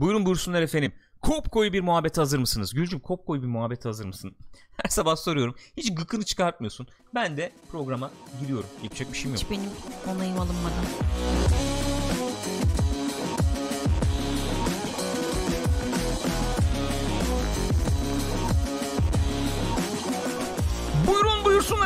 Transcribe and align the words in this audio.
Buyurun 0.00 0.26
buyursunlar 0.26 0.62
efendim. 0.62 0.92
Kop 1.22 1.50
koyu 1.50 1.72
bir 1.72 1.80
muhabbet 1.80 2.18
hazır 2.18 2.38
mısınız? 2.38 2.74
Gülcüm 2.74 3.00
kop 3.00 3.26
koyu 3.26 3.42
bir 3.42 3.46
muhabbet 3.46 3.84
hazır 3.84 4.04
mısın? 4.04 4.36
Her 4.82 4.90
sabah 4.90 5.16
soruyorum. 5.16 5.54
Hiç 5.76 5.94
gıkını 5.94 6.24
çıkartmıyorsun. 6.24 6.88
Ben 7.14 7.36
de 7.36 7.52
programa 7.70 8.10
giriyorum. 8.40 8.66
Yapacak 8.82 9.12
bir 9.12 9.18
şeyim 9.18 9.30
yok. 9.30 9.42
Hiç 9.42 9.50
benim 9.50 9.70
onayım 10.16 10.38
alınmadan. 10.40 10.84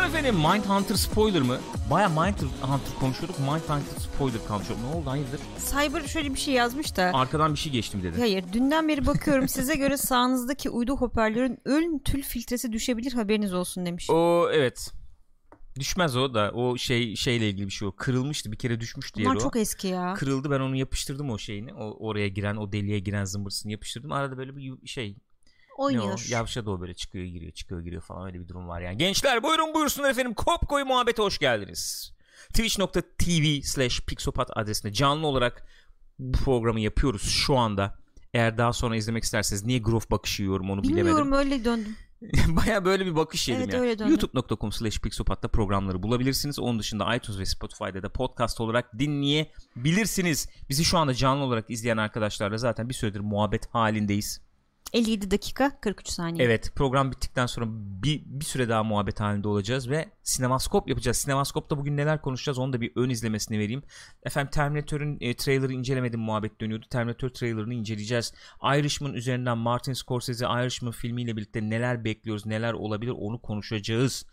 Buyursunlar 0.04 0.24
efendim. 0.24 0.50
Mindhunter 0.50 0.94
spoiler 0.94 1.42
mı? 1.42 1.58
Baya 1.90 2.08
Mindhunter 2.08 2.98
konuşuyorduk. 3.00 3.38
Mindhunter 3.38 4.00
spoiler 4.00 4.46
konuşuyorduk. 4.48 4.86
Ne 4.90 4.96
oldu 4.96 5.10
hayırdır? 5.10 5.40
Cyber 5.70 6.08
şöyle 6.08 6.34
bir 6.34 6.38
şey 6.38 6.54
yazmış 6.54 6.96
da. 6.96 7.10
Arkadan 7.14 7.52
bir 7.54 7.58
şey 7.58 7.72
geçtim 7.72 8.02
dedi. 8.02 8.18
Hayır 8.18 8.44
dünden 8.52 8.88
beri 8.88 9.06
bakıyorum 9.06 9.48
size 9.48 9.76
göre 9.76 9.96
sağınızdaki 9.96 10.70
uydu 10.70 10.96
hoparlörün 10.96 11.58
ön 11.64 11.98
tül 11.98 12.22
filtresi 12.22 12.72
düşebilir 12.72 13.12
haberiniz 13.12 13.54
olsun 13.54 13.86
demiş. 13.86 14.10
O 14.10 14.48
evet. 14.52 14.92
Düşmez 15.78 16.16
o 16.16 16.34
da 16.34 16.50
o 16.54 16.76
şey 16.78 17.16
şeyle 17.16 17.48
ilgili 17.48 17.66
bir 17.66 17.72
şey 17.72 17.88
o. 17.88 17.92
Kırılmıştı 17.92 18.52
bir 18.52 18.58
kere 18.58 18.80
düşmüştü 18.80 19.20
Bunlar 19.20 19.30
yeri 19.30 19.38
o. 19.38 19.42
çok 19.42 19.56
eski 19.56 19.88
ya. 19.88 20.14
Kırıldı 20.14 20.50
ben 20.50 20.60
onu 20.60 20.76
yapıştırdım 20.76 21.30
o 21.30 21.38
şeyini. 21.38 21.74
O 21.74 22.08
oraya 22.08 22.28
giren 22.28 22.56
o 22.56 22.72
deliğe 22.72 22.98
giren 22.98 23.24
zımbırtısını 23.24 23.72
yapıştırdım. 23.72 24.12
Arada 24.12 24.38
böyle 24.38 24.56
bir 24.56 24.62
yu- 24.62 24.86
şey 25.76 25.96
ne 25.96 26.00
o? 26.00 26.04
Oynuyor. 26.04 26.26
Yavşadı 26.28 26.70
o 26.70 26.80
böyle 26.80 26.94
çıkıyor 26.94 27.24
giriyor 27.24 27.52
çıkıyor 27.52 27.80
giriyor 27.80 28.02
falan 28.02 28.26
öyle 28.26 28.40
bir 28.40 28.48
durum 28.48 28.68
var 28.68 28.80
yani. 28.80 28.96
Gençler 28.98 29.42
buyurun 29.42 29.74
buyursunlar 29.74 30.10
efendim. 30.10 30.34
Kop 30.34 30.68
koyu 30.68 30.86
muhabbete 30.86 31.22
hoş 31.22 31.38
geldiniz. 31.38 32.12
Twitch.tv 32.48 33.60
slash 33.62 34.00
Pixopat 34.00 34.50
adresinde 34.56 34.92
canlı 34.92 35.26
olarak 35.26 35.66
bu 36.18 36.38
programı 36.38 36.80
yapıyoruz 36.80 37.22
şu 37.22 37.56
anda. 37.56 37.98
Eğer 38.34 38.58
daha 38.58 38.72
sonra 38.72 38.96
izlemek 38.96 39.24
isterseniz 39.24 39.64
niye 39.64 39.78
grof 39.78 40.10
bakışı 40.10 40.42
yiyorum 40.42 40.70
onu 40.70 40.82
bilemedim. 40.82 41.06
Bilmiyorum 41.06 41.32
öyle 41.32 41.64
döndüm. 41.64 41.96
Baya 42.48 42.84
böyle 42.84 43.06
bir 43.06 43.16
bakış 43.16 43.48
yedim 43.48 43.62
Evet, 43.62 43.74
ya. 43.74 43.98
döndüm. 43.98 44.10
youtube.com 44.10 44.72
slash 44.72 45.00
pixopat'ta 45.00 45.48
programları 45.48 46.02
bulabilirsiniz. 46.02 46.58
Onun 46.58 46.78
dışında 46.78 47.16
iTunes 47.16 47.38
ve 47.38 47.46
Spotify'da 47.46 48.02
da 48.02 48.08
podcast 48.08 48.60
olarak 48.60 48.98
dinleyebilirsiniz. 48.98 50.48
Bizi 50.68 50.84
şu 50.84 50.98
anda 50.98 51.14
canlı 51.14 51.44
olarak 51.44 51.70
izleyen 51.70 51.96
arkadaşlarla 51.96 52.56
zaten 52.56 52.88
bir 52.88 52.94
süredir 52.94 53.20
muhabbet 53.20 53.66
halindeyiz. 53.74 54.40
57 54.94 55.30
dakika 55.30 55.80
43 55.80 56.08
saniye. 56.08 56.44
Evet 56.44 56.72
program 56.76 57.10
bittikten 57.10 57.46
sonra 57.46 57.66
bir, 58.02 58.22
bir 58.26 58.44
süre 58.44 58.68
daha 58.68 58.82
muhabbet 58.82 59.20
halinde 59.20 59.48
olacağız 59.48 59.90
ve 59.90 60.08
sinemaskop 60.22 60.88
yapacağız. 60.88 61.16
Sinemaskopta 61.16 61.78
bugün 61.78 61.96
neler 61.96 62.22
konuşacağız 62.22 62.58
onu 62.58 62.72
da 62.72 62.80
bir 62.80 62.92
ön 62.96 63.10
izlemesini 63.10 63.58
vereyim. 63.58 63.82
Efendim 64.22 64.50
Terminator'ın 64.50 65.18
e, 65.20 65.36
trailer'ı 65.36 65.72
incelemedim 65.72 66.20
muhabbet 66.20 66.60
dönüyordu. 66.60 66.86
Terminator 66.90 67.28
trailer'ını 67.28 67.74
inceleyeceğiz. 67.74 68.34
Irishman 68.62 69.14
üzerinden 69.14 69.58
Martin 69.58 69.92
Scorsese 69.92 70.44
Irishman 70.44 70.92
filmiyle 70.92 71.36
birlikte 71.36 71.70
neler 71.70 72.04
bekliyoruz 72.04 72.46
neler 72.46 72.72
olabilir 72.72 73.12
onu 73.18 73.42
konuşacağız. 73.42 74.26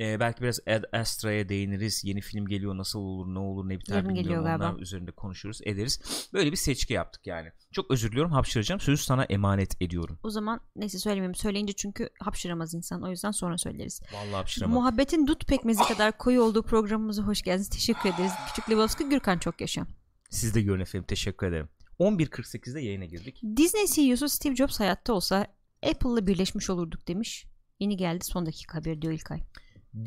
E, 0.00 0.20
belki 0.20 0.42
biraz 0.42 0.60
Ad 0.66 0.84
Astra'ya 0.92 1.48
değiniriz. 1.48 2.04
Yeni 2.04 2.20
film 2.20 2.46
geliyor 2.46 2.76
nasıl 2.76 2.98
olur 2.98 3.34
ne 3.34 3.38
olur 3.38 3.68
ne 3.68 3.80
biter 3.80 3.96
bilmiyorum. 3.96 4.22
geliyor 4.22 4.42
galiba. 4.42 4.76
Üzerinde 4.78 5.10
konuşuruz 5.10 5.60
ederiz. 5.64 6.00
Böyle 6.32 6.52
bir 6.52 6.56
seçki 6.56 6.94
yaptık 6.94 7.26
yani. 7.26 7.52
Çok 7.72 7.90
özür 7.90 8.10
diliyorum 8.10 8.32
hapşıracağım. 8.32 8.80
Sözü 8.80 9.02
sana 9.02 9.24
emanet 9.24 9.82
ediyorum. 9.82 10.18
O 10.22 10.30
zaman 10.30 10.60
neyse 10.76 10.98
söylemeyeyim. 10.98 11.34
Söyleyince 11.34 11.72
çünkü 11.72 12.08
hapşıramaz 12.20 12.74
insan. 12.74 13.02
O 13.02 13.10
yüzden 13.10 13.30
sonra 13.30 13.58
söyleriz. 13.58 14.00
Vallahi 14.12 14.34
hapşıramadım. 14.34 14.80
Muhabbetin 14.82 15.26
dut 15.26 15.46
pekmezi 15.46 15.82
kadar 15.82 16.18
koyu 16.18 16.42
olduğu 16.42 16.62
programımıza 16.62 17.22
hoş 17.22 17.42
geldiniz. 17.42 17.68
Teşekkür 17.68 18.08
ederiz. 18.14 18.32
Küçük 18.48 18.70
Lebowski 18.70 19.08
Gürkan 19.08 19.38
çok 19.38 19.60
yaşa. 19.60 19.86
Siz 20.30 20.54
de 20.54 20.62
görün 20.62 20.80
efendim. 20.80 21.06
Teşekkür 21.08 21.46
ederim. 21.46 21.68
11.48'de 22.00 22.80
yayına 22.80 23.04
girdik. 23.04 23.40
Disney 23.56 23.86
CEO'su 23.86 24.28
Steve 24.28 24.56
Jobs 24.56 24.80
hayatta 24.80 25.12
olsa 25.12 25.46
Apple'la 25.90 26.26
birleşmiş 26.26 26.70
olurduk 26.70 27.08
demiş. 27.08 27.46
Yeni 27.80 27.96
geldi 27.96 28.24
son 28.24 28.46
dakika 28.46 28.78
haberi 28.78 29.02
diyor 29.02 29.12
İlkay. 29.14 29.40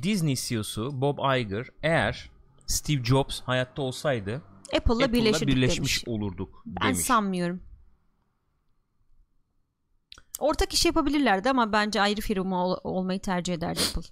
Disney 0.04 0.36
CEO'su 0.36 1.02
Bob 1.02 1.38
Iger 1.40 1.68
eğer 1.84 2.30
Steve 2.68 3.04
Jobs 3.04 3.42
hayatta 3.42 3.82
olsaydı 3.82 4.36
Apple'la 4.36 4.78
Apple'la 4.78 5.14
birleşirdik 5.14 5.56
birleşmiş 5.56 5.78
demiş. 5.78 6.04
olurduk 6.08 6.64
Ben 6.66 6.88
demiş. 6.94 7.06
sanmıyorum. 7.06 7.62
Ortak 10.40 10.74
iş 10.74 10.86
yapabilirlerdi 10.86 11.50
ama 11.50 11.74
bence 11.74 12.02
ayrı 12.02 12.22
firma 12.22 12.66
ol- 12.66 12.80
olmayı 12.84 13.20
tercih 13.22 13.54
ederdi 13.54 13.80
Apple. 13.90 14.10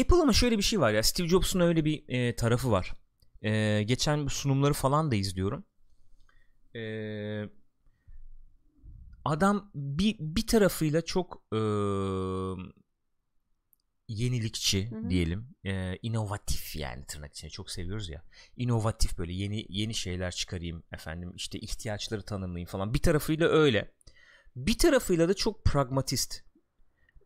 Apple 0.00 0.16
ama 0.16 0.32
şöyle 0.32 0.58
bir 0.58 0.62
şey 0.62 0.80
var 0.80 0.92
ya 0.92 1.02
Steve 1.02 1.28
Jobs'un 1.28 1.60
öyle 1.60 1.84
bir 1.84 2.04
e, 2.08 2.36
tarafı 2.36 2.70
var. 2.70 2.92
E, 3.42 3.82
geçen 3.82 4.26
sunumları 4.26 4.72
falan 4.72 5.10
da 5.10 5.14
izliyorum. 5.16 5.64
E, 6.76 6.82
adam 9.24 9.70
bir 9.74 10.16
bir 10.18 10.46
tarafıyla 10.46 11.04
çok 11.04 11.42
e, 11.52 11.58
yenilikçi 14.10 14.90
diyelim. 15.08 15.48
E, 15.64 15.96
inovatif 16.02 16.76
yani 16.76 17.04
tırnak 17.04 17.32
içinde 17.32 17.50
çok 17.50 17.70
seviyoruz 17.70 18.08
ya. 18.08 18.22
İnovatif 18.56 19.18
böyle 19.18 19.32
yeni 19.32 19.66
yeni 19.68 19.94
şeyler 19.94 20.30
çıkarayım 20.30 20.82
efendim 20.92 21.32
işte 21.36 21.58
ihtiyaçları 21.58 22.22
tanımlayayım 22.22 22.68
falan. 22.68 22.94
Bir 22.94 22.98
tarafıyla 22.98 23.48
öyle. 23.48 23.92
Bir 24.56 24.78
tarafıyla 24.78 25.28
da 25.28 25.34
çok 25.34 25.64
pragmatist. 25.64 26.42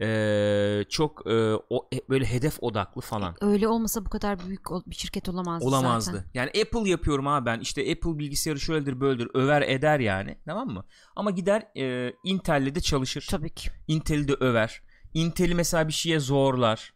Ee, 0.00 0.84
çok 0.88 1.26
e, 1.26 1.54
o, 1.70 1.88
e, 1.94 2.00
böyle 2.08 2.24
hedef 2.24 2.62
odaklı 2.62 3.00
falan 3.00 3.34
Öyle 3.40 3.68
olmasa 3.68 4.04
bu 4.04 4.10
kadar 4.10 4.46
büyük 4.46 4.60
bir 4.86 4.94
şirket 4.94 5.28
olamazdı 5.28 5.66
olamazdı. 5.68 6.10
zaten. 6.12 6.30
Yani 6.34 6.48
Apple 6.48 6.90
yapıyorum 6.90 7.26
abi 7.26 7.46
ben 7.46 7.60
işte 7.60 7.80
Apple 7.92 8.18
bilgisayarı 8.18 8.60
şöyledir 8.60 9.00
böyledir 9.00 9.28
över 9.34 9.62
eder 9.62 10.00
yani 10.00 10.38
tamam 10.46 10.68
mı? 10.68 10.84
Ama 11.16 11.30
gider 11.30 11.68
e, 11.76 12.12
Intel'le 12.24 12.74
de 12.74 12.80
çalışır. 12.80 13.26
Tabii 13.30 13.50
ki. 13.50 13.70
Intel'i 13.88 14.28
de 14.28 14.34
över. 14.40 14.82
Intel'i 15.14 15.54
mesela 15.54 15.88
bir 15.88 15.92
şeye 15.92 16.20
zorlar. 16.20 16.94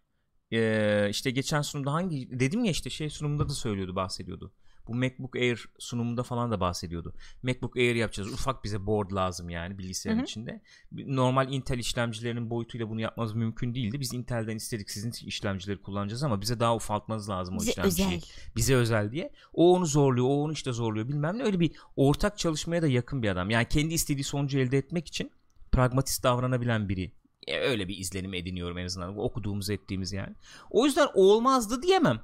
E, 0.53 1.07
işte 1.11 1.31
geçen 1.31 1.63
sunumda 1.63 1.93
hangi 1.93 2.41
dedim 2.41 2.65
ya 2.65 2.71
işte 2.71 2.91
şey 2.91 3.11
sunumunda 3.11 3.49
da 3.49 3.53
söylüyordu 3.53 3.97
bahsediyordu. 3.97 4.53
Bu 4.89 4.95
MacBook 4.95 5.37
Air 5.37 5.69
sunumunda 5.79 6.23
falan 6.23 6.51
da 6.51 6.61
bahsediyordu. 6.61 7.15
MacBook 7.43 7.77
Air 7.77 7.95
yapacağız. 7.95 8.33
Ufak 8.33 8.65
bize 8.65 8.87
board 8.87 9.13
lazım 9.13 9.51
yani 9.51 9.79
bilgisayarın 9.79 10.19
Hı 10.19 10.23
hı. 10.23 10.25
içinde. 10.25 10.63
Normal 10.93 11.53
Intel 11.53 11.79
işlemcilerinin 11.79 12.51
boyutuyla 12.51 12.89
bunu 12.89 13.01
yapmamız 13.01 13.35
mümkün 13.35 13.75
değildi. 13.75 14.01
Biz 14.01 14.15
Intel'den 14.15 14.57
istedik 14.57 14.91
sizin 14.91 15.27
işlemcileri 15.27 15.83
kullanacağız 15.83 16.23
ama 16.23 16.41
bize 16.41 16.61
daha 16.61 16.77
ufaltmanız 16.77 17.29
lazım 17.29 17.57
o 17.57 17.61
Bize 17.61 17.71
işlemciyi 17.71 18.07
özel. 18.09 18.21
bize 18.57 18.75
özel 18.75 19.13
diye. 19.13 19.33
O 19.53 19.75
onu 19.75 19.87
zorluyor, 19.87 20.27
o 20.27 20.43
onu 20.43 20.53
işte 20.53 20.73
zorluyor 20.73 21.09
bilmem 21.09 21.39
ne. 21.39 21.43
Öyle 21.43 21.61
bir 21.61 21.73
ortak 21.97 22.39
çalışmaya 22.39 22.83
da 22.83 22.87
yakın 22.89 23.23
bir 23.23 23.29
adam. 23.29 23.51
Yani 23.51 23.69
kendi 23.69 23.95
istediği 23.95 24.25
sonucu 24.25 24.59
elde 24.59 24.79
etmek 24.79 25.09
için 25.09 25.31
pragmatist 25.73 26.25
davranabilen 26.25 26.89
biri. 26.89 27.13
E, 27.47 27.59
öyle 27.59 27.89
bir 27.89 27.97
izlenim 27.97 28.35
ediniyorum 28.35 28.79
en 28.79 28.85
azından 28.85 29.19
okuduğumuz 29.19 29.71
ettiğimiz 29.71 30.13
yani. 30.13 30.35
O 30.71 30.87
yüzden 30.87 31.09
olmazdı 31.15 31.83
diyemem. 31.83 32.21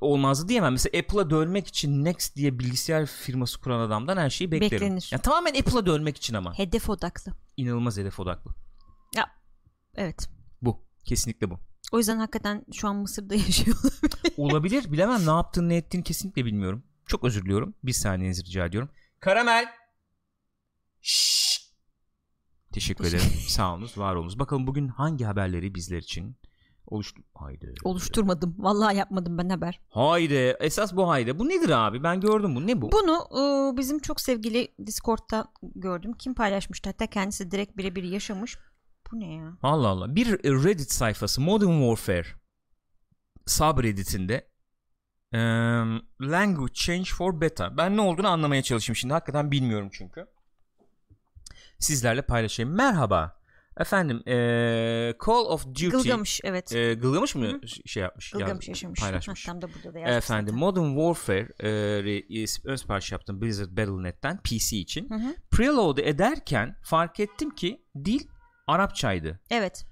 Olmazdı 0.00 0.48
diyemem. 0.48 0.72
Mesela 0.72 0.98
Apple'a 1.00 1.30
dönmek 1.30 1.66
için 1.66 2.04
Next 2.04 2.36
diye 2.36 2.58
bilgisayar 2.58 3.06
firması 3.06 3.60
kuran 3.60 3.80
adamdan 3.80 4.16
her 4.16 4.30
şeyi 4.30 4.50
beklerim. 4.50 4.72
Beklenir. 4.72 5.08
Yani 5.12 5.22
tamamen 5.22 5.54
Apple'a 5.54 5.86
dönmek 5.86 6.16
için 6.16 6.34
ama. 6.34 6.58
Hedef 6.58 6.90
odaklı. 6.90 7.32
İnanılmaz 7.56 7.96
hedef 7.96 8.20
odaklı. 8.20 8.50
Evet. 9.96 10.28
Bu. 10.62 10.86
Kesinlikle 11.04 11.50
bu. 11.50 11.58
O 11.92 11.98
yüzden 11.98 12.18
hakikaten 12.18 12.64
şu 12.72 12.88
an 12.88 12.96
Mısır'da 12.96 13.34
yaşıyor. 13.46 13.76
Olabilir. 14.36 14.92
Bilemem 14.92 15.26
ne 15.26 15.30
yaptığını 15.30 15.68
ne 15.68 15.76
ettiğini 15.76 16.04
kesinlikle 16.04 16.44
bilmiyorum. 16.44 16.84
Çok 17.06 17.24
özür 17.24 17.44
diliyorum. 17.44 17.74
Bir 17.84 17.92
saniyenizi 17.92 18.44
rica 18.44 18.66
ediyorum. 18.66 18.90
Karamel. 19.20 19.66
Şşş. 21.02 21.35
Teşekkür 22.76 23.04
ederim. 23.04 23.24
Sağ 23.48 23.74
olunuz, 23.74 23.98
var 23.98 24.14
olunuz. 24.14 24.38
Bakalım 24.38 24.66
bugün 24.66 24.88
hangi 24.88 25.24
haberleri 25.24 25.74
bizler 25.74 25.98
için 25.98 26.36
oluştu. 26.86 27.22
Haydi. 27.34 27.74
Oluşturmadım. 27.84 28.54
Vallahi 28.58 28.96
yapmadım 28.96 29.38
ben 29.38 29.48
haber. 29.48 29.80
Haydi. 29.88 30.56
Esas 30.60 30.96
bu 30.96 31.08
haydi. 31.08 31.38
Bu 31.38 31.48
nedir 31.48 31.70
abi? 31.86 32.02
Ben 32.02 32.20
gördüm 32.20 32.56
bunu. 32.56 32.66
Ne 32.66 32.82
bu? 32.82 32.92
Bunu 32.92 33.28
e, 33.32 33.76
bizim 33.76 33.98
çok 33.98 34.20
sevgili 34.20 34.68
Discord'da 34.86 35.48
gördüm. 35.74 36.12
Kim 36.12 36.34
paylaşmıştı? 36.34 36.88
Hatta 36.90 37.06
kendisi 37.06 37.50
direkt 37.50 37.76
birebir 37.76 38.02
yaşamış. 38.02 38.58
Bu 39.12 39.20
ne 39.20 39.34
ya? 39.34 39.52
Allah 39.62 39.88
Allah. 39.88 40.16
Bir 40.16 40.26
e, 40.44 40.64
Reddit 40.64 40.90
sayfası 40.92 41.40
Modern 41.40 41.78
Warfare 41.80 42.26
subredditinde 43.46 44.48
eee, 45.32 45.40
language 46.20 46.72
change 46.74 47.10
for 47.10 47.40
beta. 47.40 47.76
Ben 47.76 47.96
ne 47.96 48.00
olduğunu 48.00 48.28
anlamaya 48.28 48.62
çalışayım 48.62 48.96
şimdi. 48.96 49.14
Hakikaten 49.14 49.50
bilmiyorum 49.50 49.88
çünkü. 49.92 50.26
Sizlerle 51.78 52.22
paylaşayım. 52.22 52.74
Merhaba. 52.74 53.36
Efendim 53.80 54.22
eee, 54.26 55.14
Call 55.26 55.44
of 55.44 55.66
Duty 55.66 55.88
Gılgamış 55.88 56.40
evet. 56.44 56.72
eee, 56.72 56.94
Gılgamış 56.94 57.34
mı 57.34 57.46
Hı 57.62 57.68
ş- 57.68 57.82
şey 57.86 58.02
yapmış? 58.02 58.30
Gılgamış 58.30 58.68
yaz- 58.68 58.68
yaşamış. 58.68 59.00
Paylaşmış. 59.00 59.48
Ha, 59.48 59.52
tam 59.52 59.62
da 59.62 59.68
burada 59.74 59.94
da 59.94 59.98
yazmış 59.98 60.16
Efendim 60.24 60.46
zaten. 60.54 60.58
Modern 60.84 61.14
Warfare 61.14 61.48
eee, 61.62 62.46
ön 62.64 62.76
sipariş 62.76 63.12
yaptım 63.12 63.40
Blizzard 63.42 63.70
Battle.net'ten 63.70 64.40
PC 64.42 64.76
için. 64.76 65.10
Hı 65.10 65.14
hı. 65.14 65.34
Preload 65.50 65.98
ederken 65.98 66.76
fark 66.82 67.20
ettim 67.20 67.50
ki 67.54 67.84
dil 68.04 68.20
Arapçaydı. 68.66 69.40
Evet. 69.50 69.86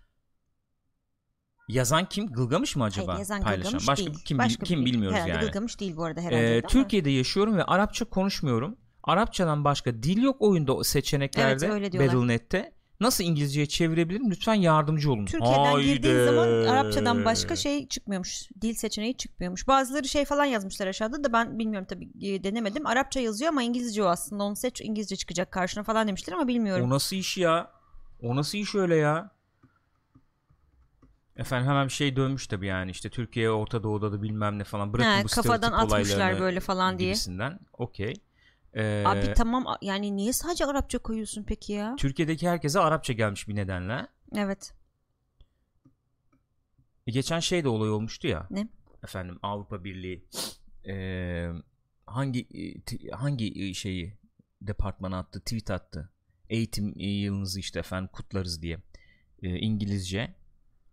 Yazan 1.68 2.08
kim? 2.08 2.26
Gılgamış 2.32 2.76
mı 2.76 2.84
acaba? 2.84 3.06
Hayır 3.12 3.18
yazan 3.18 3.40
Paylaşan. 3.42 3.62
Gılgamış 3.64 3.88
Başka 3.88 4.06
değil. 4.06 4.24
kim, 4.24 4.38
Başka 4.38 4.64
kim 4.64 4.84
bilmiyoruz 4.84 5.16
herhalde 5.16 5.30
yani. 5.32 5.44
Gılgamış 5.46 5.80
değil 5.80 5.96
bu 5.96 6.04
arada 6.04 6.20
herhalde. 6.20 6.54
Ee, 6.56 6.58
ama. 6.58 6.68
Türkiye'de 6.68 7.10
yaşıyorum 7.10 7.56
ve 7.56 7.64
Arapça 7.64 8.04
konuşmuyorum. 8.04 8.76
Arapçadan 9.04 9.64
başka 9.64 10.02
dil 10.02 10.22
yok 10.22 10.36
oyunda 10.40 10.76
o 10.76 10.82
seçeneklerde 10.84 11.66
Evet, 11.66 11.74
öyle 11.74 11.92
diyorlar. 11.92 12.14
Battle.net'te. 12.14 12.72
Nasıl 13.00 13.24
İngilizceye 13.24 13.66
çevirebilirim? 13.66 14.30
Lütfen 14.30 14.54
yardımcı 14.54 15.12
olun. 15.12 15.26
Türkiye'den 15.26 15.72
Haydi. 15.72 15.86
girdiğin 15.86 16.24
zaman 16.24 16.48
Arapçadan 16.48 17.24
başka 17.24 17.56
şey 17.56 17.88
çıkmıyormuş. 17.88 18.48
Dil 18.60 18.74
seçeneği 18.74 19.16
çıkmıyormuş. 19.16 19.68
Bazıları 19.68 20.08
şey 20.08 20.24
falan 20.24 20.44
yazmışlar 20.44 20.86
aşağıda 20.86 21.24
da 21.24 21.32
ben 21.32 21.58
bilmiyorum 21.58 21.86
tabii 21.90 22.08
e, 22.22 22.44
denemedim. 22.44 22.86
Arapça 22.86 23.20
yazıyor 23.20 23.48
ama 23.48 23.62
İngilizce 23.62 24.02
o 24.02 24.06
aslında. 24.06 24.44
Onu 24.44 24.56
seç 24.56 24.80
İngilizce 24.80 25.16
çıkacak 25.16 25.52
karşına 25.52 25.82
falan 25.84 26.08
demişler 26.08 26.32
ama 26.32 26.48
bilmiyorum. 26.48 26.86
O 26.86 26.90
nasıl 26.90 27.16
iş 27.16 27.36
ya? 27.36 27.70
O 28.22 28.36
nasıl 28.36 28.58
iş 28.58 28.74
öyle 28.74 28.96
ya? 28.96 29.30
Efendim 31.36 31.68
hemen 31.68 31.86
bir 31.86 31.92
şey 31.92 32.16
dönmüş 32.16 32.46
tabii 32.46 32.66
yani 32.66 32.90
işte 32.90 33.10
Türkiye 33.10 33.50
Orta 33.50 33.82
Doğu'da 33.82 34.12
da 34.12 34.22
bilmem 34.22 34.58
ne 34.58 34.64
falan 34.64 34.92
bırakın 34.92 35.18
He, 35.18 35.24
bu 35.24 35.28
kafadan 35.28 35.72
atmışlar 35.72 36.40
böyle 36.40 36.60
falan 36.60 36.98
diye. 36.98 37.08
gibisinden. 37.08 37.58
Okey. 37.72 38.14
Ee, 38.76 39.04
Abi 39.06 39.34
tamam 39.34 39.64
yani 39.82 40.16
niye 40.16 40.32
sadece 40.32 40.66
Arapça 40.66 40.98
koyuyorsun 40.98 41.44
peki 41.44 41.72
ya? 41.72 41.96
Türkiye'deki 41.98 42.48
herkese 42.48 42.80
Arapça 42.80 43.12
gelmiş 43.12 43.48
bir 43.48 43.54
nedenle. 43.54 44.06
Evet. 44.36 44.74
E, 47.06 47.12
geçen 47.12 47.40
şey 47.40 47.64
de 47.64 47.68
olay 47.68 47.90
olmuştu 47.90 48.26
ya. 48.26 48.46
Ne? 48.50 48.68
Efendim 49.04 49.38
Avrupa 49.42 49.84
Birliği 49.84 50.24
e, 50.86 51.48
hangi 52.06 52.48
hangi 53.12 53.68
e, 53.68 53.74
şeyi 53.74 54.18
departmana 54.62 55.18
attı, 55.18 55.40
tweet 55.40 55.70
attı. 55.70 56.10
Eğitim 56.50 56.94
e, 56.98 57.06
yılınızı 57.06 57.60
işte 57.60 57.78
efendim 57.78 58.10
kutlarız 58.12 58.62
diye. 58.62 58.78
E, 59.42 59.58
İngilizce, 59.58 60.34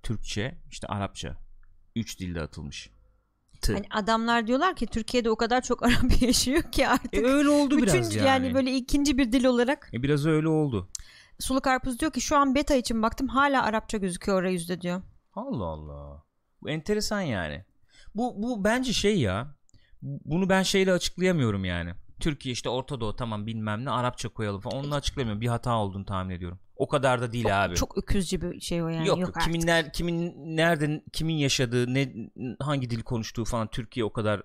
Türkçe, 0.04 0.57
işte 0.72 0.88
Arapça. 0.88 1.38
Üç 1.95 2.19
dilde 2.19 2.42
atılmış. 2.42 2.89
Tı. 3.61 3.73
Hani 3.73 3.85
adamlar 3.91 4.47
diyorlar 4.47 4.75
ki 4.75 4.87
Türkiye'de 4.87 5.29
o 5.29 5.35
kadar 5.35 5.61
çok 5.61 5.83
Arap 5.87 6.21
yaşıyor 6.21 6.63
ki 6.71 6.87
artık. 6.87 7.13
E, 7.13 7.25
öyle 7.25 7.49
oldu 7.49 7.77
bütün 7.77 7.93
biraz 7.93 8.15
yani. 8.15 8.27
yani 8.27 8.53
böyle 8.53 8.75
ikinci 8.75 9.17
bir 9.17 9.31
dil 9.31 9.45
olarak 9.45 9.89
E, 9.93 10.03
biraz 10.03 10.25
öyle 10.25 10.47
oldu. 10.47 10.89
Sulu 11.39 11.61
Karpuz 11.61 11.99
diyor 11.99 12.11
ki 12.11 12.21
şu 12.21 12.37
an 12.37 12.55
beta 12.55 12.75
için 12.75 13.01
baktım 13.01 13.27
hala 13.27 13.63
Arapça 13.63 13.97
gözüküyor 13.97 14.41
arayüzde 14.41 14.81
diyor. 14.81 15.01
Allah 15.33 15.65
Allah. 15.65 16.23
Bu 16.61 16.69
enteresan 16.69 17.21
yani. 17.21 17.65
Bu 18.15 18.43
bu 18.43 18.63
bence 18.63 18.93
şey 18.93 19.19
ya. 19.19 19.55
Bunu 20.01 20.49
ben 20.49 20.63
şeyle 20.63 20.93
açıklayamıyorum 20.93 21.65
yani. 21.65 21.93
Türkiye 22.21 22.53
işte 22.53 22.69
Orta 22.69 23.01
Doğu 23.01 23.15
tamam 23.15 23.45
bilmem 23.45 23.85
ne 23.85 23.89
Arapça 23.89 24.29
koyalım 24.29 24.62
falan. 24.62 24.77
Onunla 24.77 24.95
açıklayamıyorum. 24.95 25.41
Bir 25.41 25.47
hata 25.47 25.77
olduğunu 25.77 26.06
tahmin 26.06 26.35
ediyorum. 26.35 26.59
O 26.75 26.88
kadar 26.88 27.21
da 27.21 27.31
değil 27.31 27.44
Çok, 27.44 27.53
abi. 27.53 27.75
çok 27.75 27.97
öküzcü 27.97 28.41
bir 28.41 28.59
şey 28.59 28.83
o 28.83 28.88
yani. 28.88 29.07
yok, 29.07 29.19
Yok, 29.19 29.35
kimin 29.44 29.68
ner, 29.68 29.94
kimin 29.94 30.33
nereden 30.57 31.03
kimin 31.13 31.33
yaşadığı, 31.33 31.94
ne 31.94 32.13
hangi 32.59 32.89
dil 32.89 33.01
konuştuğu 33.01 33.45
falan 33.45 33.68
Türkiye 33.68 34.06
o 34.06 34.13
kadar 34.13 34.41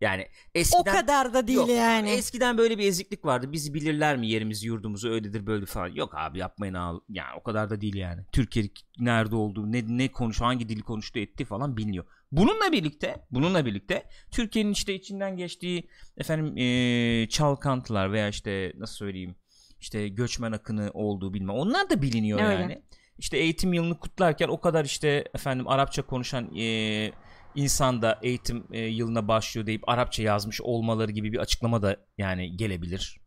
yani 0.00 0.28
eskiden 0.54 0.80
O 0.80 0.84
kadar 0.84 1.34
da 1.34 1.46
değil 1.46 1.58
Yok, 1.58 1.68
yani. 1.68 2.10
Eskiden 2.10 2.58
böyle 2.58 2.78
bir 2.78 2.88
eziklik 2.88 3.24
vardı. 3.24 3.52
Bizi 3.52 3.74
bilirler 3.74 4.16
mi 4.16 4.26
yerimizi 4.28 4.66
yurdumuzu 4.66 5.10
öyledir 5.10 5.46
böyle 5.46 5.66
falan. 5.66 5.88
Yok 5.88 6.14
abi 6.14 6.38
yapmayın 6.38 6.74
abi. 6.74 7.00
Yani 7.08 7.34
o 7.40 7.42
kadar 7.42 7.70
da 7.70 7.80
değil 7.80 7.94
yani. 7.94 8.22
Türkiye 8.32 8.70
nerede 8.98 9.36
olduğu, 9.36 9.72
ne 9.72 9.82
ne 9.86 10.08
konuş, 10.12 10.40
hangi 10.40 10.68
dili 10.68 10.82
konuştu 10.82 11.18
etti 11.18 11.44
falan 11.44 11.76
biliniyor. 11.76 12.04
Bununla 12.32 12.72
birlikte, 12.72 13.26
bununla 13.30 13.66
birlikte 13.66 14.06
Türkiye'nin 14.30 14.72
işte 14.72 14.94
içinden 14.94 15.36
geçtiği 15.36 15.88
efendim 16.16 16.56
eee, 16.56 17.28
çalkantılar 17.28 18.12
veya 18.12 18.28
işte 18.28 18.72
nasıl 18.76 18.94
söyleyeyim 18.94 19.36
işte 19.80 20.08
göçmen 20.08 20.52
akını 20.52 20.90
olduğu 20.94 21.34
bilmem. 21.34 21.54
Onlar 21.56 21.90
da 21.90 22.02
biliniyor 22.02 22.40
Öyle. 22.40 22.62
yani. 22.62 22.82
İşte 23.18 23.38
eğitim 23.38 23.72
yılını 23.72 23.98
kutlarken 23.98 24.48
o 24.48 24.60
kadar 24.60 24.84
işte 24.84 25.24
efendim 25.34 25.68
Arapça 25.68 26.02
konuşan 26.02 26.50
eee 26.50 27.12
insan 27.54 28.02
da 28.02 28.18
eğitim 28.22 28.66
e, 28.72 28.80
yılına 28.80 29.28
başlıyor 29.28 29.66
deyip 29.66 29.88
Arapça 29.88 30.22
yazmış 30.22 30.60
olmaları 30.60 31.12
gibi 31.12 31.32
bir 31.32 31.38
açıklama 31.38 31.82
da 31.82 31.96
yani 32.18 32.56
gelebilir. 32.56 33.20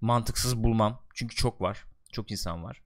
Mantıksız 0.00 0.62
bulmam. 0.62 1.02
Çünkü 1.14 1.36
çok 1.36 1.60
var. 1.60 1.84
Çok 2.12 2.30
insan 2.30 2.64
var. 2.64 2.82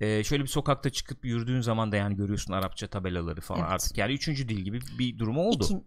E, 0.00 0.24
şöyle 0.24 0.42
bir 0.42 0.48
sokakta 0.48 0.90
çıkıp 0.90 1.24
yürüdüğün 1.24 1.60
zaman 1.60 1.92
da 1.92 1.96
yani 1.96 2.16
görüyorsun 2.16 2.52
Arapça 2.52 2.86
tabelaları 2.86 3.40
falan 3.40 3.60
Evet. 3.60 3.70
artık. 3.72 3.98
Yani 3.98 4.12
üçüncü 4.12 4.48
dil 4.48 4.58
gibi 4.58 4.80
bir 4.98 5.18
durumu 5.18 5.40
oldu. 5.42 5.64
İkin- 5.64 5.84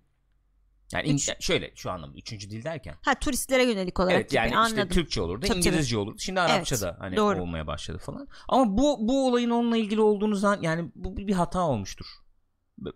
yani 0.92 1.10
üç- 1.14 1.32
şöyle 1.40 1.76
şu 1.76 1.92
anlamda 1.92 2.18
üçüncü 2.18 2.50
dil 2.50 2.64
derken. 2.64 2.96
Ha 3.02 3.16
turistlere 3.20 3.64
yönelik 3.64 4.00
olarak 4.00 4.16
Evet 4.16 4.34
yani 4.34 4.50
gibi 4.50 4.60
işte 4.66 4.80
anladım. 4.82 4.90
Türkçe 4.96 5.22
olurdu, 5.22 5.46
Tabii, 5.48 5.58
İngilizce 5.58 5.98
olurdu. 5.98 6.20
Şimdi 6.20 6.40
Arapça 6.42 6.76
Evet, 6.76 6.84
da 6.84 6.98
hani 7.00 7.16
doğru. 7.16 7.42
olmaya 7.42 7.68
başladı 7.68 7.98
falan. 7.98 8.28
Ama 8.48 8.78
bu 8.78 9.08
bu 9.08 9.28
olayın 9.28 9.50
onunla 9.50 9.78
ilgili 9.78 10.02
olduğunu 10.02 10.36
zan 10.36 10.62
yani 10.62 10.92
bu 10.96 11.18
bir 11.18 11.34
hata 11.34 11.62
olmuştur. 11.62 12.06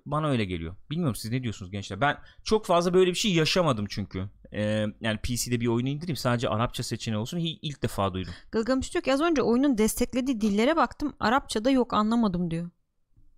Bana 0.05 0.29
öyle 0.29 0.45
geliyor. 0.45 0.75
Bilmiyorum 0.91 1.15
siz 1.15 1.31
ne 1.31 1.43
diyorsunuz 1.43 1.71
gençler? 1.71 2.01
Ben 2.01 2.17
çok 2.43 2.65
fazla 2.65 2.93
böyle 2.93 3.09
bir 3.11 3.15
şey 3.15 3.33
yaşamadım 3.33 3.85
çünkü. 3.89 4.29
Ee, 4.53 4.85
yani 5.01 5.17
PC'de 5.23 5.59
bir 5.61 5.67
oyunu 5.67 5.89
indireyim 5.89 6.15
sadece 6.15 6.49
Arapça 6.49 6.83
seçeneği 6.83 7.19
olsun 7.21 7.37
hi- 7.37 7.59
ilk 7.61 7.83
defa 7.83 8.13
duydum. 8.13 8.33
Gılgamış 8.51 8.93
diyor 8.93 9.03
ki 9.03 9.13
az 9.13 9.21
önce 9.21 9.41
oyunun 9.41 9.77
desteklediği 9.77 10.41
dillere 10.41 10.75
baktım. 10.75 11.13
Arapçada 11.19 11.69
yok 11.69 11.93
anlamadım 11.93 12.51
diyor. 12.51 12.69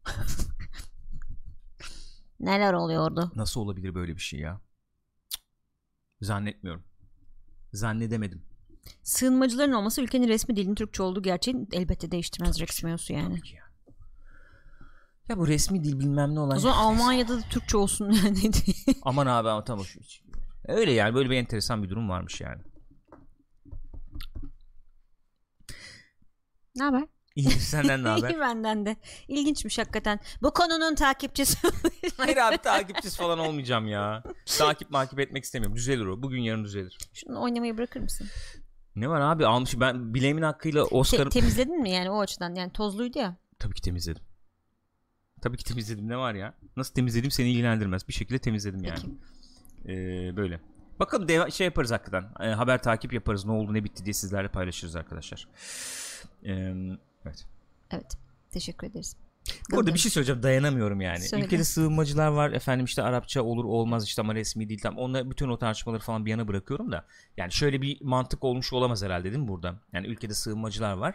Neler 2.39 2.73
oluyordu? 2.73 3.31
Nasıl 3.35 3.61
olabilir 3.61 3.95
böyle 3.95 4.15
bir 4.15 4.21
şey 4.21 4.39
ya? 4.39 4.61
Zannetmiyorum. 6.21 6.83
Zannedemedim. 7.73 8.41
Sığınmacıların 9.03 9.73
olması 9.73 10.01
ülkenin 10.01 10.27
resmi 10.27 10.55
dilinin 10.55 10.75
Türkçe 10.75 11.03
olduğu 11.03 11.21
gerçeğini 11.21 11.67
elbette 11.71 12.11
değiştirmez 12.11 12.59
Rex. 12.59 12.83
Meosu 12.83 13.13
yani. 13.13 13.29
Tabii 13.29 13.41
ki 13.41 13.55
ya. 13.55 13.63
Ya 15.29 15.37
bu 15.37 15.47
resmi 15.47 15.83
dil 15.83 15.99
bilmem 15.99 16.35
ne 16.35 16.39
olan. 16.39 16.57
O 16.57 16.59
zaman 16.59 16.77
Almanya'da 16.77 17.37
da 17.37 17.41
Türkçe 17.41 17.77
olsun 17.77 18.11
yani. 18.25 18.51
Aman 19.01 19.27
abi 19.27 19.49
ama 19.49 19.63
tamam. 19.63 19.85
Öyle 20.67 20.91
yani 20.91 21.15
böyle 21.15 21.29
bir 21.29 21.35
enteresan 21.35 21.83
bir 21.83 21.89
durum 21.89 22.09
varmış 22.09 22.41
yani. 22.41 22.61
ne 26.75 26.83
haber? 26.83 27.03
İyi 27.35 27.49
senden 27.49 28.03
ne 28.03 28.07
haber? 28.09 28.29
İyi 28.29 28.39
benden 28.39 28.85
de. 28.85 28.95
İlginçmiş 29.27 29.77
hakikaten. 29.79 30.19
Bu 30.41 30.53
konunun 30.53 30.95
takipçisi. 30.95 31.57
Hayır 32.17 32.37
abi 32.37 32.57
takipçisi 32.57 33.17
falan 33.17 33.39
olmayacağım 33.39 33.87
ya. 33.87 34.23
Takip 34.57 34.89
makip 34.89 35.19
etmek 35.19 35.43
istemiyorum. 35.43 35.75
Düzelir 35.75 36.05
o. 36.05 36.23
Bugün 36.23 36.41
yarın 36.41 36.63
düzelir. 36.63 36.97
Şunu 37.13 37.41
oynamayı 37.41 37.77
bırakır 37.77 37.99
mısın? 37.99 38.27
Ne 38.95 39.09
var 39.09 39.21
abi 39.21 39.45
almış 39.45 39.79
ben 39.79 40.13
bileğimin 40.13 40.41
hakkıyla 40.41 40.85
Te- 40.85 40.95
Oscar'ı 40.95 41.29
temizledin 41.29 41.81
mi 41.81 41.89
yani 41.91 42.09
o 42.11 42.19
açıdan? 42.19 42.55
Yani 42.55 42.71
tozluydu 42.71 43.19
ya. 43.19 43.37
tabii 43.59 43.73
ki 43.75 43.81
temizledim. 43.81 44.23
Tabii 45.41 45.57
ki 45.57 45.63
temizledim 45.63 46.07
ne 46.09 46.17
var 46.17 46.33
ya? 46.33 46.53
Nasıl 46.77 46.93
temizledim 46.93 47.31
seni 47.31 47.49
ilgilendirmez. 47.51 48.07
Bir 48.07 48.13
şekilde 48.13 48.39
temizledim 48.39 48.83
yani. 48.83 48.99
Peki. 49.01 49.17
Ee, 49.85 50.35
böyle. 50.37 50.59
Bakalım 50.99 51.27
deva- 51.27 51.51
şey 51.51 51.65
yaparız 51.65 51.91
hakikaten. 51.91 52.25
Ee, 52.39 52.47
haber 52.47 52.83
takip 52.83 53.13
yaparız. 53.13 53.45
Ne 53.45 53.51
oldu 53.51 53.73
ne 53.73 53.83
bitti 53.83 54.05
diye 54.05 54.13
sizlerle 54.13 54.47
paylaşırız 54.47 54.95
arkadaşlar. 54.95 55.47
Ee, 56.45 56.51
evet. 57.25 57.45
Evet. 57.91 58.17
Teşekkür 58.51 58.87
ederiz. 58.87 59.17
Burada 59.71 59.93
bir 59.93 59.99
şey 59.99 60.11
söyleyeceğim 60.11 60.43
dayanamıyorum 60.43 61.01
yani. 61.01 61.21
Söyle. 61.21 61.45
Ülkede 61.45 61.63
sığınmacılar 61.63 62.27
var 62.27 62.51
efendim 62.51 62.85
işte 62.85 63.03
Arapça 63.03 63.41
olur 63.43 63.65
olmaz 63.65 64.05
işte 64.05 64.21
ama 64.21 64.35
resmi 64.35 64.69
değil 64.69 64.79
tam. 64.81 64.97
Onlar 64.97 65.31
bütün 65.31 65.49
o 65.49 65.57
tartışmaları 65.57 66.01
falan 66.01 66.25
bir 66.25 66.31
yana 66.31 66.47
bırakıyorum 66.47 66.91
da. 66.91 67.05
Yani 67.37 67.51
şöyle 67.51 67.81
bir 67.81 68.01
mantık 68.01 68.43
olmuş 68.43 68.73
olamaz 68.73 69.03
herhalde 69.03 69.23
değil 69.23 69.43
mi 69.43 69.47
burada? 69.47 69.79
Yani 69.93 70.07
ülkede 70.07 70.33
sığınmacılar 70.33 70.93
var. 70.93 71.13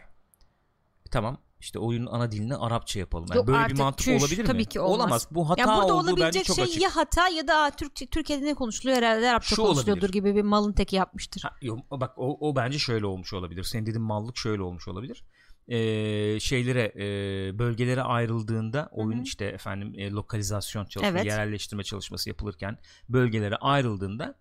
E, 1.07 1.11
tamam 1.11 1.39
işte 1.61 1.79
oyunun 1.79 2.07
ana 2.07 2.33
dilini 2.33 2.57
Arapça 2.57 2.99
yapalım. 2.99 3.27
Yani 3.29 3.37
Yok 3.37 3.47
böyle 3.47 3.59
artık, 3.59 3.77
bir 3.77 3.83
mantık 3.83 4.05
çüş, 4.05 4.23
olabilir 4.23 4.41
mi? 4.43 4.47
tabii 4.47 4.65
ki 4.65 4.81
olmaz. 4.81 5.29
Bu 5.31 5.51
hata 5.51 5.61
ya 5.61 5.67
burada 5.69 5.95
olduğu 5.95 6.07
bence 6.07 6.11
olabilecek 6.23 6.45
çok 6.45 6.57
şey 6.57 6.65
açık. 6.65 6.83
ya 6.83 6.97
hata 6.97 7.29
ya 7.29 7.49
da 7.49 7.57
"Aa, 7.59 7.71
Türkçe, 7.71 8.07
Türkiye'de 8.07 8.45
ne 8.45 8.55
konuşuluyor 8.55 8.99
herhalde 8.99 9.31
Arapça 9.31 9.57
Şu 9.57 9.63
konuşuluyordur 9.63 10.03
olabilir. 10.03 10.13
gibi 10.13 10.35
bir 10.35 10.43
malın 10.43 10.73
teki 10.73 10.97
yapmıştır. 10.97 11.43
Ha, 11.43 11.51
yok, 11.63 11.79
bak 11.91 12.13
o, 12.17 12.49
o 12.49 12.57
bence 12.57 12.79
şöyle 12.79 13.07
olmuş 13.07 13.33
olabilir. 13.33 13.65
Senin 13.65 13.87
dediğin 13.87 14.03
mallık 14.03 14.37
şöyle 14.37 14.63
olmuş 14.63 14.89
olabilir. 14.89 15.25
Ee, 15.69 16.41
şeylere 16.41 16.93
e, 16.97 17.59
bölgelere 17.59 18.03
ayrıldığında 18.03 18.89
oyun 18.93 19.17
Hı 19.17 19.21
hı. 19.21 19.25
işte 19.25 19.45
efendim 19.45 19.93
e, 19.97 20.11
lokalizasyon 20.11 20.85
çalışması, 20.85 21.17
Evet. 21.17 21.27
yerelleştirme 21.27 21.83
çalışması 21.85 22.29
yapılırken 22.29 22.79
bölgelere 23.09 23.57
ayrıldığında 23.57 24.35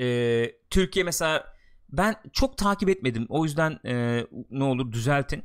e, 0.00 0.06
Türkiye 0.70 1.04
mesela 1.04 1.54
ben 1.88 2.14
çok 2.32 2.58
takip 2.58 2.88
etmedim. 2.88 3.26
O 3.28 3.44
yüzden 3.44 3.78
e, 3.86 4.26
ne 4.50 4.64
olur 4.64 4.92
düzeltin. 4.92 5.42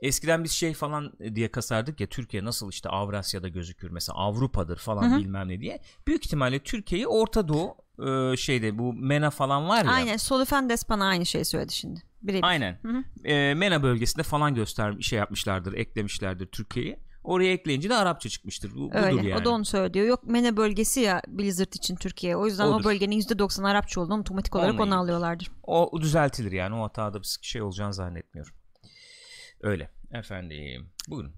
Eskiden 0.00 0.44
biz 0.44 0.52
şey 0.52 0.74
falan 0.74 1.12
diye 1.34 1.50
kasardık 1.50 2.00
ya 2.00 2.06
Türkiye 2.06 2.44
nasıl 2.44 2.70
işte 2.70 2.88
Avrasya'da 2.88 3.48
gözükür 3.48 3.90
mesela 3.90 4.18
Avrupa'dır 4.18 4.76
falan 4.76 5.10
Hı 5.10 5.14
hı. 5.14 5.18
bilmem 5.18 5.48
ne 5.48 5.60
diye. 5.60 5.80
Büyük 6.06 6.26
ihtimalle 6.26 6.58
Türkiye'yi 6.58 7.06
Orta 7.06 7.48
Doğu 7.48 7.76
e, 8.06 8.36
şeyde 8.36 8.78
bu 8.78 8.92
MENA 8.92 9.30
falan 9.30 9.68
var 9.68 9.84
ya. 9.84 9.90
Aynen. 9.90 10.16
Solifendes 10.16 10.88
bana 10.88 11.06
aynı 11.06 11.26
şeyi 11.26 11.44
söyledi 11.44 11.72
şimdi. 11.72 12.02
Birebir. 12.22 12.42
Aynen. 12.42 12.78
E, 13.24 13.54
MENA 13.54 13.82
bölgesinde 13.82 14.22
falan 14.22 14.54
göster 14.54 15.00
şey 15.00 15.18
yapmışlardır, 15.18 15.72
eklemişlerdir 15.72 16.46
Türkiye'yi. 16.46 16.98
Oraya 17.24 17.52
ekleyince 17.52 17.88
de 17.88 17.96
Arapça 17.96 18.28
çıkmıştır. 18.28 18.74
Bu, 18.74 18.90
Öyle. 18.94 19.12
budur 19.12 19.22
yani. 19.22 19.40
O 19.40 19.44
da 19.44 19.50
onu 19.50 19.64
söylüyor. 19.64 20.06
Yok 20.06 20.26
Mene 20.26 20.56
bölgesi 20.56 21.00
ya 21.00 21.22
Blizzard 21.28 21.72
için 21.72 21.96
Türkiye. 21.96 22.36
O 22.36 22.46
yüzden 22.46 22.66
Odur. 22.66 22.80
o 22.80 22.84
bölgenin 22.84 23.20
%90 23.20 23.68
Arapça 23.68 24.00
olduğunu 24.00 24.20
otomatik 24.20 24.56
olarak 24.56 24.80
Onunla 24.80 24.84
onu 24.84 25.00
alıyorlardır. 25.00 25.50
O 25.62 26.00
düzeltilir 26.00 26.52
yani. 26.52 26.74
O 26.74 26.82
hatada 26.82 27.20
bir 27.20 27.38
şey 27.42 27.62
olacağını 27.62 27.94
zannetmiyorum. 27.94 28.54
Öyle. 29.60 29.90
Efendim. 30.12 30.90
Buyurun. 31.08 31.32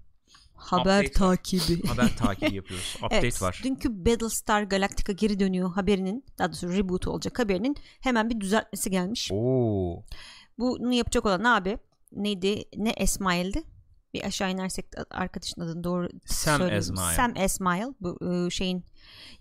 Haber 0.55 0.99
Update 0.99 1.11
takibi. 1.11 1.83
Haber 1.87 2.17
takibi 2.17 2.55
yapıyoruz. 2.55 2.95
Update 3.03 3.17
evet, 3.17 3.41
var. 3.41 3.61
Dünkü 3.63 4.05
Battlestar 4.05 4.63
Galactica 4.63 5.13
geri 5.13 5.39
dönüyor 5.39 5.71
haberinin, 5.71 6.25
daha 6.37 6.47
doğrusu 6.47 6.73
reboot 6.73 7.07
olacak 7.07 7.39
haberinin 7.39 7.75
hemen 8.01 8.29
bir 8.29 8.39
düzeltmesi 8.41 8.91
gelmiş. 8.91 9.29
Oo. 9.33 10.03
Bunu 10.59 10.93
yapacak 10.93 11.25
olan 11.25 11.43
abi 11.43 11.77
neydi? 12.11 12.63
Ne 12.77 12.89
Esmail'di? 12.89 13.63
Bir 14.13 14.23
aşağı 14.23 14.51
inersek 14.51 14.85
arkadaşın 15.09 15.61
adını 15.61 15.83
doğru 15.83 16.09
Sam 16.25 16.57
söyleyeyim. 16.57 16.79
Esmail. 16.79 17.15
Sam 17.15 17.37
Esmail 17.37 17.93
bu 18.01 18.19
e, 18.31 18.49
şeyin 18.49 18.85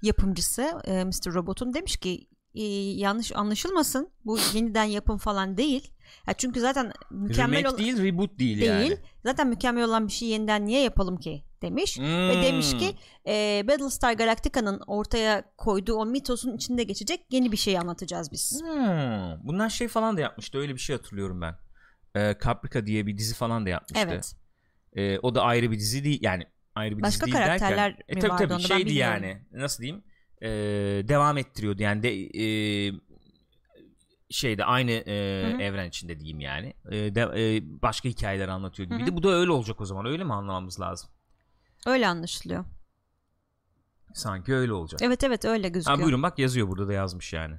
yapımcısı 0.03 0.81
e, 0.85 1.05
Mr. 1.05 1.35
Robot'un 1.35 1.75
demiş 1.75 1.97
ki 1.97 2.29
yanlış 2.55 3.33
anlaşılmasın 3.37 4.11
bu 4.25 4.39
yeniden 4.55 4.85
yapım 4.85 5.19
falan 5.19 5.57
değil. 5.57 5.93
Ya 6.27 6.35
çünkü 6.35 6.61
zaten 6.61 6.93
mükemmel 7.11 7.59
Remake 7.59 7.75
ol- 7.75 7.79
değil, 7.79 8.03
reboot 8.03 8.39
değil, 8.39 8.61
değil. 8.61 8.71
yani. 8.71 8.97
Zaten 9.25 9.49
mükemmel 9.49 9.85
olan 9.85 10.07
bir 10.09 10.13
şey 10.13 10.29
yeniden 10.29 10.67
niye 10.67 10.83
yapalım 10.83 11.17
ki 11.17 11.45
demiş. 11.63 11.99
Ve 12.01 12.35
Hmm. 12.35 12.43
demiş 12.43 12.77
ki 12.79 12.91
e, 13.27 13.65
Battlestar 13.69 14.13
Galactica'nın 14.13 14.81
ortaya 14.87 15.45
koyduğu 15.57 15.95
o 15.95 16.07
mitosun 16.07 16.57
içinde 16.57 16.83
geçecek 16.83 17.21
yeni 17.31 17.53
bir 17.53 17.57
şey 17.57 17.79
anlatacağız 17.79 18.33
biz. 18.33 18.61
Hmm. 18.63 19.47
Bunlar 19.49 19.69
şey 19.71 19.89
falan 19.89 20.17
da 20.17 20.21
yapmıştı. 20.21 20.59
Öyle 20.59 20.75
bir 20.75 20.81
şey 20.81 20.97
hatırlıyorum 20.97 21.41
ben. 21.41 21.55
Ee, 22.17 22.35
Caprica 22.45 22.87
diye 22.87 23.07
bir 23.07 23.19
dizi 23.19 23.35
falan 23.35 23.67
da 23.67 23.71
yapmıştı. 23.71 24.07
Evet. 24.11 24.35
Ee, 24.97 25.19
o 25.19 25.35
da 25.35 25.43
ayrı 25.43 25.71
bir 25.71 25.79
dizi 25.79 26.05
değil. 26.05 26.19
Yani 26.23 26.45
ayrı 26.75 26.99
bir 26.99 27.03
Başka 27.03 27.27
dizi 27.27 27.35
değil 27.37 27.45
karakterler 27.47 27.77
derken. 27.91 28.05
mi 28.09 28.19
E, 28.19 28.21
tabii 28.21 28.33
vardı 28.33 28.49
tabii 28.49 28.63
şeydi 28.63 28.87
bilmiyorum. 28.87 29.23
yani. 29.25 29.43
Nasıl 29.53 29.83
diyeyim? 29.83 30.03
Ee, 30.43 30.49
devam 31.09 31.39
ettiriyordu. 31.39 31.83
Yani 31.83 32.03
de 32.03 32.11
e, 32.11 32.93
şeyde 34.33 34.65
aynı 34.65 34.91
e, 34.91 35.15
evren 35.61 35.89
içinde 35.89 36.19
diyeyim 36.19 36.41
yani. 36.41 36.75
E, 36.91 37.15
de, 37.15 37.21
e, 37.21 37.63
başka 37.83 38.09
hikayeler 38.09 38.49
anlatıyor 38.49 38.91
Hı 38.91 38.95
gibiydi. 38.95 39.11
hı. 39.11 39.17
Bu 39.17 39.23
da 39.23 39.29
öyle 39.29 39.51
olacak 39.51 39.81
o 39.81 39.85
zaman. 39.85 40.07
Öyle 40.07 40.25
mi 40.25 40.33
anlamamız 40.33 40.81
lazım? 40.81 41.11
Öyle 41.87 42.09
anlaşılıyor. 42.09 42.65
Sanki 44.15 44.55
öyle 44.55 44.73
olacak. 44.73 45.03
Evet 45.03 45.25
evet 45.25 45.45
öyle 45.45 45.69
gözüküyor. 45.69 45.99
Ha, 45.99 46.05
buyurun 46.05 46.23
bak 46.23 46.39
yazıyor 46.39 46.69
burada 46.69 46.89
da 46.89 46.93
yazmış 46.93 47.33
yani. 47.33 47.55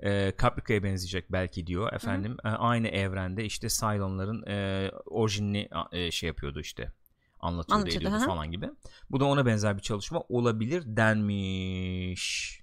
E, 0.00 0.32
Caprica'ya 0.42 0.82
benzeyecek 0.82 1.32
belki 1.32 1.66
diyor 1.66 1.92
efendim. 1.92 2.36
E, 2.44 2.48
aynı 2.48 2.88
evrende 2.88 3.44
işte 3.44 3.68
Cylon'ların 3.68 4.46
e, 4.46 4.90
orijinini 5.06 5.68
e, 5.92 6.10
şey 6.10 6.26
yapıyordu 6.26 6.60
işte. 6.60 6.92
Anlatıyordu, 7.40 7.80
Anlatıyordu, 7.80 8.06
ediyordu 8.06 8.22
hı. 8.22 8.26
falan 8.26 8.50
gibi. 8.50 8.70
Bu 9.10 9.20
da 9.20 9.24
ona 9.24 9.46
benzer 9.46 9.76
bir 9.76 9.82
çalışma 9.82 10.20
olabilir 10.28 10.82
denmiş. 10.86 12.60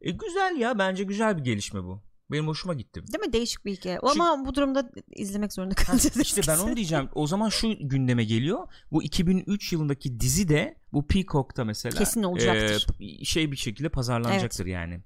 E, 0.00 0.10
güzel 0.10 0.56
ya 0.58 0.78
bence 0.78 1.04
güzel 1.04 1.38
bir 1.38 1.44
gelişme 1.44 1.82
bu. 1.82 2.02
Benim 2.30 2.46
hoşuma 2.46 2.74
gitti. 2.74 3.02
Değil 3.12 3.26
mi? 3.26 3.32
Değişik 3.32 3.64
bir 3.64 3.72
hikaye. 3.72 3.98
Ama 3.98 4.44
bu 4.46 4.54
durumda 4.54 4.90
izlemek 5.16 5.52
zorunda 5.52 5.74
kalacağız. 5.74 6.16
İşte 6.16 6.40
ben 6.48 6.58
onu 6.58 6.76
diyeceğim. 6.76 7.08
O 7.14 7.26
zaman 7.26 7.48
şu 7.48 7.74
gündeme 7.80 8.24
geliyor. 8.24 8.68
Bu 8.92 9.02
2003 9.02 9.72
yılındaki 9.72 10.20
dizi 10.20 10.48
de 10.48 10.78
bu 10.92 11.06
Peacock'ta 11.06 11.64
mesela 11.64 11.98
Kesin 11.98 12.22
olacaktır. 12.22 12.86
e, 13.00 13.24
şey 13.24 13.52
bir 13.52 13.56
şekilde 13.56 13.88
pazarlanacaktır 13.88 14.66
yani. 14.66 15.00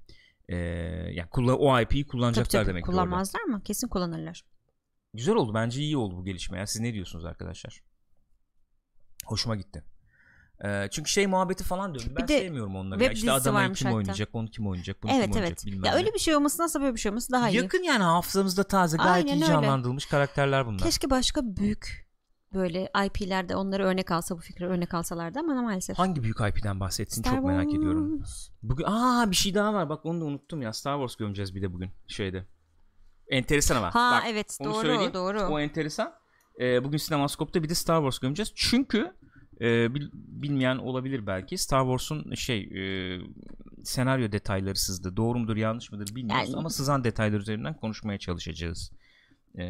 E, 0.49 0.55
yani 1.13 1.29
kullan 1.29 1.57
o 1.59 1.79
IP'yi 1.81 2.03
Tabii 2.03 2.11
kullanacaklar 2.11 2.59
tabii 2.59 2.69
demek 2.69 2.83
ki 2.85 2.89
orada. 2.91 3.01
kullanmazlar 3.01 3.41
mı? 3.43 3.61
Kesin 3.63 3.87
kullanırlar. 3.87 4.43
Güzel 5.13 5.35
oldu. 5.35 5.53
Bence 5.53 5.81
iyi 5.81 5.97
oldu 5.97 6.17
bu 6.17 6.25
gelişme. 6.25 6.57
Ya. 6.57 6.67
Siz 6.67 6.81
ne 6.81 6.93
diyorsunuz 6.93 7.25
arkadaşlar? 7.25 7.81
Hoşuma 9.25 9.55
gitti. 9.55 9.83
E, 10.65 10.87
çünkü 10.91 11.11
şey 11.11 11.27
muhabbeti 11.27 11.63
falan 11.63 11.95
döndü. 11.95 12.13
Ben 12.19 12.27
de 12.27 12.39
sevmiyorum 12.39 12.75
onları. 12.75 13.03
Ya. 13.03 13.11
İşte 13.11 13.53
varmış 13.53 13.79
kim 13.79 13.85
hatta. 13.87 13.97
oynayacak, 13.97 14.29
onu 14.33 14.47
kim 14.47 14.67
oynayacak, 14.67 15.03
bunu 15.03 15.11
Evet 15.11 15.23
kim 15.23 15.31
oynayacak 15.33 15.57
evet. 15.63 15.65
bilmem 15.65 15.85
Ya 15.85 15.91
ne. 15.91 15.97
öyle 15.97 16.13
bir 16.13 16.19
şey 16.19 16.35
olmasındansa 16.35 16.81
böyle 16.81 16.93
bir 16.95 16.99
şey 16.99 17.09
olması 17.09 17.31
daha 17.31 17.49
iyi. 17.49 17.55
Yakın 17.57 17.83
yani 17.83 18.03
hafızamızda 18.03 18.63
taze 18.63 18.97
gayet 18.97 19.25
Aynen 19.25 19.37
iyi 19.37 19.43
öyle. 19.43 19.45
canlandırılmış 19.45 20.05
karakterler 20.05 20.65
bunlar. 20.65 20.79
Keşke 20.79 21.09
başka 21.09 21.41
büyük 21.43 22.11
böyle 22.53 22.89
IP'lerde 23.05 23.55
onları 23.55 23.85
örnek 23.85 24.11
alsa 24.11 24.37
bu 24.37 24.41
fikri 24.41 24.67
örnek 24.67 24.93
alsalardı 24.93 25.39
ama 25.39 25.61
maalesef. 25.61 25.99
Hangi 25.99 26.23
büyük 26.23 26.37
IP'den 26.39 26.79
bahsetsin 26.79 27.21
Star 27.21 27.35
çok 27.35 27.45
merak 27.45 27.63
Wars. 27.63 27.77
ediyorum. 27.79 28.23
Bugün 28.63 28.83
aa 28.87 29.31
bir 29.31 29.35
şey 29.35 29.53
daha 29.55 29.73
var. 29.73 29.89
Bak 29.89 30.05
onu 30.05 30.21
da 30.21 30.25
unuttum 30.25 30.61
ya. 30.61 30.73
Star 30.73 30.95
Wars 30.95 31.15
gömeceğiz 31.15 31.55
bir 31.55 31.61
de 31.61 31.73
bugün 31.73 31.89
şeyde. 32.07 32.45
Enteresan 33.27 33.75
ama. 33.75 33.95
Ha 33.95 34.11
Bak, 34.17 34.23
evet 34.29 34.57
doğru 34.63 34.81
söyleyeyim. 34.81 35.13
doğru. 35.13 35.39
O 35.41 35.59
enteresan. 35.59 36.13
Ee, 36.59 36.83
bugün 36.83 36.97
Sinemaskop'ta 36.97 37.63
bir 37.63 37.69
de 37.69 37.75
Star 37.75 37.97
Wars 37.97 38.19
gömeceğiz. 38.19 38.51
Çünkü 38.55 39.13
e, 39.61 39.95
bil- 39.95 40.09
bilmeyen 40.13 40.77
olabilir 40.77 41.27
belki. 41.27 41.57
Star 41.57 41.81
Wars'un 41.81 42.35
şey 42.35 42.59
e, 42.61 43.19
senaryo 43.83 44.31
detayları 44.31 44.75
sızdı. 44.75 45.17
Doğru 45.17 45.39
mudur 45.39 45.57
yanlış 45.57 45.91
mıdır 45.91 46.15
bilmiyoruz 46.15 46.47
Yani- 46.49 46.57
ama 46.57 46.69
sızan 46.69 47.03
detaylar 47.03 47.39
üzerinden 47.39 47.73
konuşmaya 47.73 48.19
çalışacağız. 48.19 48.91
Ee, 49.57 49.63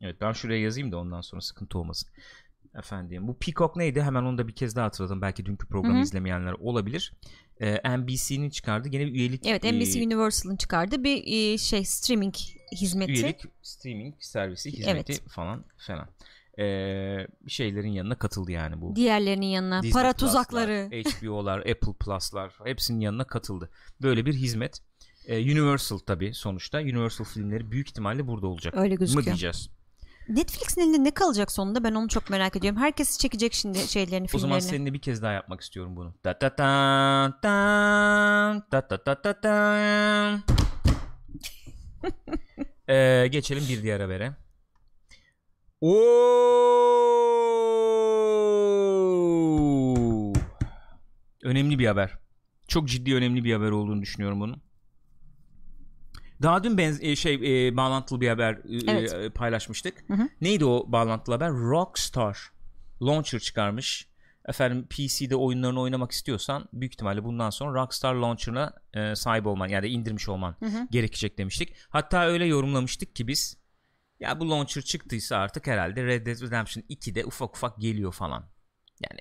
evet 0.00 0.20
ben 0.20 0.32
şuraya 0.32 0.60
yazayım 0.60 0.92
da 0.92 0.98
ondan 0.98 1.20
sonra 1.20 1.40
sıkıntı 1.40 1.78
olmasın. 1.78 2.08
Efendim 2.78 3.28
bu 3.28 3.38
Peacock 3.38 3.76
neydi? 3.76 4.02
Hemen 4.02 4.22
onu 4.22 4.38
da 4.38 4.48
bir 4.48 4.52
kez 4.54 4.76
daha 4.76 4.86
hatırladım. 4.86 5.20
Belki 5.22 5.46
dünkü 5.46 5.66
programı 5.68 5.94
Hı 5.94 5.98
hı. 5.98 6.02
izlemeyenler 6.02 6.52
olabilir. 6.52 7.12
Ee, 7.60 7.98
NBC'nin 7.98 8.50
çıkardığı 8.50 8.88
gene 8.88 9.06
bir 9.06 9.12
üyelik 9.12 9.46
Evet 9.46 9.64
e, 9.64 9.72
NBC 9.72 10.02
Universal'ın 10.06 10.56
çıkardığı 10.56 11.04
bir 11.04 11.22
e, 11.26 11.58
şey 11.58 11.84
streaming 11.84 12.34
hizmeti. 12.72 13.12
üyelik 13.12 13.40
streaming 13.62 14.14
servisi 14.20 14.72
hizmeti 14.72 15.12
Evet. 15.12 15.22
falan 15.28 15.64
falan. 15.86 16.08
Ee, 16.58 17.26
şeylerin 17.46 17.88
yanına 17.92 18.14
katıldı 18.14 18.52
yani 18.52 18.80
bu. 18.80 18.96
Diğerlerinin 18.96 19.46
yanına 19.46 19.82
Disney 19.82 19.92
para 20.02 20.12
Plus'lar, 20.12 20.28
tuzakları. 20.28 20.88
HBO'lar, 20.92 21.58
Apple 21.70 21.92
Plus'lar 22.00 22.52
hepsinin 22.64 23.00
yanına 23.00 23.24
katıldı. 23.24 23.70
Böyle 24.02 24.26
bir 24.26 24.34
hizmet. 24.34 24.80
Ee, 25.26 25.38
Universal 25.38 25.98
tabii 25.98 26.34
sonuçta. 26.34 26.78
Universal 26.78 27.24
filmleri 27.24 27.70
büyük 27.70 27.88
ihtimalle 27.88 28.26
burada 28.26 28.46
olacak. 28.46 28.74
Öyle 28.76 28.94
Mı 28.94 28.98
gözüküyor. 29.00 29.24
diyeceğiz? 29.26 29.70
Netflix'in 30.28 30.80
elinde 30.80 31.04
ne 31.04 31.10
kalacak 31.10 31.52
sonunda 31.52 31.84
ben 31.84 31.94
onu 31.94 32.08
çok 32.08 32.30
merak 32.30 32.56
ediyorum. 32.56 32.80
Herkes 32.80 33.18
çekecek 33.18 33.54
şimdi 33.54 33.78
şeylerini 33.78 34.28
O 34.34 34.38
zaman 34.38 34.58
filmlerini. 34.58 34.76
seninle 34.76 34.92
bir 34.92 34.98
kez 35.00 35.22
daha 35.22 35.32
yapmak 35.32 35.60
istiyorum 35.60 35.96
bunu. 35.96 36.14
Da 36.24 36.40
da 36.40 36.58
da 36.58 37.34
da 37.42 38.62
da 38.72 38.90
da 38.90 39.06
da 39.06 39.24
da 39.24 39.42
da. 39.42 40.38
Ee, 42.88 43.26
geçelim 43.30 43.64
bir 43.68 43.82
diğer 43.82 44.00
habere. 44.00 44.32
Oo! 49.38 50.32
Önemli 51.42 51.78
bir 51.78 51.86
haber. 51.86 52.18
Çok 52.68 52.88
ciddi 52.88 53.14
önemli 53.14 53.44
bir 53.44 53.52
haber 53.54 53.70
olduğunu 53.70 54.02
düşünüyorum 54.02 54.40
bunun. 54.40 54.62
Daha 56.42 56.64
dün 56.64 56.78
benz- 56.78 57.02
e, 57.02 57.16
şey 57.16 57.34
e, 57.68 57.76
bağlantılı 57.76 58.20
bir 58.20 58.28
haber 58.28 58.52
e, 58.54 58.90
Evet. 58.92 59.12
e, 59.14 59.30
paylaşmıştık. 59.30 60.04
Hı 60.08 60.14
hı. 60.14 60.28
Neydi 60.40 60.64
o 60.64 60.92
bağlantılı 60.92 61.34
haber? 61.34 61.50
Rockstar 61.50 62.52
Launcher 63.02 63.38
çıkarmış. 63.40 64.08
Efendim 64.48 64.86
PC'de 64.90 65.36
oyunlarını 65.36 65.80
oynamak 65.80 66.12
istiyorsan 66.12 66.68
büyük 66.72 66.92
ihtimalle 66.94 67.24
bundan 67.24 67.50
sonra 67.50 67.82
Rockstar 67.82 68.14
Launcher'ına 68.14 68.72
e, 68.94 69.16
sahip 69.16 69.46
olman 69.46 69.68
yani 69.68 69.86
indirmiş 69.88 70.28
olman 70.28 70.56
Hı 70.60 70.66
hı. 70.66 70.88
gerekecek 70.90 71.38
demiştik. 71.38 71.74
Hatta 71.88 72.26
öyle 72.26 72.44
yorumlamıştık 72.46 73.16
ki 73.16 73.28
biz 73.28 73.56
ya 74.20 74.40
bu 74.40 74.50
launcher 74.50 74.82
çıktıysa 74.82 75.36
artık 75.36 75.66
herhalde 75.66 76.04
Red 76.04 76.26
Dead 76.26 76.42
Redemption 76.42 76.84
2'de 76.90 77.24
ufak 77.24 77.56
ufak 77.56 77.78
geliyor 77.78 78.12
falan. 78.12 78.50
Yani 79.00 79.20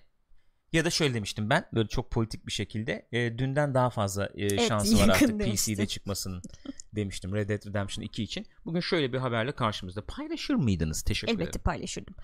ya 0.73 0.85
da 0.85 0.89
şöyle 0.89 1.13
demiştim 1.13 1.49
ben 1.49 1.65
böyle 1.73 1.87
çok 1.87 2.11
politik 2.11 2.47
bir 2.47 2.51
şekilde 2.51 3.07
e, 3.11 3.37
dünden 3.37 3.73
daha 3.73 3.89
fazla 3.89 4.29
e, 4.35 4.67
şansı 4.67 4.99
var 4.99 5.09
artık 5.09 5.39
demiştin. 5.39 5.73
PC'de 5.75 5.87
çıkmasının 5.87 6.41
demiştim 6.95 7.35
Red 7.35 7.49
Dead 7.49 7.65
Redemption 7.65 8.03
2 8.05 8.23
için. 8.23 8.45
Bugün 8.65 8.79
şöyle 8.79 9.13
bir 9.13 9.17
haberle 9.17 9.51
karşımızda 9.51 10.05
paylaşır 10.05 10.53
mıydınız? 10.53 11.01
Teşekkür 11.01 11.33
Elbette 11.33 11.49
ederim. 11.49 11.63
paylaşırdım. 11.63 12.15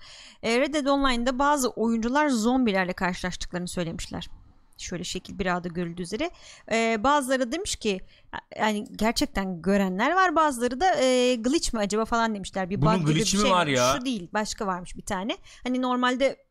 E, 0.42 0.60
Red 0.60 0.74
Dead 0.74 0.86
Online'da 0.86 1.38
bazı 1.38 1.70
oyuncular 1.70 2.28
zombilerle 2.28 2.92
karşılaştıklarını 2.92 3.68
söylemişler. 3.68 4.28
Şöyle 4.76 5.04
şekil 5.04 5.38
bir 5.38 5.56
ağda 5.56 5.68
görüldüğü 5.68 6.02
üzere. 6.02 6.30
E, 6.72 7.04
bazıları 7.04 7.52
demiş 7.52 7.76
ki 7.76 8.00
yani 8.58 8.86
gerçekten 8.92 9.62
görenler 9.62 10.14
var. 10.14 10.36
Bazıları 10.36 10.80
da 10.80 10.94
e, 10.94 11.34
glitch 11.34 11.74
mi 11.74 11.80
acaba 11.80 12.04
falan 12.04 12.34
demişler. 12.34 12.70
Bir 12.70 12.82
Bunun 12.82 12.94
bug 12.94 13.00
gibi 13.00 13.14
bir 13.14 13.20
mi 13.20 13.26
şey 13.26 13.50
var 13.50 13.66
ya? 13.66 13.94
Şu 13.98 14.04
değil 14.04 14.28
başka 14.32 14.66
varmış 14.66 14.96
bir 14.96 15.04
tane. 15.04 15.36
Hani 15.62 15.82
normalde 15.82 16.44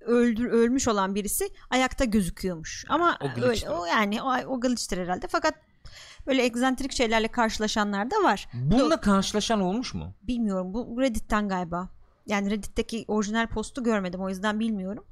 öldür 0.00 0.46
ölmüş 0.46 0.88
olan 0.88 1.14
birisi 1.14 1.48
ayakta 1.70 2.04
gözüküyormuş. 2.04 2.84
Ama 2.88 3.18
O 3.20 3.40
öyle, 3.42 3.70
o 3.70 3.86
yani 3.86 4.22
o, 4.22 4.36
o 4.46 4.60
glitch'tir 4.60 4.98
herhalde. 4.98 5.26
Fakat 5.28 5.54
böyle 6.26 6.44
egzantrik 6.44 6.92
şeylerle 6.92 7.28
karşılaşanlar 7.28 8.10
da 8.10 8.22
var. 8.22 8.48
Bununla 8.54 9.00
karşılaşan 9.00 9.60
olmuş 9.60 9.94
mu? 9.94 10.14
Bilmiyorum 10.22 10.74
bu 10.74 11.00
Reddit'ten 11.00 11.48
galiba. 11.48 11.88
Yani 12.26 12.50
Reddit'teki 12.50 13.04
orijinal 13.08 13.46
postu 13.46 13.82
görmedim 13.84 14.20
o 14.20 14.28
yüzden 14.28 14.60
bilmiyorum. 14.60 15.04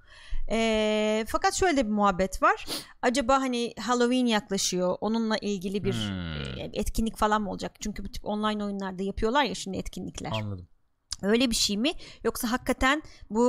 Ee, 0.51 1.25
fakat 1.29 1.55
şöyle 1.55 1.87
bir 1.87 1.91
muhabbet 1.93 2.43
var. 2.43 2.65
Acaba 3.03 3.41
hani 3.41 3.75
Halloween 3.81 4.27
yaklaşıyor. 4.27 4.97
Onunla 5.01 5.37
ilgili 5.39 5.85
bir 5.85 5.93
Hmm. 5.95 6.61
e, 6.61 6.71
etkinlik 6.73 7.17
falan 7.17 7.43
mı 7.43 7.51
olacak? 7.51 7.73
Çünkü 7.81 8.05
bu 8.05 8.09
tip 8.09 8.25
online 8.27 8.65
oyunlarda 8.65 9.03
yapıyorlar 9.03 9.45
ya 9.45 9.55
şimdi 9.55 9.77
etkinlikler. 9.77 10.31
Anladım. 10.35 10.69
Öyle 11.23 11.51
bir 11.51 11.55
şey 11.57 11.77
mi? 11.77 11.93
Yoksa 12.25 12.51
hakikaten 12.53 13.03
bu 13.31 13.49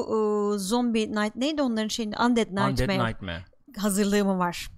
e, 0.56 0.58
zombie 0.60 1.08
night 1.12 1.36
neydi 1.36 1.62
onların 1.62 1.88
şeyini 1.88 2.16
Undead 2.18 2.48
Nightmare 2.48 2.72
Undead 2.72 3.08
Nightmare. 3.10 3.46
hazırlığı 3.78 4.26
mı 4.26 4.38
var? 4.38 4.70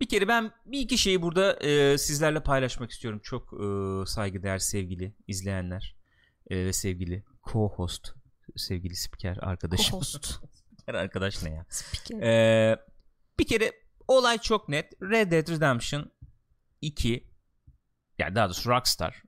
Bir 0.00 0.08
kere 0.08 0.28
ben 0.28 0.50
bir 0.66 0.80
iki 0.80 0.98
şeyi 0.98 1.22
burada 1.22 1.52
e, 1.60 1.98
sizlerle 1.98 2.42
paylaşmak 2.42 2.90
istiyorum. 2.90 3.20
Çok 3.22 3.52
e, 3.52 3.66
saygıdeğer 4.06 4.58
sevgili 4.58 5.14
izleyenler 5.28 5.96
e, 6.50 6.56
ve 6.56 6.72
sevgili 6.72 7.24
co-host 7.42 8.14
sevgili 8.56 8.96
spiker 8.96 9.36
arkadaşım. 9.40 9.98
Co-host. 10.00 10.34
Spiker 10.86 10.94
arkadaş 11.00 11.42
ne 11.42 11.50
ya? 11.50 11.66
Spiker. 11.68 12.20
Ee, 12.20 12.76
bir 13.38 13.46
kere 13.46 13.72
olay 14.08 14.38
çok 14.38 14.68
net. 14.68 14.92
Red 15.02 15.32
Dead 15.32 15.48
Redemption 15.48 16.10
2 16.82 17.26
yani 18.18 18.34
daha 18.34 18.46
doğrusu 18.46 18.70
Rockstar 18.70 19.22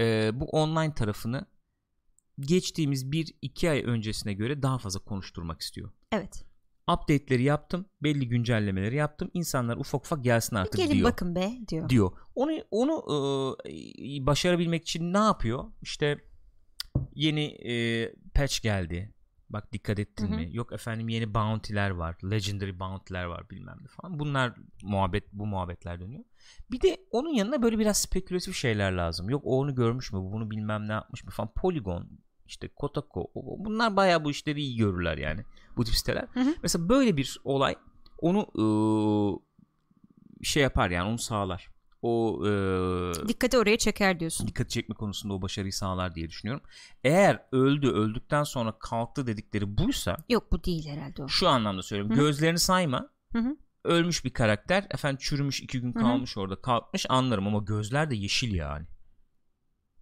e, 0.00 0.30
bu 0.34 0.44
online 0.44 0.94
tarafını 0.94 1.46
geçtiğimiz 2.40 3.04
1-2 3.04 3.70
ay 3.70 3.82
öncesine 3.86 4.32
göre 4.32 4.62
daha 4.62 4.78
fazla 4.78 5.00
konuşturmak 5.00 5.60
istiyor. 5.60 5.90
evet. 6.12 6.44
Update'leri 6.90 7.42
yaptım. 7.42 7.86
Belli 8.02 8.28
güncellemeleri 8.28 8.96
yaptım. 8.96 9.30
İnsanlar 9.34 9.76
ufak 9.76 10.04
ufak 10.04 10.24
gelsin 10.24 10.56
artık 10.56 10.76
Gelin 10.76 10.92
diyor. 10.92 11.10
bakın 11.10 11.34
be 11.34 11.50
diyor. 11.68 11.88
diyor. 11.88 12.12
Onu 12.34 12.52
onu 12.70 13.56
e, 13.68 14.26
başarabilmek 14.26 14.82
için 14.82 15.12
ne 15.12 15.18
yapıyor? 15.18 15.64
İşte 15.82 16.18
yeni 17.14 17.44
e, 17.44 18.08
patch 18.34 18.62
geldi. 18.62 19.14
Bak 19.52 19.72
dikkat 19.72 19.98
ettin 19.98 20.28
Hı 20.28 20.32
hı. 20.32 20.36
mi? 20.36 20.48
Yok 20.52 20.72
efendim 20.72 21.08
yeni 21.08 21.34
bounty'ler 21.34 21.90
var. 21.90 22.16
Legendary 22.30 22.78
bounty'ler 22.80 23.24
var 23.24 23.50
bilmem 23.50 23.78
ne 23.82 23.86
falan. 23.88 24.18
Bunlar 24.18 24.52
muhabbet 24.82 25.24
bu 25.32 25.46
muhabbetler 25.46 26.00
dönüyor. 26.00 26.24
Bir 26.70 26.80
de 26.80 26.96
onun 27.10 27.28
yanına 27.28 27.62
böyle 27.62 27.78
biraz 27.78 27.98
spekülatif 28.02 28.56
şeyler 28.56 28.92
lazım. 28.92 29.30
Yok 29.30 29.42
o 29.44 29.58
onu 29.58 29.74
görmüş 29.74 30.12
mü? 30.12 30.18
Bu 30.18 30.32
bunu 30.32 30.50
bilmem 30.50 30.88
ne 30.88 30.92
yapmış 30.92 31.24
mı 31.24 31.30
falan. 31.30 31.50
Polygon 31.56 32.08
işte 32.46 32.68
Kotaku 32.68 33.20
o- 33.20 33.30
o- 33.34 33.64
bunlar 33.64 33.96
bayağı 33.96 34.24
bu 34.24 34.30
işleri 34.30 34.60
iyi 34.60 34.76
görürler 34.76 35.18
yani. 35.18 35.44
Bu 35.76 35.84
tip 35.84 35.94
siteler. 35.94 36.26
Hı 36.34 36.40
hı. 36.40 36.54
Mesela 36.62 36.88
böyle 36.88 37.16
bir 37.16 37.40
olay 37.44 37.74
onu 38.18 38.46
e, 40.40 40.44
şey 40.44 40.62
yapar 40.62 40.90
yani 40.90 41.08
onu 41.10 41.18
sağlar. 41.18 41.68
O 42.02 42.42
e, 42.46 43.28
Dikkati 43.28 43.58
oraya 43.58 43.78
çeker 43.78 44.20
diyorsun. 44.20 44.46
dikkat 44.46 44.70
çekme 44.70 44.94
konusunda 44.94 45.34
o 45.34 45.42
başarıyı 45.42 45.72
sağlar 45.72 46.14
diye 46.14 46.28
düşünüyorum. 46.28 46.62
Eğer 47.04 47.42
öldü 47.52 47.88
öldükten 47.88 48.44
sonra 48.44 48.78
kalktı 48.78 49.26
dedikleri 49.26 49.78
buysa 49.78 50.16
Yok 50.28 50.52
bu 50.52 50.64
değil 50.64 50.88
herhalde 50.88 51.22
o. 51.22 51.28
şu 51.28 51.48
anlamda 51.48 51.82
söylüyorum. 51.82 52.16
Hı 52.16 52.20
hı. 52.20 52.24
Gözlerini 52.26 52.58
sayma. 52.58 53.08
Hı. 53.32 53.56
Ölmüş 53.84 54.24
bir 54.24 54.30
karakter. 54.32 54.86
Efendim 54.90 55.18
çürümüş 55.22 55.60
iki 55.62 55.80
gün 55.80 55.92
kalmış 55.92 56.38
orada 56.38 56.60
kalkmış 56.60 57.06
anlarım 57.08 57.46
ama 57.46 57.58
gözler 57.58 58.10
de 58.10 58.14
yeşil 58.14 58.54
yani. 58.54 58.86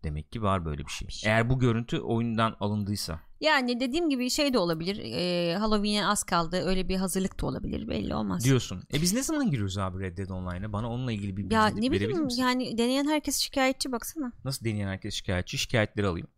Demek 0.05 0.33
ki 0.33 0.43
var 0.43 0.65
böyle 0.65 0.85
bir 0.87 0.91
şey. 0.91 1.07
Varmış. 1.07 1.25
Eğer 1.27 1.51
bu 1.51 1.59
görüntü 1.59 2.01
oyundan 2.01 2.57
alındıysa. 2.61 3.21
Yani 3.41 3.81
dediğim 3.81 4.11
gibi 4.11 4.31
şey 4.31 4.53
de 4.53 4.59
olabilir. 4.59 4.97
E, 5.05 5.55
Halloween'e 5.57 6.07
az 6.07 6.23
kaldı. 6.23 6.57
Öyle 6.65 6.89
bir 6.89 6.97
hazırlık 6.97 7.41
da 7.41 7.47
olabilir. 7.47 7.89
Belli 7.89 8.15
olmaz. 8.15 8.45
Diyorsun. 8.45 8.83
E 8.95 9.03
biz 9.03 9.13
ne 9.15 9.23
zaman 9.23 9.51
giriyoruz 9.51 9.79
abi 9.79 10.01
Red 10.01 10.19
Dead 10.19 10.29
Online'a? 10.29 10.73
Bana 10.73 10.91
onunla 10.91 11.13
ilgili 11.13 11.37
bir 11.37 11.43
bilgi 11.43 11.55
Ya 11.55 11.67
ne 11.67 11.91
bileyim 11.91 12.25
misin? 12.25 12.43
yani 12.43 12.79
deneyen 12.79 13.09
herkes 13.09 13.37
şikayetçi 13.39 13.93
baksana. 13.93 14.33
Nasıl 14.45 14.65
deneyen 14.65 14.89
herkes 14.89 15.15
şikayetçi? 15.15 15.59
Şikayetleri 15.59 16.07
alayım. 16.07 16.29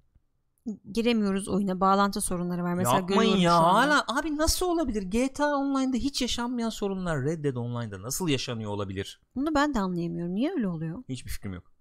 Giremiyoruz 0.93 1.49
oyuna. 1.49 1.81
Bağlantı 1.81 2.21
sorunları 2.21 2.63
var. 2.63 2.75
Mesela 2.75 2.97
Yapmayın 2.97 3.37
ya 3.37 3.63
hala 3.63 4.05
abi 4.09 4.37
nasıl 4.37 4.67
olabilir 4.67 5.03
GTA 5.03 5.47
Online'da 5.57 5.97
hiç 5.97 6.23
yaşanmayan 6.23 6.69
sorunlar 6.71 7.23
Red 7.25 7.45
Dead 7.45 7.57
Online'da 7.57 8.03
nasıl 8.03 8.29
yaşanıyor 8.29 8.71
olabilir 8.71 9.21
Bunu 9.37 9.55
ben 9.55 9.75
de 9.75 9.79
anlayamıyorum. 9.81 10.35
Niye 10.35 10.53
öyle 10.53 10.69
oluyor? 10.69 11.03
hiçbir 11.09 11.31
fikrim 11.31 11.55
yok 11.55 11.72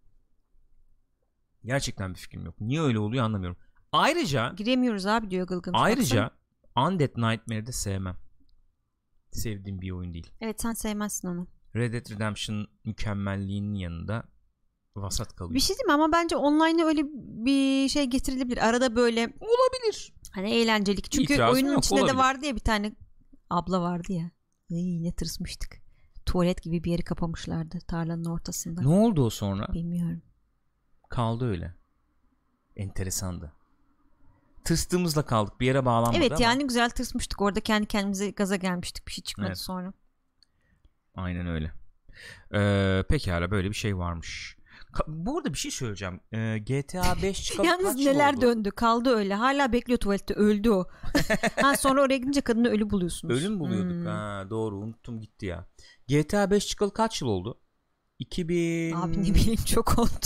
gerçekten 1.65 2.13
bir 2.13 2.19
fikrim 2.19 2.45
yok 2.45 2.61
niye 2.61 2.81
öyle 2.81 2.99
oluyor 2.99 3.25
anlamıyorum 3.25 3.57
ayrıca 3.91 4.53
Giremiyoruz 4.57 5.05
abi 5.05 5.31
diyor 5.31 5.47
Gılgın. 5.47 5.73
ayrıca 5.75 6.23
Baksana. 6.23 6.87
Undead 6.87 7.17
Nightmare'ı 7.17 7.65
de 7.65 7.71
sevmem 7.71 8.17
sevdiğim 9.31 9.81
bir 9.81 9.91
oyun 9.91 10.13
değil 10.13 10.31
Evet 10.41 10.61
sen 10.61 10.73
sevmezsin 10.73 11.27
onu. 11.27 11.47
Red 11.75 11.93
Dead 11.93 12.09
Redemption 12.15 12.67
mükemmelliğinin 12.85 13.75
yanında 13.75 14.23
vasat 14.95 15.35
kalıyor 15.35 15.55
Bir 15.55 15.59
şey 15.59 15.75
değil 15.77 15.85
mi 15.85 15.93
ama 15.93 16.11
bence 16.11 16.35
online'a 16.35 16.85
öyle 16.87 17.01
bir 17.45 17.89
şey 17.89 18.05
getirilebilir. 18.05 18.67
Arada 18.67 18.95
böyle 18.95 19.21
olabilir 19.39 20.13
hani 20.31 20.51
eğlencelik. 20.51 21.11
Çünkü 21.11 21.33
İtirazım 21.33 21.55
oyunun 21.55 21.71
yok, 21.73 21.85
içinde 21.85 21.99
olabilir. 22.01 22.15
de 22.15 22.19
vardı 22.19 22.45
ya 22.45 22.55
bir 22.55 22.59
tane 22.59 22.95
abla 23.49 23.81
vardı 23.81 24.13
ya. 24.13 24.31
Ay, 24.71 25.03
ne 25.03 25.11
tırsmıştık. 25.15 25.81
Tuvalet 26.25 26.63
gibi 26.63 26.83
bir 26.83 26.91
yeri 26.91 27.03
kapamışlardı 27.03 27.79
tarlanın 27.87 28.25
ortasında. 28.25 28.81
ne 28.81 28.87
oldu 28.87 29.25
o 29.25 29.29
sonra 29.29 29.67
Bilmiyorum. 29.73 30.21
Kaldı 31.11 31.49
öyle 31.49 31.75
enteresandı 32.75 33.53
tırstığımızla 34.63 35.25
kaldık 35.25 35.59
bir 35.59 35.65
yere 35.65 35.85
bağlanmadı 35.85 36.17
Evet 36.17 36.31
ama 36.31 36.43
yani 36.43 36.67
güzel 36.67 36.89
tırsmıştık. 36.89 37.41
Orada 37.41 37.59
kendi 37.59 37.87
kendimize 37.87 38.29
gaza 38.29 38.55
gelmiştik. 38.55 39.07
Bir 39.07 39.11
şey 39.11 39.23
çıkmadı 39.23 39.47
Evet. 39.47 39.57
sonra. 39.57 39.93
Aynen 41.15 41.47
öyle. 41.47 41.71
Ee, 42.53 43.03
pekala 43.09 43.51
böyle 43.51 43.69
bir 43.69 43.75
şey 43.75 43.97
varmış. 43.97 44.57
Ka- 44.93 45.05
bu 45.07 45.37
arada 45.37 45.53
bir 45.53 45.57
şey 45.57 45.71
söyleyeceğim. 45.71 46.19
Ee, 46.33 46.57
GTA 46.57 47.21
5 47.23 47.43
çıkalı 47.47 47.67
Yalnız 47.67 47.95
kaç 47.95 48.05
neler 48.05 48.33
oldu? 48.33 48.41
döndü. 48.41 48.71
Kaldı 48.71 49.09
öyle. 49.15 49.33
Hala 49.35 49.71
bekliyor 49.71 49.99
tuvalette. 49.99 50.33
Öldü 50.33 50.69
o. 50.69 50.87
ha 51.61 51.77
sonra 51.77 52.01
oraya 52.01 52.17
gidince 52.17 52.41
kadını 52.41 52.69
ölü 52.69 52.89
buluyorsunuz. 52.89 53.41
Ölüm 53.41 53.59
buluyorduk. 53.59 53.91
Hmm. 53.91 54.05
Ha, 54.05 54.45
doğru 54.49 54.77
unuttum 54.77 55.19
gitti 55.19 55.45
ya. 55.45 55.65
GTA 56.07 56.51
5 56.51 56.67
çıkalı 56.67 56.93
kaç 56.93 57.21
yıl 57.21 57.27
oldu? 57.29 57.59
2000 58.19 58.91
Abi 58.95 59.23
ne 59.23 59.35
bileyim 59.35 59.63
çok 59.65 59.99
oldu. 59.99 60.25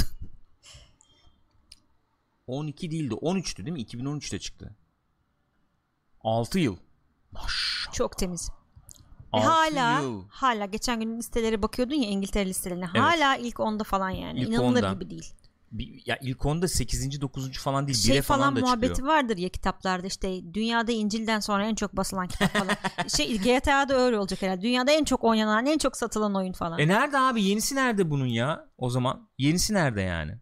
12 2.48 2.92
değildi 2.92 3.14
13'tü 3.14 3.66
değil 3.66 3.74
mi? 3.74 3.82
2013'te 3.84 4.40
çıktı. 4.40 4.76
6 6.22 6.60
yıl. 6.60 6.78
Maşallah. 7.32 7.94
Çok 7.94 8.18
temiz. 8.18 8.50
Ve 9.34 9.38
6 9.38 9.48
hala 9.48 10.02
yıl. 10.02 10.24
hala 10.30 10.66
geçen 10.66 11.00
gün 11.00 11.18
listelere 11.18 11.62
bakıyordun 11.62 11.96
ya 11.96 12.10
İngiltere 12.10 12.46
listelerine. 12.46 12.86
Hala 12.86 13.36
ilk 13.36 13.60
onda 13.60 13.84
falan 13.84 14.10
yani. 14.10 14.40
İlk 14.40 14.50
İnanılır 14.50 14.84
onda. 14.84 14.94
gibi 14.94 15.10
değil. 15.10 15.34
Bir- 15.72 16.04
ya 16.06 16.18
ilk 16.22 16.46
onda 16.46 16.68
8. 16.68 17.22
9. 17.22 17.58
falan 17.58 17.88
değil. 17.88 17.98
Şey 17.98 18.22
falan, 18.22 18.40
falan, 18.42 18.56
da 18.56 18.60
muhabbeti 18.60 18.94
çıkıyor. 18.94 19.08
vardır 19.08 19.38
ya 19.38 19.50
kitaplarda 19.50 20.08
işte 20.08 20.54
dünyada 20.54 20.92
İncil'den 20.92 21.40
sonra 21.40 21.66
en 21.66 21.76
çok 21.76 21.98
basılan 21.98 22.28
kitap 22.28 22.50
falan. 22.54 22.76
şey 23.08 23.38
GTA'da 23.38 23.96
öyle 23.96 24.18
olacak 24.18 24.42
herhalde. 24.42 24.62
Dünyada 24.62 24.92
en 24.92 25.04
çok 25.04 25.24
oynanan, 25.24 25.66
en 25.66 25.78
çok 25.78 25.98
satılan 25.98 26.36
oyun 26.36 26.54
falan. 26.54 26.80
E 26.80 26.88
nerede 26.88 27.20
abi? 27.20 27.44
Yenisi 27.44 27.76
nerede 27.76 28.10
bunun 28.10 28.26
ya? 28.26 28.70
O 28.78 28.90
zaman 28.90 29.30
yenisi 29.38 29.74
nerede 29.74 30.02
yani? 30.02 30.40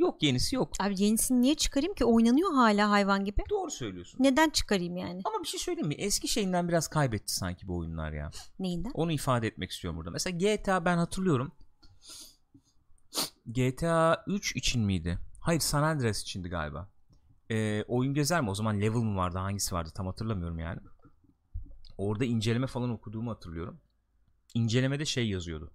Yok 0.00 0.22
yenisi 0.22 0.56
yok. 0.56 0.72
Abi 0.80 1.02
yenisini 1.02 1.42
niye 1.42 1.54
çıkarayım 1.54 1.94
ki? 1.94 2.04
Oynanıyor 2.04 2.54
hala 2.54 2.90
hayvan 2.90 3.24
gibi. 3.24 3.42
Doğru 3.50 3.70
söylüyorsun. 3.70 4.18
Neden 4.22 4.50
çıkarayım 4.50 4.96
yani? 4.96 5.20
Ama 5.24 5.42
bir 5.42 5.48
şey 5.48 5.60
söyleyeyim 5.60 5.88
mi? 5.88 5.94
Eski 5.94 6.28
şeyinden 6.28 6.68
biraz 6.68 6.88
kaybetti 6.88 7.34
sanki 7.34 7.68
bu 7.68 7.76
oyunlar 7.76 8.12
ya. 8.12 8.30
Neyinden? 8.58 8.90
Onu 8.94 9.12
ifade 9.12 9.46
etmek 9.46 9.70
istiyorum 9.70 9.98
burada. 9.98 10.10
Mesela 10.10 10.38
GTA 10.38 10.84
ben 10.84 10.96
hatırlıyorum. 10.96 11.52
GTA 13.46 14.24
3 14.26 14.56
için 14.56 14.82
miydi? 14.82 15.18
Hayır 15.40 15.60
San 15.60 15.82
Andreas 15.82 16.22
içindi 16.22 16.48
galiba. 16.48 16.88
Ee, 17.50 17.84
oyun 17.88 18.14
gezer 18.14 18.40
mi? 18.40 18.50
O 18.50 18.54
zaman 18.54 18.80
level 18.80 18.98
mı 18.98 19.16
vardı? 19.16 19.38
Hangisi 19.38 19.74
vardı? 19.74 19.90
Tam 19.94 20.06
hatırlamıyorum 20.06 20.58
yani. 20.58 20.80
Orada 21.98 22.24
inceleme 22.24 22.66
falan 22.66 22.90
okuduğumu 22.90 23.30
hatırlıyorum. 23.30 23.80
İncelemede 24.54 25.04
şey 25.04 25.28
yazıyordu. 25.28 25.72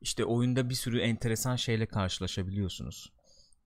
İşte 0.00 0.24
oyunda 0.24 0.70
bir 0.70 0.74
sürü 0.74 1.00
enteresan 1.00 1.56
şeyle 1.56 1.86
karşılaşabiliyorsunuz. 1.86 3.12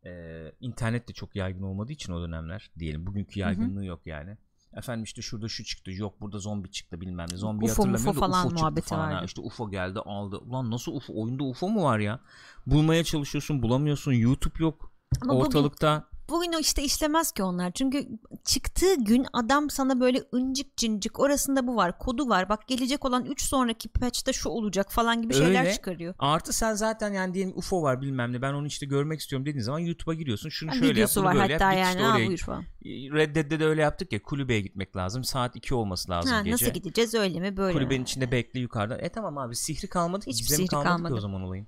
Ee, 0.07 0.53
internet 0.61 1.09
de 1.09 1.13
çok 1.13 1.37
yaygın 1.37 1.63
olmadığı 1.63 1.93
için 1.93 2.13
o 2.13 2.23
dönemler 2.23 2.71
diyelim. 2.79 3.07
Bugünkü 3.07 3.41
yaygınlığı 3.41 3.85
yok 3.85 4.01
yani. 4.07 4.37
Efendim 4.77 5.05
işte 5.05 5.23
şurada 5.23 5.49
şu 5.49 5.65
çıktı 5.65 5.91
yok 5.91 6.21
burada 6.21 6.39
zombi 6.39 6.71
çıktı 6.71 7.01
bilmem 7.01 7.27
ne. 7.33 7.37
Zombi 7.37 7.65
UFO, 7.65 7.71
hatırlamıyorum 7.71 8.07
mufo 8.07 8.21
da 8.21 8.27
falan 8.27 8.47
UFO 8.47 8.57
çıktı 8.57 8.83
falan. 8.83 9.13
vardı. 9.13 9.25
İşte 9.27 9.41
UFO 9.41 9.71
geldi 9.71 9.99
aldı. 9.99 10.37
Ulan 10.37 10.71
nasıl 10.71 10.93
UFO? 10.93 11.23
Oyunda 11.23 11.45
UFO 11.45 11.69
mu 11.69 11.85
var 11.85 11.99
ya? 11.99 12.21
Bulmaya 12.67 13.05
çalışıyorsun 13.05 13.63
bulamıyorsun. 13.63 14.13
YouTube 14.13 14.55
yok 14.59 14.93
Ama 15.23 15.35
ortalıkta. 15.35 16.09
Bugün 16.29 16.53
o 16.53 16.59
işte 16.59 16.83
işlemez 16.83 17.33
ki 17.33 17.43
onlar. 17.43 17.73
Çünkü 17.73 18.09
çıktığı 18.45 18.95
gün 18.95 19.27
adam 19.33 19.71
sana 19.71 20.01
böyle 20.01 20.23
ıncık 20.35 20.77
cincik 20.77 21.21
orasında 21.21 21.67
bu 21.67 21.77
var 21.77 21.99
kodu 21.99 22.29
var. 22.29 22.49
Bak 22.49 22.69
gelecek 22.69 23.05
olan 23.05 23.25
3 23.25 23.43
sonraki 23.43 23.89
patch'te 23.89 24.33
şu 24.33 24.49
olacak 24.49 24.93
falan 24.93 25.23
gibi 25.23 25.35
şeyler 25.35 25.61
Öyle. 25.61 25.73
çıkarıyor. 25.75 26.15
Artı 26.19 26.53
sen 26.53 26.75
zaten 26.75 27.13
yani 27.13 27.35
diyelim 27.35 27.53
UFO 27.57 27.83
var 27.83 28.01
bilmem 28.01 28.33
ne 28.33 28.43
ben 28.43 28.53
onu 28.53 28.67
işte 28.67 28.87
görmek 28.87 29.21
istiyorum 29.21 29.47
dediğin 29.47 29.65
zaman 29.65 29.79
YouTube'a 29.79 30.15
giriyorsun. 30.15 30.49
Şunu 30.49 30.71
Ha, 30.71 30.75
şöyle 30.75 31.01
yap 31.01 31.11
bunu 31.17 31.25
var 31.25 31.35
böyle 31.35 31.53
hatta 31.53 31.73
yap. 31.73 31.85
Yani. 31.85 31.91
işte 31.97 32.03
Ha, 32.03 32.17
buyur 32.29 32.39
falan. 32.39 32.65
Red 32.85 33.37
Dead'de 33.37 33.61
de 33.61 33.65
öyle 33.65 33.83
yaptık 33.83 34.13
ya 34.13 34.23
kulübeye 34.23 34.61
gitmek 34.61 34.97
lazım. 34.97 35.25
Saat 35.25 35.57
2 35.57 35.75
olması 35.75 36.11
lazım 36.11 36.33
Ha, 36.33 36.39
gece. 36.43 36.53
nasıl 36.53 36.67
gideceğiz 36.67 37.15
öyle 37.15 37.41
mi 37.41 37.57
böyle 37.57 37.73
Kulübenin 37.79 38.01
mi? 38.01 38.05
içinde 38.05 38.31
bekle 38.33 38.61
yukarıda. 38.61 38.97
E 38.99 39.09
tamam 39.09 39.39
abi 39.39 39.57
sihri 39.57 39.87
kalmadı 39.89 40.25
ki. 40.25 40.31
Hiçbir 40.31 40.49
sihri 40.49 40.67
kalmadı, 40.67 40.85
ki 40.85 40.89
kalmadı. 40.89 41.15
o 41.15 41.21
zaman 41.21 41.43
olayın. 41.43 41.67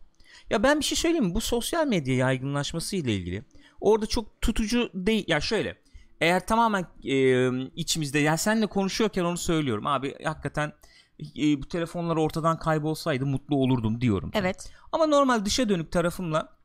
Ya 0.50 0.62
ben 0.62 0.78
bir 0.80 0.84
şey 0.84 0.96
söyleyeyim 0.96 1.24
mi? 1.24 1.34
Bu 1.34 1.40
sosyal 1.40 1.86
medya 1.86 2.14
yaygınlaşması 2.16 2.96
ile 2.96 3.14
ilgili 3.16 3.44
orada 3.80 4.06
çok 4.06 4.40
tutucu 4.40 4.90
değil. 4.94 5.24
Ya 5.28 5.40
şöyle 5.40 5.76
eğer 6.20 6.46
tamamen 6.46 6.86
e, 7.04 7.48
içimizde 7.74 8.18
ya 8.18 8.36
seninle 8.36 8.66
konuşuyorken 8.66 9.24
onu 9.24 9.36
söylüyorum 9.36 9.86
abi 9.86 10.24
hakikaten 10.24 10.72
e, 11.20 11.62
bu 11.62 11.68
telefonlar 11.68 12.16
ortadan 12.16 12.58
kaybolsaydı 12.58 13.26
mutlu 13.26 13.56
olurdum 13.56 14.00
diyorum. 14.00 14.30
Evet. 14.34 14.72
Ama 14.92 15.06
normal 15.06 15.44
dışa 15.44 15.68
dönük 15.68 15.92
tarafımla 15.92 16.56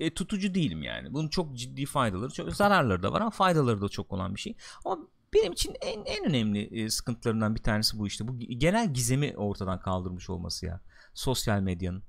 e, 0.00 0.14
tutucu 0.14 0.54
değilim 0.54 0.82
yani. 0.82 1.12
Bunun 1.12 1.28
çok 1.28 1.56
ciddi 1.56 1.86
faydaları, 1.86 2.30
çok 2.32 2.52
zararları 2.52 3.02
da 3.02 3.12
var 3.12 3.20
ama 3.20 3.30
faydaları 3.30 3.80
da 3.80 3.88
çok 3.88 4.12
olan 4.12 4.34
bir 4.34 4.40
şey. 4.40 4.56
Ama 4.84 4.98
benim 5.34 5.52
için 5.52 5.74
en 5.80 6.04
en 6.04 6.24
önemli 6.24 6.82
e, 6.84 6.90
sıkıntılarından 6.90 7.54
bir 7.54 7.62
tanesi 7.62 7.98
bu 7.98 8.06
işte. 8.06 8.28
Bu 8.28 8.38
genel 8.38 8.94
gizemi 8.94 9.34
ortadan 9.36 9.80
kaldırmış 9.80 10.30
olması 10.30 10.66
ya. 10.66 10.80
Sosyal 11.14 11.60
medyanın. 11.60 12.02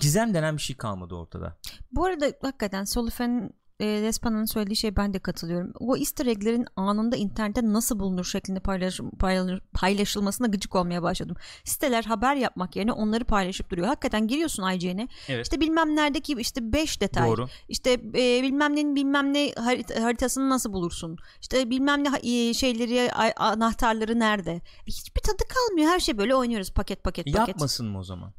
Gizem 0.00 0.34
denen 0.34 0.56
bir 0.56 0.62
şey 0.62 0.76
kalmadı 0.76 1.14
ortada. 1.14 1.56
Bu 1.92 2.04
arada 2.04 2.32
hakikaten 2.42 2.84
Solifen'in 2.84 3.50
e, 3.80 3.84
Despana'nın 3.86 4.44
söylediği 4.44 4.76
şey 4.76 4.96
ben 4.96 5.14
de 5.14 5.18
katılıyorum. 5.18 5.72
O 5.80 5.96
easter 5.96 6.26
egg'lerin 6.26 6.66
anında 6.76 7.16
internette 7.16 7.60
nasıl 7.72 7.98
bulunur 7.98 8.24
şeklinde 8.24 8.60
paylaş, 8.60 9.00
paylaş, 9.18 9.60
paylaşılmasına 9.72 10.46
gıcık 10.46 10.74
olmaya 10.74 11.02
başladım. 11.02 11.36
Siteler 11.64 12.04
haber 12.04 12.36
yapmak 12.36 12.76
yerine 12.76 12.92
onları 12.92 13.24
paylaşıp 13.24 13.70
duruyor. 13.70 13.86
Hakikaten 13.86 14.26
giriyorsun 14.26 14.70
IGN'e. 14.70 15.08
Evet. 15.28 15.46
İşte 15.46 15.60
bilmem 15.60 15.96
neredeki 15.96 16.32
işte 16.38 16.72
5 16.72 17.00
detay. 17.00 17.28
Doğru. 17.28 17.48
İşte 17.68 17.92
e, 17.92 18.42
bilmem 18.42 18.76
nenin 18.76 18.94
bilmem 18.96 19.32
ne 19.34 19.48
harit- 19.50 20.00
haritasını 20.00 20.50
nasıl 20.50 20.72
bulursun? 20.72 21.16
İşte 21.40 21.70
bilmem 21.70 22.04
ne 22.04 22.08
e, 22.48 22.54
şeyleri 22.54 23.12
a- 23.12 23.44
anahtarları 23.50 24.18
nerede? 24.18 24.52
E, 24.52 24.60
hiçbir 24.86 25.20
tadı 25.20 25.42
kalmıyor. 25.48 25.88
Her 25.90 26.00
şey 26.00 26.18
böyle 26.18 26.34
oynuyoruz 26.34 26.70
paket 26.72 27.04
paket 27.04 27.24
paket. 27.26 27.48
Yapmasın 27.48 27.86
mı 27.86 27.98
o 27.98 28.04
zaman? 28.04 28.32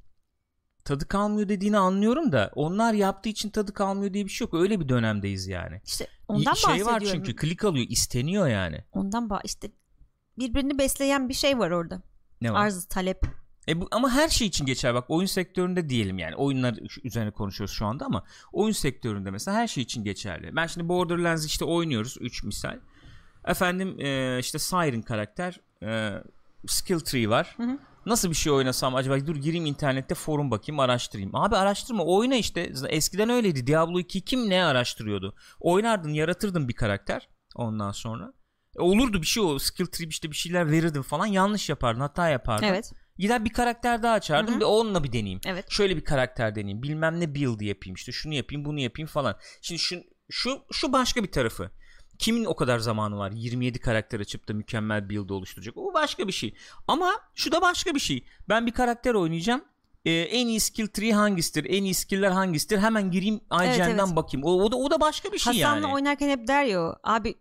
Tadı 0.86 1.08
kalmıyor 1.08 1.50
dediğini 1.50 1.78
anlıyorum 1.78 2.32
da 2.32 2.52
onlar 2.56 2.94
yaptığı 2.94 3.30
için 3.30 3.50
tadı 3.50 3.74
kalmıyor 3.74 4.14
diye 4.14 4.26
bir 4.26 4.30
şey 4.30 4.46
yok. 4.46 4.54
Öyle 4.54 4.80
bir 4.80 4.90
dönemdeyiz 4.90 5.48
yani. 5.48 5.82
İşte 5.86 6.08
ondan 6.28 6.54
şey 6.54 6.86
var 6.86 6.94
bahsediyorum. 6.94 7.24
çünkü 7.24 7.36
klik 7.36 7.66
alıyor 7.66 7.86
isteniyor 7.90 8.48
yani. 8.48 8.84
Ondan 8.92 9.30
bah 9.30 9.42
işte 9.44 9.72
birbirini 10.38 10.78
besleyen 10.78 11.30
bir 11.30 11.34
şey 11.34 11.60
var 11.60 11.72
orada. 11.72 12.02
Ne 12.42 12.54
var? 12.54 12.66
Arz 12.66 12.86
talep. 12.86 13.26
E 13.68 13.82
bu, 13.82 13.88
ama 13.92 14.10
her 14.10 14.30
şey 14.30 14.48
için 14.48 14.66
geçer 14.66 14.94
bak 14.94 15.06
oyun 15.10 15.26
sektöründe 15.26 15.90
diyelim 15.90 16.20
yani 16.20 16.36
oyunlar 16.36 16.78
üzerine 17.04 17.32
konuşuyoruz 17.32 17.76
şu 17.76 17.86
anda 17.86 18.06
ama 18.06 18.24
oyun 18.54 18.74
sektöründe 18.74 19.32
mesela 19.32 19.58
her 19.58 19.68
şey 19.68 19.84
için 19.84 20.04
geçerli. 20.04 20.56
Ben 20.56 20.68
şimdi 20.68 20.90
Borderlands 20.90 21.46
işte 21.46 21.66
oynuyoruz 21.66 22.18
3 22.20 22.44
misal. 22.44 22.80
Efendim 23.46 24.00
e, 24.00 24.40
işte 24.40 24.60
Siren 24.60 25.02
karakter 25.02 25.60
e, 25.84 26.14
skill 26.68 27.00
tree 27.00 27.30
var. 27.30 27.54
Hı 27.58 27.64
hı. 27.64 27.78
Nasıl 28.06 28.30
bir 28.30 28.36
şey 28.36 28.52
oynasam 28.52 28.96
acaba 28.96 29.28
dur 29.28 29.36
gireyim 29.36 29.66
internette 29.66 30.16
forum 30.16 30.52
bakayım 30.52 30.80
araştırayım. 30.80 31.36
Abi 31.36 31.56
araştırma 31.56 32.04
oyna 32.04 32.36
işte 32.36 32.72
eskiden 32.90 33.30
öyleydi 33.30 33.68
Diablo 33.68 34.00
2 34.00 34.22
kim 34.22 34.50
ne 34.50 34.64
araştırıyordu. 34.64 35.36
Oynardın 35.60 36.14
yaratırdın 36.14 36.68
bir 36.68 36.74
karakter 36.74 37.30
ondan 37.56 37.92
sonra. 37.92 38.34
E, 38.80 38.82
olurdu 38.82 39.22
bir 39.22 39.28
şey 39.28 39.44
o 39.44 39.60
skill 39.60 39.86
tree 39.86 40.08
işte 40.08 40.32
bir 40.32 40.36
şeyler 40.36 40.72
verirdin 40.72 41.02
falan 41.02 41.26
yanlış 41.26 41.70
yapardın 41.70 42.00
hata 42.00 42.30
yapardın. 42.30 42.66
Evet. 42.66 42.92
Gider 43.18 43.46
bir 43.46 43.54
karakter 43.54 44.04
daha 44.04 44.14
açardım 44.14 44.62
ve 44.62 44.66
onunla 44.66 45.04
bir 45.04 45.12
deneyeyim. 45.12 45.42
Evet. 45.46 45.72
Şöyle 45.72 45.96
bir 45.96 46.04
karakter 46.04 46.56
deneyeyim. 46.56 46.84
Bilmem 46.84 47.20
ne 47.20 47.36
build 47.36 47.62
yapayım 47.62 47.96
işte 47.96 48.12
şunu 48.12 48.34
yapayım 48.34 48.66
bunu 48.66 48.80
yapayım 48.80 49.08
falan. 49.08 49.38
Şimdi 49.62 49.80
şu 49.80 50.04
şu 50.30 50.62
şu 50.72 50.94
başka 50.94 51.24
bir 51.24 51.32
tarafı. 51.32 51.72
Kimin 52.20 52.46
o 52.46 52.56
kadar 52.56 52.80
zamanı 52.80 53.18
var? 53.18 53.32
27 53.32 53.80
karakter 53.80 54.20
açıp 54.20 54.48
da 54.48 54.54
mükemmel 54.54 55.10
build 55.10 55.30
oluşturacak. 55.30 55.78
O 55.78 55.94
başka 55.94 56.28
bir 56.28 56.34
şey. 56.34 56.56
Ama 56.88 57.12
şu 57.36 57.52
da 57.52 57.62
başka 57.62 57.96
bir 57.96 58.00
şey. 58.00 58.26
Ben 58.50 58.66
bir 58.66 58.72
karakter 58.72 59.14
oynayacağım. 59.14 59.62
Ee, 60.06 60.12
en 60.12 60.48
iyi 60.48 60.60
skill 60.60 60.88
tree 60.88 61.12
hangisidir? 61.12 61.66
En 61.70 61.84
iyi 61.84 61.94
skill'ler 61.94 62.32
hangisidir? 62.32 62.78
Hemen 62.80 63.12
gireyim 63.12 63.36
IGN'den 63.36 64.06
evet. 64.06 64.16
bakayım. 64.16 64.46
O, 64.46 64.52
o 64.52 64.72
da 64.72 64.76
o 64.76 64.92
da 64.92 65.02
başka 65.02 65.32
bir 65.32 65.38
şey 65.38 65.62
Hasan'la 65.62 65.88
yani. 65.88 65.94
oynarken 65.94 66.30
hep 66.30 66.48
der 66.48 66.64
ya 66.64 66.96
abi 67.04 67.36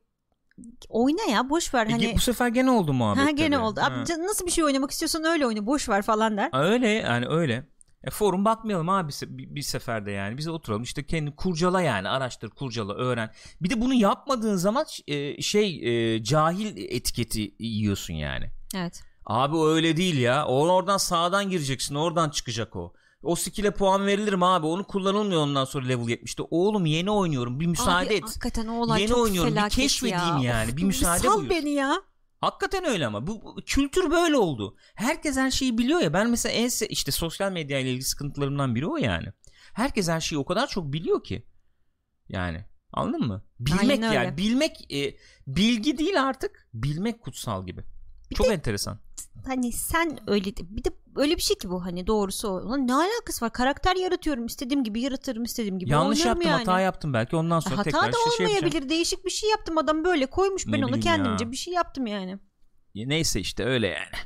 oyna 0.89 1.23
ya 1.31 1.51
boş 1.51 1.75
ver 1.75 1.87
E, 1.87 1.91
hani 1.91 2.15
bu 2.15 2.21
sefer 2.21 2.49
gene 2.49 2.71
oldu 2.71 2.93
muhabbet. 2.93 3.25
ha 3.25 3.31
gene 3.31 3.55
tabii. 3.55 3.65
oldu. 3.65 3.81
Abi 3.81 4.25
nasıl 4.27 4.47
bir 4.47 4.51
şey 4.51 4.65
oynamak 4.65 4.91
istiyorsan 4.91 5.25
öyle 5.25 5.47
oyna 5.47 5.67
boş 5.67 5.89
ver 5.89 6.03
falan 6.03 6.37
der. 6.37 6.51
Öyle 6.53 6.89
yani 6.89 7.27
öyle. 7.27 7.72
E, 8.05 8.11
forum 8.11 8.45
bakmayalım 8.45 8.89
abi 8.89 9.13
bir, 9.27 9.55
bir 9.55 9.63
seferde 9.63 10.11
yani. 10.11 10.39
Bize 10.39 10.51
oturalım 10.51 10.83
işte 10.83 11.07
kendi 11.07 11.37
kurcala 11.37 11.83
yani 11.83 12.09
araştır 12.09 12.51
kurcala 12.51 12.95
öğren. 12.95 13.31
Bir 13.61 13.71
de 13.71 13.81
bunu 13.81 13.95
yapmadığın 13.95 14.57
zaman 14.57 14.87
e, 15.07 15.43
şey 15.43 15.81
e, 16.15 16.23
cahil 16.25 16.77
etiketi 16.77 17.55
yiyorsun 17.59 18.15
yani. 18.15 18.51
Evet. 18.75 19.03
Abi 19.27 19.57
o 19.57 19.69
öyle 19.69 19.97
değil 19.97 20.19
ya. 20.19 20.47
O 20.47 20.69
oradan 20.69 20.97
sağdan 20.97 21.51
gireceksin 21.51 21.95
oradan 21.95 22.31
çıkacak 22.31 22.77
o. 22.77 22.93
O 23.23 23.37
skill'e 23.37 23.71
puan 23.71 24.07
verilir 24.07 24.33
mi 24.33 24.47
abi? 24.47 24.67
Onu 24.67 24.85
kullanılmıyor 24.85 25.41
ondan 25.43 25.65
sonra 25.65 25.87
level 25.87 26.05
70'te. 26.09 26.43
Oğlum 26.51 26.87
yeni 26.87 27.11
oynuyorum 27.11 27.61
bir 27.61 27.67
müsaade 27.67 28.07
Abi, 28.07 28.15
et. 28.15 28.25
Hakikaten 28.25 28.69
o 28.69 28.81
olay 28.81 29.01
Yeni 29.01 29.11
çok 29.11 29.19
oynuyorum, 29.19 29.57
bir 29.57 29.71
keşfedeyim 29.71 30.39
ya. 30.39 30.55
yani, 30.55 30.71
Of, 30.71 30.77
bir 30.77 30.85
müsaade 30.85 31.19
Sal 31.19 31.39
buyur. 31.39 31.51
beni 31.51 31.71
ya. 31.71 32.03
Hakikaten 32.43 32.85
öyle 32.85 33.07
ama 33.07 33.27
bu, 33.27 33.43
bu 33.43 33.57
kültür 33.67 34.11
böyle 34.11 34.37
oldu. 34.37 34.77
Herkes 34.95 35.37
her 35.37 35.51
şeyi 35.51 35.79
biliyor 35.79 36.01
ya. 36.01 36.13
Ben 36.13 36.31
mesela 36.31 36.53
en 36.53 36.69
işte 36.89 37.13
sosyal 37.13 37.53
medya 37.53 37.79
ile 37.79 37.91
ilgili 37.91 38.05
sıkıntılarımdan 38.05 38.75
biri 38.75 38.87
o 38.87 38.97
yani. 38.97 39.27
Herkes 39.73 40.09
her 40.09 40.21
şeyi 40.21 40.39
o 40.39 40.45
kadar 40.45 40.67
çok 40.67 40.93
biliyor 40.93 41.25
ki. 41.25 41.47
Yani 42.29 42.65
anladın 42.93 43.27
mı? 43.27 43.45
Bilmek 43.61 44.01
yani 44.03 44.37
bilmek 44.37 44.93
e, 44.95 45.17
bilgi 45.47 45.99
değil 45.99 46.23
artık. 46.23 46.69
Bilmek 46.75 47.21
kutsal 47.21 47.67
gibi. 47.67 47.85
çok 48.35 48.47
enteresan. 48.47 48.99
Hani 49.47 49.73
sen 49.73 50.19
öyle 50.27 50.57
de- 50.57 50.77
bir 50.77 50.85
de 50.85 50.89
öyle 51.17 51.37
bir 51.37 51.43
şey 51.43 51.59
ki 51.59 51.71
bu 51.71 51.85
hani 51.85 52.07
doğrusu 52.07 52.49
o. 52.49 52.87
Ne 52.87 52.95
alakası 52.95 53.45
var? 53.45 53.53
Karakter 53.53 53.97
yaratıyorum. 53.97 54.47
istediğim 54.47 54.85
gibi 54.85 55.01
yaratırım. 55.01 55.45
istediğim 55.45 55.79
gibi 55.79 55.91
Yanlış 55.91 56.25
yaptım, 56.25 56.49
yani. 56.51 56.59
hata 56.59 56.81
yaptım 56.81 57.13
belki 57.13 57.37
ondan 57.37 57.61
sonra 57.61 57.75
hata 57.79 57.83
tekrar 57.85 58.03
da 58.03 58.17
işte 58.27 58.37
şey 58.37 58.47
olmayabilir. 58.47 58.65
yapacağım. 58.65 58.89
Değişik 58.89 59.25
bir 59.25 59.31
şey 59.31 59.51
yaptım. 59.51 59.79
Adam 59.79 60.05
böyle 60.05 60.27
koymuş. 60.27 60.67
Ne 60.67 60.73
Ben 60.73 60.83
onu 60.83 61.01
kendimce 61.01 61.45
ya. 61.45 61.51
bir 61.51 61.57
şey 61.57 61.75
yaptım 61.75 62.07
yani. 62.07 62.39
Ya 62.95 63.07
Neyse 63.09 63.41
işte 63.41 63.65
öyle 63.65 63.87
yani. 63.87 64.17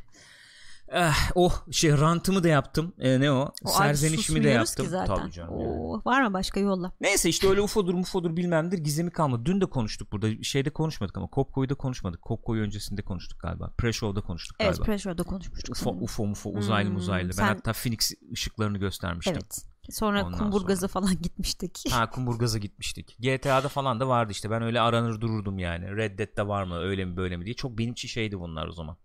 Eh, 0.93 1.13
oh 1.35 1.67
şey 1.73 1.93
rantımı 1.93 2.45
da 2.45 2.49
yaptım. 2.49 2.93
E, 2.99 3.21
ne 3.21 3.33
o? 3.33 3.53
O 3.65 3.69
Serzenişimi 3.69 4.45
de 4.45 4.49
yaptım. 4.49 4.85
Ki 4.85 4.91
zaten. 4.91 5.17
Tabii 5.17 5.33
canım. 5.33 5.61
yani. 5.61 5.69
Oo, 5.71 6.01
var 6.05 6.23
mı 6.23 6.33
başka 6.33 6.61
yolla? 6.61 6.93
Neyse 7.01 7.29
işte 7.29 7.49
öyle 7.49 7.61
UFO'dur 7.61 7.95
mufodur 7.95 8.37
bilmemdir 8.37 8.79
gizemi 8.79 9.11
kalmadı. 9.11 9.43
Dün 9.45 9.61
de 9.61 9.67
konuştuk 9.67 10.13
burada. 10.13 10.43
Şeyde 10.43 10.71
konuşmadık 10.71 11.17
ama 11.19 11.27
Kopko'yu 11.27 11.69
da 11.69 11.75
konuşmadık. 11.75 12.23
Kopko'yu 12.23 12.63
öncesinde 12.63 13.03
konuştuk 13.03 13.41
galiba. 13.41 13.73
Pre-show'da 13.79 14.21
konuştuk 14.21 14.57
Evet 14.61 14.71
galiba. 14.71 14.85
Pressure'da 14.85 15.23
konuşmuştuk. 15.23 15.77
UFO, 15.77 15.85
sanırım. 15.91 16.03
UFO, 16.03 16.25
UFO, 16.25 16.51
uzaylı 16.51 16.89
Hmm, 16.91 16.97
uzaylı. 16.97 17.29
Ben 17.29 17.33
sen- 17.33 17.47
hatta 17.47 17.73
Phoenix 17.73 18.13
ışıklarını 18.33 18.79
göstermiştim. 18.79 19.35
Evet. 19.37 19.65
Sonra 19.91 20.25
Ondan 20.25 20.39
kumburgaza 20.39 20.89
falan 20.89 21.11
gitmiştik. 21.23 21.85
Ha 21.91 22.11
kumburgaza 22.11 22.59
gitmiştik. 22.59 23.17
GTA'da 23.21 23.69
falan 23.69 24.01
da 24.01 24.09
vardı 24.09 24.33
işte. 24.33 24.51
Ben 24.51 24.63
öyle 24.63 24.81
aranır 24.81 25.21
dururdum 25.21 25.59
yani. 25.59 25.97
Red 25.97 26.19
Dead'de 26.19 26.49
var 26.49 26.63
mı 26.65 26.79
öyle 26.79 27.05
mi 27.05 27.17
böyle 27.17 27.37
mi 27.37 27.45
diye. 27.45 27.55
Çok 27.55 27.79
benim 27.79 27.93
için 27.93 28.09
şeydi 28.09 28.41
bunlar 28.41 28.67
o 28.67 28.73
zaman. 28.73 28.97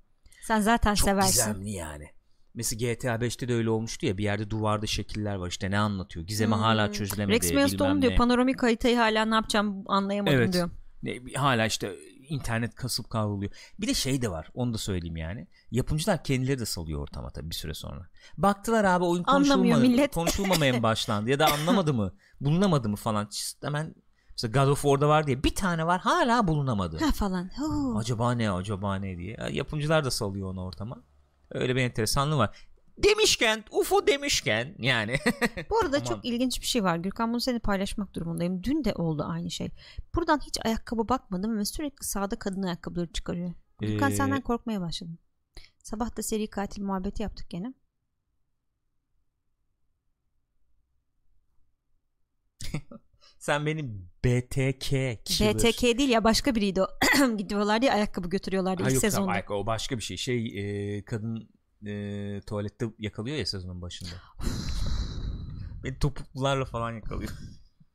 Sen 0.51 0.61
zaten 0.61 0.93
Çok 0.93 1.05
seversin. 1.05 1.31
gizemli 1.31 1.71
yani. 1.71 2.07
Mesela 2.53 2.93
GTA 2.93 3.15
5'te 3.15 3.47
de 3.47 3.53
öyle 3.55 3.69
olmuştu 3.69 4.05
ya 4.05 4.17
bir 4.17 4.23
yerde 4.23 4.49
duvarda 4.49 4.87
şekiller 4.87 5.35
var 5.35 5.47
işte 5.49 5.71
ne 5.71 5.79
anlatıyor 5.79 6.25
gizemi 6.25 6.53
Hmm. 6.55 6.61
hala 6.61 6.91
çözülemedi 6.91 7.35
Rex 7.35 7.51
bilmem 7.51 8.01
diyor 8.01 8.15
panoramik 8.15 8.63
haritayı 8.63 8.97
hala 8.97 9.25
ne 9.25 9.35
yapacağım 9.35 9.83
anlayamadım 9.85 10.35
Evet. 10.37 10.53
diyor. 10.53 10.69
Ne, 11.03 11.19
hala 11.35 11.65
işte 11.65 11.95
internet 12.29 12.75
kasıp 12.75 13.09
kavruluyor. 13.09 13.51
Bir 13.79 13.87
de 13.87 13.93
şey 13.93 14.21
de 14.21 14.31
var 14.31 14.49
onu 14.53 14.73
da 14.73 14.77
söyleyeyim 14.77 15.17
yani. 15.17 15.47
Yapımcılar 15.71 16.23
kendileri 16.23 16.59
de 16.59 16.65
salıyor 16.65 17.01
ortama 17.01 17.29
tabii 17.29 17.49
bir 17.49 17.55
süre 17.55 17.73
sonra. 17.73 18.07
Baktılar 18.37 18.83
abi 18.83 19.03
oyun 19.05 19.23
konuşulma, 19.23 20.07
konuşulmamaya 20.07 20.73
mı 20.73 20.83
başlandı 20.83 21.29
ya 21.29 21.39
da 21.39 21.45
anlamadı 21.53 21.93
mı 21.93 22.13
bulunamadı 22.41 22.89
mı 22.89 22.95
falan. 22.95 23.29
Hemen 23.63 23.95
mesela 24.43 24.63
God 24.65 24.71
of 24.71 24.81
War'da 24.81 25.07
var 25.09 25.27
diye 25.27 25.43
bir 25.43 25.55
tane 25.55 25.87
var 25.87 26.01
hala 26.01 26.47
bulunamadı. 26.47 26.97
Ha 26.97 27.11
falan. 27.11 27.49
Huu. 27.57 27.97
acaba 27.97 28.31
ne 28.31 28.51
acaba 28.51 28.95
ne 28.95 29.17
diye. 29.17 29.35
Ya, 29.39 29.49
Yapımcılar 29.49 30.05
da 30.05 30.11
salıyor 30.11 30.49
onu 30.49 30.65
ortama. 30.65 31.03
Öyle 31.51 31.75
bir 31.75 31.81
enteresanlığı 31.81 32.37
var. 32.37 32.67
Demişken 32.97 33.63
UFO 33.71 34.07
demişken 34.07 34.75
yani. 34.79 35.17
Bu 35.69 35.77
arada 35.79 35.97
Aman. 35.97 36.05
çok 36.05 36.25
ilginç 36.25 36.61
bir 36.61 36.65
şey 36.65 36.83
var. 36.83 36.95
Gürkan 36.97 37.31
bunu 37.31 37.39
seni 37.41 37.59
paylaşmak 37.59 38.13
durumundayım. 38.15 38.63
Dün 38.63 38.83
de 38.83 38.93
oldu 38.93 39.25
aynı 39.27 39.51
şey. 39.51 39.69
Buradan 40.15 40.39
hiç 40.39 40.57
ayakkabı 40.65 41.09
bakmadım 41.09 41.57
ve 41.57 41.65
sürekli 41.65 42.05
sağda 42.05 42.39
kadın 42.39 42.63
ayakkabıları 42.63 43.11
çıkarıyor. 43.13 43.53
Gürkan 43.79 44.11
Ee, 44.11 44.15
senden 44.15 44.41
korkmaya 44.41 44.81
başladım. 44.81 45.17
Sabah 45.83 46.17
da 46.17 46.23
seri 46.23 46.47
katil 46.49 46.83
muhabbeti 46.83 47.23
yaptık 47.23 47.49
gene. 47.49 47.73
Sen 53.41 53.65
benim 53.65 54.09
BTK 54.25 55.25
kişiler. 55.25 55.55
BTK 55.55 55.81
değil 55.81 56.09
ya 56.09 56.23
başka 56.23 56.55
biriydi 56.55 56.81
o. 56.81 56.87
Gidiyorlar 57.37 57.81
diye 57.81 57.93
ayakkabı 57.93 58.29
götürüyorlardı 58.29 58.83
Ha, 58.83 58.89
ilk 58.89 58.93
yok, 58.93 59.01
sezonda. 59.01 59.41
tamam, 59.45 59.61
o 59.61 59.65
başka 59.65 59.97
bir 59.97 60.03
şey. 60.03 60.17
Şey 60.17 60.45
e, 60.97 61.05
kadın 61.05 61.49
e, 61.85 62.41
tuvalette 62.47 62.85
yakalıyor 62.99 63.37
ya 63.37 63.45
sezonun 63.45 63.81
başında. 63.81 64.09
Beni 65.83 65.99
topuklularla 65.99 66.65
falan 66.65 66.91
yakalıyor. 66.91 67.31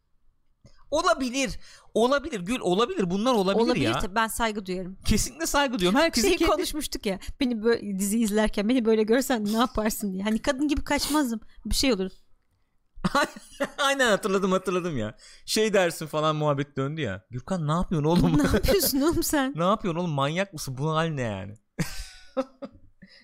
olabilir. 0.90 1.58
Olabilir. 1.94 2.40
Gül 2.40 2.60
olabilir. 2.60 3.10
Bunlar 3.10 3.34
olabilir, 3.34 3.64
Olabilir 3.64 3.84
ya. 3.84 3.98
tabii 3.98 4.14
ben 4.14 4.28
saygı 4.28 4.66
duyarım. 4.66 4.98
Kesinlikle 5.04 5.46
saygı 5.46 5.78
duyuyorum. 5.78 6.00
Herkesin 6.00 6.28
Şey 6.28 6.36
kendi... 6.36 6.50
konuşmuştuk 6.50 7.06
ya. 7.06 7.18
Beni 7.40 7.62
böyle 7.62 7.98
dizi 7.98 8.18
izlerken 8.20 8.68
beni 8.68 8.84
böyle 8.84 9.02
görsen 9.02 9.44
ne 9.44 9.58
yaparsın 9.58 10.12
diye. 10.12 10.22
Hani 10.22 10.42
kadın 10.42 10.68
gibi 10.68 10.84
kaçmazdım. 10.84 11.40
Bir 11.66 11.74
şey 11.74 11.92
olur. 11.92 12.10
Aynen 13.78 14.10
hatırladım 14.10 14.52
hatırladım 14.52 14.98
ya. 14.98 15.14
Şey 15.46 15.72
dersin 15.72 16.06
falan 16.06 16.36
muhabbet 16.36 16.76
döndü 16.76 17.00
ya. 17.00 17.24
Gürkan 17.30 17.68
ne 17.68 17.72
yapıyorsun 17.72 18.08
oğlum? 18.08 18.38
ne 18.38 18.42
yapıyorsun 18.54 19.00
oğlum 19.00 19.22
sen? 19.22 19.52
ne 19.56 19.64
yapıyorsun 19.64 20.00
oğlum 20.00 20.10
manyak 20.10 20.52
mısın? 20.52 20.76
Bu 20.78 20.90
hal 20.96 21.06
ne 21.08 21.22
yani? 21.22 21.54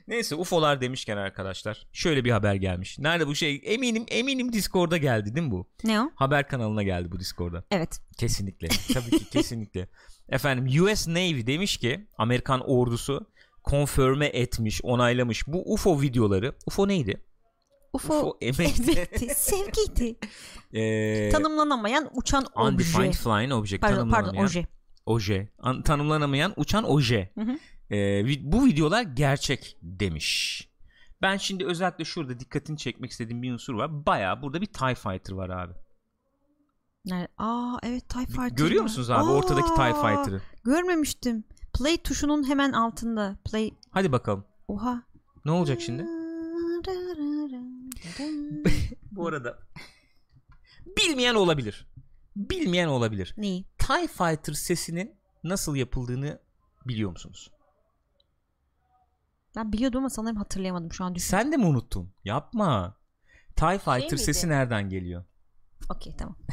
Neyse 0.09 0.35
UFO'lar 0.35 0.81
demişken 0.81 1.17
arkadaşlar 1.17 1.87
şöyle 1.93 2.25
bir 2.25 2.31
haber 2.31 2.55
gelmiş. 2.55 2.99
Nerede 2.99 3.27
bu 3.27 3.35
şey? 3.35 3.61
Eminim 3.65 4.05
eminim 4.09 4.53
Discord'da 4.53 4.97
geldi 4.97 5.35
değil 5.35 5.47
mi 5.47 5.53
bu? 5.53 5.69
Ne 5.85 6.01
o? 6.01 6.11
Haber 6.15 6.49
kanalına 6.49 6.83
geldi 6.83 7.13
bu 7.13 7.19
Discord'da. 7.21 7.65
Evet. 7.71 8.01
Kesinlikle. 8.19 8.69
Tabii 8.69 9.11
ki 9.19 9.31
kesinlikle. 9.31 9.89
Efendim 10.29 10.85
US 10.85 11.09
Navy 11.09 11.47
demiş 11.47 11.77
ki 11.77 12.07
Amerikan 12.19 12.61
ordusu 12.61 13.27
konfirme 13.63 14.27
etmiş, 14.27 14.81
onaylamış 14.85 15.47
bu 15.49 15.73
UFO 15.73 16.01
videoları. 16.01 16.55
UFO 16.67 16.89
neydi? 16.89 17.25
UFO, 17.93 18.15
UFO 18.19 18.37
emekti, 18.41 19.35
sevgiydi. 19.37 20.19
Ee, 20.75 21.31
Tanımlanamayan 21.33 22.11
uçan 22.15 22.47
undefined 22.57 23.09
obje. 23.09 23.19
flying 23.19 23.53
object. 23.53 23.81
Pardon, 23.83 24.11
pardon 24.11 24.37
oje. 24.37 24.67
oje. 25.07 25.49
An- 25.59 25.83
tanımlanamayan 25.83 26.53
uçan 26.57 26.85
oje. 26.85 27.33
Hı 27.35 27.41
hı. 27.41 27.59
Ee, 27.95 28.25
bu 28.53 28.67
videolar 28.67 29.03
gerçek 29.03 29.77
demiş. 29.83 30.69
Ben 31.23 31.37
şimdi 31.37 31.67
özellikle 31.67 32.05
şurada 32.05 32.41
dikkatini 32.41 32.79
çekmek 32.79 33.11
istediğim 33.11 33.43
bir 33.43 33.53
unsur 33.53 33.75
var. 33.75 34.07
Baya 34.07 34.43
burada 34.43 34.61
bir 34.61 34.67
TIE 34.67 34.95
Fighter 34.95 35.33
var 35.33 35.49
abi. 35.49 35.73
Nerede? 37.05 37.29
Aa 37.39 37.77
evet 37.83 38.09
TIE 38.09 38.27
Fighter 38.27 38.49
Görüyor 38.49 38.81
var. 38.81 38.83
musunuz 38.89 39.11
abi 39.11 39.31
ortadaki 39.31 39.75
TIE 39.75 39.83
Aa, 39.85 39.95
Fighter'ı? 40.17 40.43
Görmemiştim. 40.65 41.45
Play 41.79 41.97
tuşunun 41.97 42.49
hemen 42.49 42.73
altında. 42.73 43.37
Play. 43.51 43.71
Hadi 43.91 44.13
bakalım. 44.13 44.45
Oha. 44.69 45.03
Ne 45.45 45.51
olacak 45.51 45.81
şimdi? 45.81 46.07
Bu 49.13 49.27
arada 49.27 49.59
bilmeyen 50.97 51.35
olabilir. 51.35 51.87
Bilmeyen 52.37 52.89
olabilir. 52.89 53.35
Neyi? 53.37 53.65
TIE 53.79 54.09
Fighter 54.09 54.53
sesinin 54.53 55.17
nasıl 55.45 55.77
yapıldığını 55.77 56.41
biliyor 56.87 57.11
musunuz? 57.11 57.51
Ben 59.57 59.73
biliyordum 59.73 59.99
ama 59.99 60.11
sanırım 60.11 60.37
hatırlayamadım 60.37 60.93
şu 60.93 61.05
an. 61.05 61.15
Düşün. 61.15 61.31
Sen 61.31 61.53
de 61.53 61.57
mi 61.57 61.67
unuttun? 61.67 62.13
Yapma. 62.25 62.97
TIE 63.57 63.79
Fighter 63.79 63.99
miydi? 64.01 64.19
sesi 64.19 64.49
nereden 64.49 64.89
geliyor? 64.89 65.25
Okey 65.91 66.17
tamam. 66.17 66.37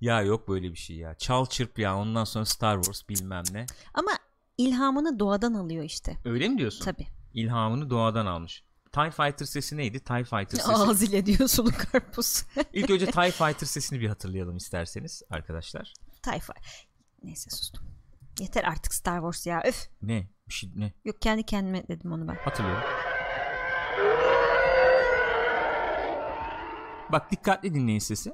Ya 0.00 0.22
yok 0.22 0.48
böyle 0.48 0.70
bir 0.70 0.76
şey 0.76 0.96
ya. 0.96 1.14
Çal 1.14 1.46
çırp 1.46 1.78
ya 1.78 1.96
ondan 1.98 2.24
sonra 2.24 2.44
Star 2.44 2.82
Wars 2.82 3.08
bilmem 3.08 3.42
ne. 3.52 3.66
Ama 3.94 4.10
ilhamını 4.58 5.18
doğadan 5.18 5.54
alıyor 5.54 5.84
işte. 5.84 6.16
Öyle 6.24 6.48
mi 6.48 6.58
diyorsun? 6.58 6.84
Tabii. 6.84 7.06
İlhamını 7.34 7.90
doğadan 7.90 8.26
almış. 8.26 8.64
TIE 8.92 9.10
Fighter 9.10 9.46
sesi 9.46 9.76
neydi? 9.76 10.00
TIE 10.00 10.24
Fighter 10.24 10.58
sesi. 10.58 10.72
Ağız 10.72 11.02
ile 11.02 11.26
diyor 11.26 11.48
sulu 11.48 11.70
karpuz. 11.92 12.44
İlk 12.72 12.90
önce 12.90 13.06
TIE 13.06 13.30
Fighter 13.30 13.66
sesini 13.66 14.00
bir 14.00 14.08
hatırlayalım 14.08 14.56
isterseniz 14.56 15.22
arkadaşlar. 15.30 15.92
Tayfa. 16.22 16.54
Neyse 17.22 17.50
sustum. 17.50 17.86
Yeter 18.40 18.64
artık 18.64 18.94
Star 18.94 19.16
Wars 19.16 19.46
ya. 19.46 19.62
Öf. 19.64 19.88
Ne? 20.02 20.28
Bir 20.48 20.54
şey 20.54 20.70
ne? 20.74 20.92
Yok 21.04 21.22
kendi 21.22 21.42
kendime 21.42 21.88
dedim 21.88 22.12
onu 22.12 22.28
ben. 22.28 22.34
Hatırlıyorum. 22.34 22.82
Bak 27.12 27.30
dikkatli 27.30 27.74
dinleyin 27.74 27.98
sesi. 27.98 28.32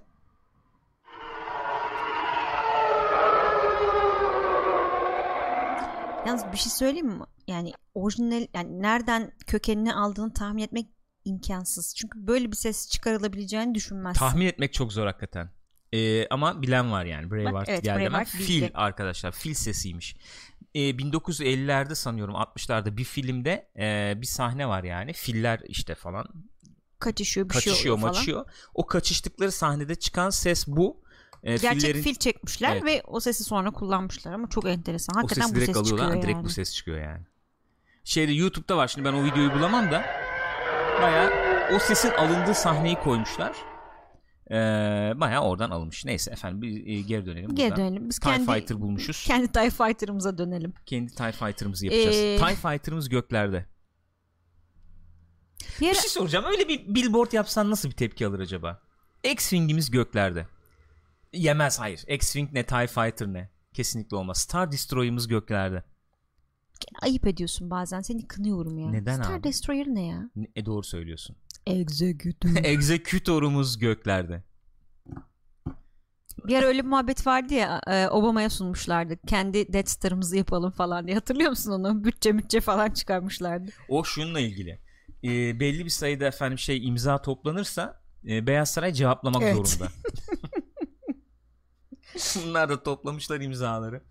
Yalnız 6.26 6.52
bir 6.52 6.56
şey 6.56 6.72
söyleyeyim 6.72 7.06
mi? 7.06 7.24
Yani 7.46 7.72
orijinal 7.94 8.46
yani 8.54 8.82
nereden 8.82 9.32
kökenini 9.46 9.94
aldığını 9.94 10.34
tahmin 10.34 10.62
etmek 10.62 10.86
imkansız. 11.24 11.94
Çünkü 11.94 12.26
böyle 12.26 12.50
bir 12.50 12.56
ses 12.56 12.88
çıkarılabileceğini 12.88 13.74
düşünmezsin. 13.74 14.18
Tahmin 14.18 14.46
etmek 14.46 14.72
çok 14.72 14.92
zor 14.92 15.06
hakikaten. 15.06 15.50
Ee, 15.92 16.28
ama 16.28 16.62
bilen 16.62 16.92
var 16.92 17.04
yani. 17.04 17.30
Braveheart 17.30 17.68
evet, 17.68 17.84
geldi 17.84 18.04
hemen. 18.04 18.24
Fil 18.24 18.68
arkadaşlar. 18.74 19.32
Fil 19.32 19.54
sesiymiş. 19.54 20.16
Ee, 20.74 20.80
1950'lerde 20.80 21.94
sanıyorum 21.94 22.34
60'larda 22.34 22.96
bir 22.96 23.04
filmde 23.04 23.70
e, 23.78 24.14
bir 24.20 24.26
sahne 24.26 24.68
var 24.68 24.84
yani. 24.84 25.12
Filler 25.12 25.60
işte 25.64 25.94
falan 25.94 26.26
kaçışıyor 26.98 27.48
bir 27.48 27.54
şey 27.54 27.72
kaçışıyor 27.72 27.94
oluyor 27.94 28.10
falan. 28.10 28.20
maçıyor. 28.20 28.46
O 28.74 28.86
kaçıştıkları 28.86 29.52
sahnede 29.52 29.94
çıkan 29.94 30.30
ses 30.30 30.66
bu. 30.66 31.01
Ee, 31.42 31.56
Gerçek 31.56 31.80
fillerin- 31.82 32.02
fil 32.02 32.14
çekmişler 32.14 32.72
Evet. 32.72 32.84
ve 32.84 33.02
o 33.06 33.20
sesi 33.20 33.44
sonra 33.44 33.70
kullanmışlar 33.70 34.32
ama 34.32 34.48
çok 34.48 34.66
enteresan. 34.68 35.14
o 35.16 35.18
Hakikaten 35.18 35.42
sesi 35.42 35.54
bu 35.54 35.56
direkt 35.56 35.66
ses 35.66 35.76
alıyorlar. 35.76 36.04
çıkıyor 36.04 36.22
Direkt 36.22 36.36
yani. 36.36 36.44
bu 36.44 36.48
ses 36.50 36.74
çıkıyor 36.74 36.98
yani. 37.00 37.22
Şeyde 38.04 38.32
YouTube'da 38.32 38.76
var. 38.76 38.88
Şimdi 38.88 39.08
ben 39.08 39.12
o 39.12 39.24
videoyu 39.24 39.54
bulamam 39.54 39.90
da 39.90 40.04
baya 41.02 41.30
o 41.76 41.78
sesin 41.78 42.10
alındığı 42.10 42.54
sahneyi 42.54 42.94
koymuşlar. 42.96 43.56
Ee, 44.50 44.54
baya 45.20 45.42
oradan 45.42 45.70
alınmış. 45.70 46.04
Neyse 46.04 46.30
efendim 46.30 46.62
bir 46.62 46.86
e, 46.86 47.00
geri 47.00 47.26
dönelim. 47.26 47.54
Geri 47.54 47.70
buradan. 47.70 47.86
dönelim. 47.86 48.08
Biz 48.08 48.18
TIE 48.18 48.30
kendi, 48.32 48.52
Fighter 48.52 48.80
bulmuşuz. 48.80 49.24
kendi 49.24 49.52
TIE 49.52 49.70
Fighter'ımıza 49.70 50.38
dönelim. 50.38 50.72
Kendi 50.86 51.14
TIE 51.14 51.32
Fighter'ımızı 51.32 51.86
yapacağız. 51.86 52.16
Ee, 52.16 52.38
TIE 52.38 52.54
Fighter'ımız 52.70 53.08
göklerde. 53.08 53.66
Bir 55.80 55.90
Bir 55.90 55.94
şey 55.94 56.10
soracağım. 56.10 56.44
Öyle 56.44 56.68
bir 56.68 56.94
billboard 56.94 57.32
yapsan 57.32 57.70
nasıl 57.70 57.88
bir 57.90 57.94
tepki 57.96 58.26
alır 58.26 58.40
acaba? 58.40 58.80
X-Wing'imiz 59.24 59.90
göklerde. 59.90 60.46
Yemez 61.32 61.80
hayır. 61.80 61.98
X-Wing 62.08 62.52
ne 62.52 62.66
TIE 62.66 62.86
Fighter 62.86 63.26
ne? 63.32 63.50
Kesinlikle 63.72 64.16
olmaz. 64.16 64.38
Star 64.38 64.72
Destroyer'ımız 64.72 65.28
göklerde. 65.28 65.82
ayıp 67.02 67.26
ediyorsun 67.26 67.70
bazen. 67.70 68.00
Seni 68.00 68.26
kınıyorum 68.28 68.78
ya. 68.78 68.90
Neden 68.90 69.22
Star 69.22 69.34
abi? 69.34 69.42
Destroyer 69.44 69.86
ne 69.86 70.06
ya? 70.06 70.30
E 70.56 70.66
doğru 70.66 70.82
söylüyorsun. 70.82 71.36
Executive. 71.66 72.58
Executor'umuz 72.68 73.78
göklerde. 73.78 74.42
bir 76.46 76.56
ara 76.56 76.66
öyle 76.66 76.82
bir 76.84 76.88
muhabbet 76.88 77.26
vardı 77.26 77.54
ya 77.54 77.80
e, 77.86 78.08
Obama'ya 78.08 78.50
sunmuşlardı. 78.50 79.16
Kendi 79.26 79.72
Death 79.72 79.88
Star'ımızı 79.88 80.36
yapalım 80.36 80.70
falan 80.70 81.06
diye. 81.06 81.14
Hatırlıyor 81.16 81.50
musun 81.50 81.72
onu? 81.72 82.04
Bütçe 82.04 82.38
bütçe 82.38 82.60
falan 82.60 82.90
çıkarmışlardı. 82.90 83.70
O 83.88 84.04
şununla 84.04 84.40
ilgili. 84.40 84.78
Ee, 85.24 85.60
belli 85.60 85.84
bir 85.84 85.90
sayıda 85.90 86.24
efendim 86.26 86.58
şey 86.58 86.86
imza 86.86 87.22
toplanırsa 87.22 88.00
e, 88.28 88.46
Beyaz 88.46 88.70
Saray 88.70 88.92
cevaplamak 88.92 89.42
Evet. 89.42 89.54
zorunda. 89.68 89.92
Bunlar 92.46 92.68
da 92.68 92.82
toplamışlar 92.82 93.40
imzaları. 93.40 94.02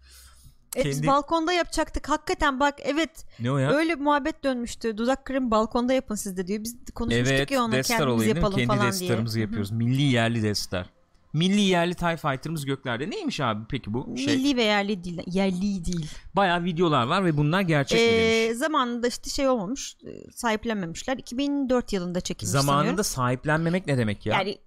E, 0.77 0.85
biz 0.85 0.95
Kendi- 0.95 1.07
balkonda 1.07 1.53
yapacaktık. 1.53 2.09
Hakikaten 2.09 2.59
bak 2.59 2.75
evet 2.83 3.25
Ne 3.39 3.51
o 3.51 3.57
ya? 3.57 3.71
öyle 3.71 3.95
bir 3.99 4.03
muhabbet 4.03 4.43
dönmüştü. 4.43 4.97
Dudak 4.97 5.25
kırın 5.25 5.51
balkonda 5.51 5.93
yapın 5.93 6.15
siz 6.15 6.37
de 6.37 6.47
diyor. 6.47 6.63
Biz 6.63 6.75
konuşmuştuk 6.95 7.37
evet, 7.37 7.51
ya 7.51 7.63
onu 7.63 7.81
kendimiz 7.81 8.27
yapalım 8.27 8.55
kendi 8.57 8.67
falan 8.67 8.91
diye. 8.99 9.17
Hı. 9.17 9.39
yapıyoruz. 9.39 9.71
Milli 9.71 10.01
yerli 10.01 10.43
Death 10.43 10.57
Star. 10.57 10.89
Milli 11.33 11.61
yerli 11.61 11.95
TIE 11.95 12.17
Fighter'ımız 12.17 12.65
göklerde. 12.65 13.09
Neymiş 13.09 13.39
abi 13.39 13.65
peki 13.69 13.93
bu 13.93 14.17
şey? 14.17 14.37
Milli 14.37 14.57
ve 14.57 14.63
yerli 14.63 15.03
değil. 15.03 15.21
Yerli 15.27 15.85
değil. 15.85 16.11
Bayağı 16.35 16.63
videolar 16.63 17.07
var 17.07 17.25
ve 17.25 17.37
bunlar 17.37 17.61
gerçek 17.61 17.99
mi 17.99 18.05
Ee, 18.05 18.45
demiş. 18.45 18.57
zamanında 18.57 19.07
işte 19.07 19.29
şey 19.29 19.47
olmamış. 19.49 19.97
e, 20.07 20.31
Sahiplenmemişler. 20.31 21.17
2004 21.17 21.93
yılında 21.93 22.21
çekilmiş 22.21 22.51
Zamanında 22.51 22.79
sanıyorum. 22.83 23.03
sahiplenmemek 23.03 23.87
ne 23.87 23.97
demek 23.97 24.25
ya? 24.25 24.33
Yani 24.37 24.57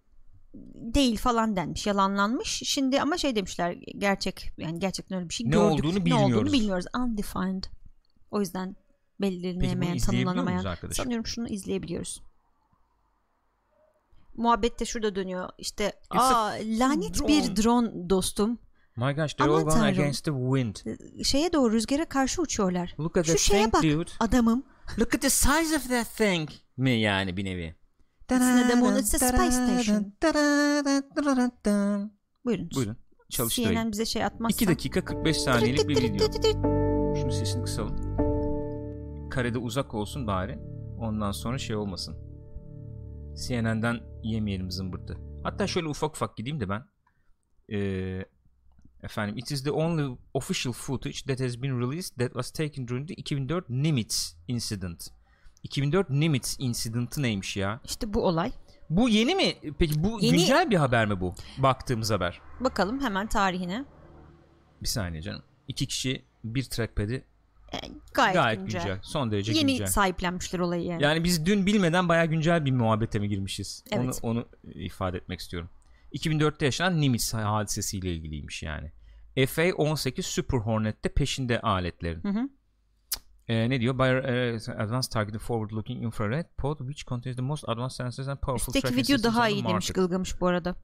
değil 0.74 1.16
falan 1.16 1.56
denmiş. 1.56 1.86
Yalanlanmış. 1.86 2.62
Şimdi 2.66 3.00
ama 3.00 3.16
şey 3.18 3.36
demişler 3.36 3.72
gerçek 3.98 4.50
yani 4.58 4.78
gerçekten 4.78 5.18
öyle 5.18 5.28
bir 5.28 5.34
şey 5.34 5.46
Ne 5.46 5.50
gördük. 5.50 5.72
olduğunu 5.72 5.98
Ne 6.00 6.04
bilmiyoruz. 6.04 6.32
olduğunu 6.36 6.52
bilmiyoruz. 6.52 6.86
Undefined. 6.98 7.64
O 8.30 8.40
yüzden 8.40 8.76
belirlenemeyen, 9.20 9.98
tanımlanamayan. 9.98 10.76
Sanıyorum 10.92 11.26
şunu 11.26 11.48
izleyebiliyoruz. 11.48 12.22
Muhabbet 14.36 14.80
de 14.80 14.84
şurada 14.84 15.14
dönüyor. 15.14 15.48
İşte 15.58 15.92
a 16.10 16.18
aa 16.18 16.50
lanet 16.64 17.18
drone." 17.20 17.28
bir 17.28 17.56
drone 17.62 18.10
dostum. 18.10 18.58
My 18.96 19.12
gosh 19.12 19.34
they're 19.34 19.50
Aman 19.52 19.62
all 19.66 19.70
tanrım. 19.70 20.00
against 20.00 20.24
the 20.24 20.30
wind. 20.30 20.76
Şeye 21.24 21.52
doğru 21.52 21.72
rüzgara 21.72 22.04
karşı 22.04 22.42
uçuyorlar. 22.42 22.94
Look 23.00 23.16
at 23.16 23.26
Şu 23.26 23.38
şeye 23.38 23.58
thing 23.62 23.74
bak 23.74 23.82
dude. 23.82 24.10
adamım. 24.20 24.64
Look 24.98 25.14
at 25.14 25.20
the 25.22 25.30
size 25.30 25.76
of 25.76 25.88
that 25.88 26.16
thing. 26.16 26.50
Mi 26.76 26.90
yani 26.90 27.36
bir 27.36 27.44
nevi. 27.44 27.74
Moon, 28.30 28.96
it's 28.96 29.14
a 29.14 29.18
space 29.18 29.52
station. 29.52 30.12
Buyurun. 32.44 32.70
Buyurun. 32.74 32.96
Çalıştırayım. 33.28 33.74
CNN 33.74 33.92
bize 33.92 34.04
şey 34.06 34.24
atmazsa. 34.24 34.54
2 34.54 34.68
dakika 34.68 35.04
45 35.04 35.36
saniyelik 35.36 35.88
bir 35.88 35.96
video. 36.02 36.32
Şunu 37.20 37.32
sesini 37.32 37.64
kısalım. 37.64 37.96
Karede 39.30 39.58
uzak 39.58 39.94
olsun 39.94 40.26
bari. 40.26 40.58
Ondan 40.98 41.32
sonra 41.32 41.58
şey 41.58 41.76
olmasın. 41.76 42.16
CNN'den 43.46 44.00
yemeyelim 44.22 44.70
zımbırtı. 44.70 45.16
Hatta 45.42 45.66
şöyle 45.66 45.88
ufak 45.88 46.16
ufak 46.16 46.36
gideyim 46.36 46.60
de 46.60 46.68
ben. 46.68 46.82
Ee, 47.72 48.24
efendim 49.02 49.38
it 49.38 49.50
is 49.50 49.64
the 49.64 49.70
only 49.70 50.18
official 50.34 50.72
footage 50.72 51.18
that 51.26 51.40
has 51.40 51.62
been 51.62 51.80
released 51.80 52.18
that 52.18 52.32
was 52.32 52.50
taken 52.50 52.88
during 52.88 53.08
the 53.08 53.14
2004 53.14 53.70
Nimitz 53.70 54.36
incident. 54.48 55.08
2004 55.64 56.10
Nimitz 56.10 56.56
incident'ı 56.58 57.22
neymiş 57.22 57.56
ya? 57.56 57.80
İşte 57.84 58.14
bu 58.14 58.26
olay. 58.26 58.52
Bu 58.90 59.08
yeni 59.08 59.34
mi? 59.34 59.54
Peki 59.78 60.04
bu 60.04 60.18
Yeni- 60.20 60.36
güncel 60.36 60.70
bir 60.70 60.76
haber 60.76 61.06
mi 61.06 61.20
bu? 61.20 61.34
Baktığımız 61.58 62.10
haber. 62.10 62.40
Bakalım 62.60 63.00
hemen 63.00 63.26
tarihine. 63.26 63.84
Bir 64.82 64.88
saniye 64.88 65.22
canım. 65.22 65.42
İki 65.68 65.86
kişi 65.86 66.24
bir 66.44 66.62
trackpad'i 66.64 67.24
E, 67.72 67.78
gayet, 68.14 68.34
gayet 68.34 68.58
güncel. 68.60 68.80
güncel. 68.82 68.98
Son 69.02 69.30
derece 69.30 69.52
Yeni 69.52 69.66
güncel. 69.72 69.86
sahiplenmişler 69.86 70.58
olayı 70.58 70.84
yani. 70.84 71.02
Yani 71.02 71.24
biz 71.24 71.46
dün 71.46 71.66
bilmeden 71.66 72.08
baya 72.08 72.24
güncel 72.24 72.64
bir 72.64 72.70
muhabbete 72.72 73.18
mi 73.18 73.28
girmişiz? 73.28 73.84
Evet. 73.92 74.20
Onu 74.22 74.30
onu 74.38 74.48
ifade 74.74 75.16
etmek 75.16 75.40
istiyorum. 75.40 75.70
2004'te 76.12 76.64
yaşanan 76.64 77.00
Nimitz 77.00 77.34
hadisesiyle 77.34 78.12
ilgiliymiş 78.14 78.62
yani. 78.62 78.92
FA-18 79.36 80.22
Super 80.22 80.58
Hornet'te 80.58 81.08
peşinde 81.08 81.60
aletlerin. 81.60 82.22
Hı 82.24 82.28
hı. 82.28 82.48
Ee, 83.48 83.70
ne 83.70 83.80
diyor? 83.80 83.98
By 83.98 84.02
uh, 84.02 84.80
Advanced 84.80 85.12
Targeted 85.12 85.40
Forward 85.40 85.70
Looking 85.70 86.02
Infrared 86.02 86.46
Pod 86.56 86.78
which 86.78 87.04
contains 87.06 87.36
the 87.36 87.42
most 87.42 87.68
advanced 87.68 87.96
sensors 87.96 88.28
and 88.28 88.38
powerful 88.38 88.74
Üstteki 88.74 88.96
video 88.96 89.22
daha 89.22 89.48
iyi 89.48 89.64
demiş. 89.64 89.90
Gılgamış 89.90 90.40
bu 90.40 90.46
arada. 90.46 90.76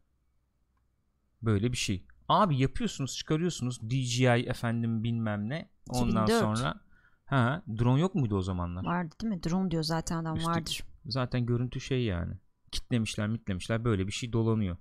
Böyle 1.42 1.72
bir 1.72 1.76
şey. 1.76 2.06
Abi 2.28 2.58
yapıyorsunuz 2.58 3.16
çıkarıyorsunuz 3.16 3.90
DJI 3.90 4.26
efendim 4.26 5.04
bilmem 5.04 5.48
ne. 5.48 5.70
Ondan 5.88 6.24
2004. 6.24 6.58
sonra 6.58 6.80
ha 7.24 7.62
drone 7.78 8.00
yok 8.00 8.14
muydu 8.14 8.36
o 8.36 8.42
zamanlar? 8.42 8.84
Vardı 8.84 9.14
değil 9.22 9.34
mi? 9.34 9.42
Drone 9.42 9.70
diyor 9.70 9.82
zaten 9.82 10.16
adam 10.16 10.36
Üstteki- 10.36 10.48
vardır. 10.48 10.84
Zaten 11.06 11.46
görüntü 11.46 11.80
şey 11.80 12.04
yani. 12.04 12.34
Kitlemişler 12.72 13.28
mitlemişler 13.28 13.84
böyle 13.84 14.06
bir 14.06 14.12
şey 14.12 14.32
dolanıyor. 14.32 14.76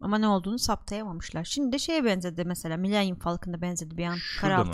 Ama 0.00 0.18
ne 0.18 0.28
olduğunu 0.28 0.58
saptayamamışlar. 0.58 1.44
Şimdi 1.44 1.72
de 1.72 1.78
şeye 1.78 2.04
benzedi 2.04 2.44
mesela 2.44 2.76
Millennium 2.76 3.18
Falcon'a 3.18 3.60
benzedi 3.60 3.96
bir 3.96 4.06
an 4.06 4.16
Şurada 4.16 4.64
mı? 4.64 4.72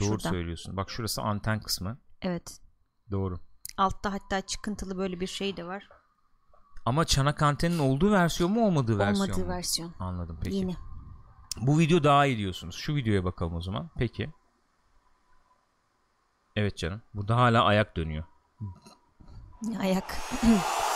Doğru 0.00 0.06
Şurada. 0.08 0.28
söylüyorsun. 0.30 0.76
Bak 0.76 0.90
şurası 0.90 1.22
anten 1.22 1.60
kısmı. 1.60 1.98
Evet. 2.22 2.60
Doğru. 3.10 3.38
Altta 3.76 4.12
hatta 4.12 4.40
çıkıntılı 4.40 4.98
böyle 4.98 5.20
bir 5.20 5.26
şey 5.26 5.56
de 5.56 5.64
var. 5.66 5.88
Ama 6.86 7.04
çanak 7.04 7.42
antenin 7.42 7.78
olduğu 7.78 8.12
versiyon 8.12 8.52
mu 8.52 8.66
olmadığı 8.66 8.98
versiyon 8.98 9.26
Olmadığı 9.28 9.46
mu? 9.46 9.52
versiyon. 9.52 9.94
Anladım 9.98 10.38
peki. 10.44 10.56
Yeni. 10.56 10.76
Bu 11.60 11.78
video 11.78 12.04
daha 12.04 12.26
iyi 12.26 12.38
diyorsunuz. 12.38 12.74
Şu 12.76 12.94
videoya 12.94 13.24
bakalım 13.24 13.54
o 13.54 13.60
zaman. 13.60 13.90
Peki. 13.98 14.30
Evet 16.56 16.76
canım. 16.78 17.02
Burada 17.14 17.36
hala 17.36 17.64
ayak 17.64 17.96
dönüyor. 17.96 18.24
Ayak. 19.80 20.12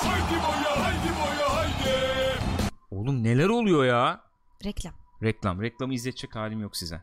Haydi 0.04 0.32
boya 0.32 0.84
haydi 0.84 1.08
boya 1.08 1.56
haydi. 1.56 1.98
Oğlum 2.90 3.22
neler 3.24 3.48
oluyor 3.48 3.84
ya? 3.84 4.20
Reklam. 4.64 4.94
Reklam. 5.22 5.62
Reklamı 5.62 5.94
izletecek 5.94 6.36
halim 6.36 6.60
yok 6.60 6.76
size. 6.76 7.02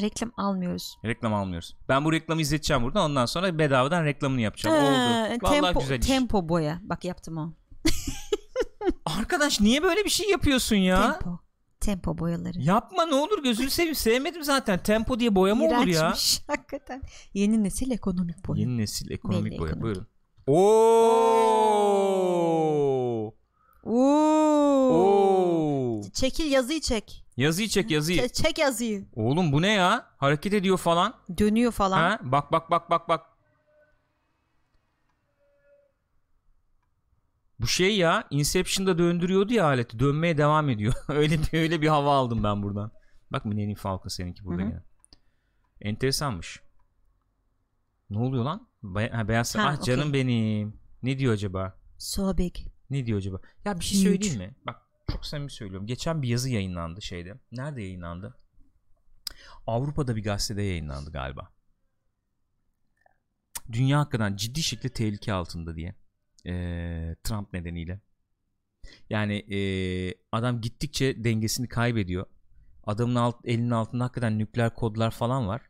Reklam 0.00 0.32
almıyoruz. 0.36 0.96
Reklam 1.04 1.34
almıyoruz. 1.34 1.76
Ben 1.88 2.04
bu 2.04 2.12
reklamı 2.12 2.40
izleteceğim 2.40 2.82
burada. 2.82 3.04
Ondan 3.04 3.26
sonra 3.26 3.58
bedavadan 3.58 4.04
reklamını 4.04 4.40
yapacağım. 4.40 4.76
Ee, 4.76 4.80
Oldu. 4.80 5.38
Vallahi 5.42 5.60
tempo, 5.62 5.80
güzel 5.80 6.00
iş. 6.00 6.06
tempo 6.06 6.48
boya. 6.48 6.80
Bak 6.82 7.04
yaptım 7.04 7.36
o. 7.38 7.52
Arkadaş 9.18 9.60
niye 9.60 9.82
böyle 9.82 10.04
bir 10.04 10.10
şey 10.10 10.30
yapıyorsun 10.30 10.76
ya? 10.76 11.12
Tempo. 11.12 11.38
Tempo 11.80 12.18
boyaları. 12.18 12.58
Yapma 12.60 13.06
ne 13.06 13.14
olur 13.14 13.42
gözünü 13.42 13.70
seveyim. 13.70 13.94
Sevmedim 13.94 14.44
zaten. 14.44 14.82
Tempo 14.82 15.20
diye 15.20 15.34
boya 15.34 15.54
mı 15.54 15.64
olur 15.64 15.86
ya? 15.86 16.00
İğrençmiş, 16.00 16.40
Hakikaten. 16.48 17.02
Yeni 17.34 17.64
nesil 17.64 17.90
ekonomik 17.90 18.48
boya. 18.48 18.60
Yeni 18.60 18.78
nesil 18.78 19.10
ekonomik 19.10 19.52
Belli 19.52 19.60
boya. 19.60 19.70
ekonomik. 19.72 19.82
Buyurun. 19.82 20.06
Oo! 20.46 20.56
Oo. 23.84 24.86
Oo! 24.86 26.00
Çekil 26.12 26.50
yazıyı 26.50 26.80
çek. 26.80 27.25
Yazıyı 27.36 27.68
çek 27.68 27.90
yazıyı. 27.90 28.20
Çek, 28.20 28.34
çek 28.34 28.58
yazıyı. 28.58 29.06
Oğlum 29.14 29.52
bu 29.52 29.62
ne 29.62 29.72
ya? 29.72 30.06
Hareket 30.18 30.52
ediyor 30.54 30.78
falan. 30.78 31.14
Dönüyor 31.38 31.72
falan. 31.72 31.96
Ha? 31.98 32.18
Bak 32.22 32.52
bak 32.52 32.70
bak 32.70 32.90
bak 32.90 33.08
bak. 33.08 33.26
Bu 37.60 37.66
şey 37.66 37.96
ya 37.96 38.24
Inception'da 38.30 38.98
döndürüyordu 38.98 39.52
ya 39.54 39.64
aleti. 39.64 39.98
Dönmeye 39.98 40.38
devam 40.38 40.68
ediyor. 40.70 40.94
öyle 41.08 41.38
bir 41.38 41.58
öyle 41.58 41.82
bir 41.82 41.88
hava 41.88 42.14
aldım 42.16 42.44
ben 42.44 42.62
buradan. 42.62 42.90
Bak 43.30 43.44
Millennium 43.44 43.74
Falcon 43.74 44.08
seninki 44.08 44.44
burada 44.44 44.62
Hı 44.62 44.66
hı. 44.66 44.68
yine. 44.68 44.82
Enteresanmış. 45.80 46.60
Ne 48.10 48.18
oluyor 48.18 48.44
lan? 48.44 48.68
Be- 48.82 49.10
ha, 49.10 49.28
beyaz 49.28 49.56
Ha, 49.56 49.62
ah 49.66 49.82
canım 49.84 50.08
okey. 50.08 50.20
benim. 50.26 50.80
Ne 51.02 51.18
diyor 51.18 51.32
acaba? 51.32 51.78
So 51.98 52.38
big. 52.38 52.54
Ne 52.90 53.06
diyor 53.06 53.18
acaba? 53.18 53.40
Ya 53.64 53.80
bir 53.80 53.84
şey 53.84 54.00
söyleyeyim 54.00 54.38
mi? 54.38 54.54
Bak 54.66 54.82
çok 55.12 55.26
samimi 55.26 55.50
söylüyorum. 55.50 55.86
Geçen 55.86 56.22
bir 56.22 56.28
yazı 56.28 56.50
yayınlandı 56.50 57.02
şeyde. 57.02 57.34
Nerede 57.52 57.82
yayınlandı? 57.82 58.38
Avrupa'da 59.66 60.16
bir 60.16 60.22
gazetede 60.22 60.62
yayınlandı 60.62 61.12
galiba. 61.12 61.52
Dünya 63.72 63.98
hakikaten 63.98 64.36
ciddi 64.36 64.62
şekilde 64.62 64.88
tehlike 64.88 65.32
altında 65.32 65.76
diye. 65.76 65.94
Ee, 66.46 67.16
Trump 67.24 67.52
nedeniyle. 67.52 68.00
Yani 69.10 69.34
ee, 69.54 70.14
adam 70.32 70.60
gittikçe 70.60 71.24
dengesini 71.24 71.68
kaybediyor. 71.68 72.26
Adamın 72.84 73.14
alt, 73.14 73.36
elinin 73.44 73.70
altında 73.70 74.04
hakikaten 74.04 74.38
nükleer 74.38 74.74
kodlar 74.74 75.10
falan 75.10 75.48
var. 75.48 75.62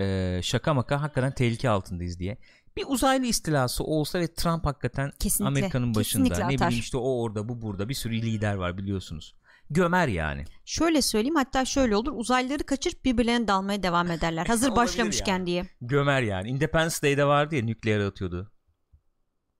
Ee, 0.00 0.40
şaka 0.42 0.74
maka 0.74 1.02
hakikaten 1.02 1.32
tehlike 1.32 1.70
altındayız 1.70 2.18
diye. 2.18 2.38
Bir 2.76 2.84
uzaylı 2.88 3.26
istilası 3.26 3.84
olsa 3.84 4.20
ve 4.20 4.34
Trump 4.34 4.66
hakikaten 4.66 5.10
Kesinlikle. 5.20 5.48
Amerika'nın 5.48 5.94
başında. 5.94 6.28
Kesinlikle 6.28 6.54
ne 6.54 6.58
bileyim 6.58 6.80
işte 6.80 6.96
o 6.96 7.22
orada 7.22 7.48
bu 7.48 7.62
burada 7.62 7.88
bir 7.88 7.94
sürü 7.94 8.14
lider 8.22 8.54
var 8.54 8.78
biliyorsunuz. 8.78 9.34
Gömer 9.70 10.08
yani. 10.08 10.44
Şöyle 10.64 11.02
söyleyeyim 11.02 11.34
hatta 11.36 11.64
şöyle 11.64 11.96
olur. 11.96 12.12
Uzaylıları 12.16 12.64
kaçırıp 12.64 13.04
birbirlerine 13.04 13.48
dalmaya 13.48 13.82
devam 13.82 14.10
ederler. 14.10 14.46
Hazır 14.46 14.70
başlamışken 14.76 15.32
yani. 15.38 15.46
diye. 15.46 15.68
Gömer 15.80 16.22
yani. 16.22 16.48
Independence 16.48 16.96
Day'de 17.02 17.24
vardı 17.26 17.54
ya 17.56 17.64
nükleer 17.64 18.00
atıyordu. 18.00 18.52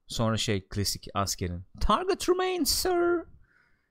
Sonra 0.07 0.37
şey 0.37 0.69
klasik 0.69 1.09
askerin. 1.15 1.65
Target 1.81 2.29
remains 2.29 2.71
sir. 2.71 3.25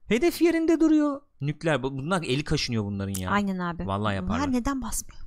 Hedef 0.08 0.42
yerinde 0.42 0.80
duruyor. 0.80 1.22
Nükleer. 1.42 1.84
bu- 1.84 1.98
Bunlar 1.98 2.24
eli 2.24 2.44
kaşınıyor 2.44 2.84
bunların 2.86 3.14
ya. 3.22 3.30
Aynen 3.32 3.60
abi. 3.60 3.88
Vallahi 3.88 4.16
yaparlar. 4.16 4.40
Bunlar 4.48 4.52
neden 4.60 4.82
basmıyor? 4.82 5.25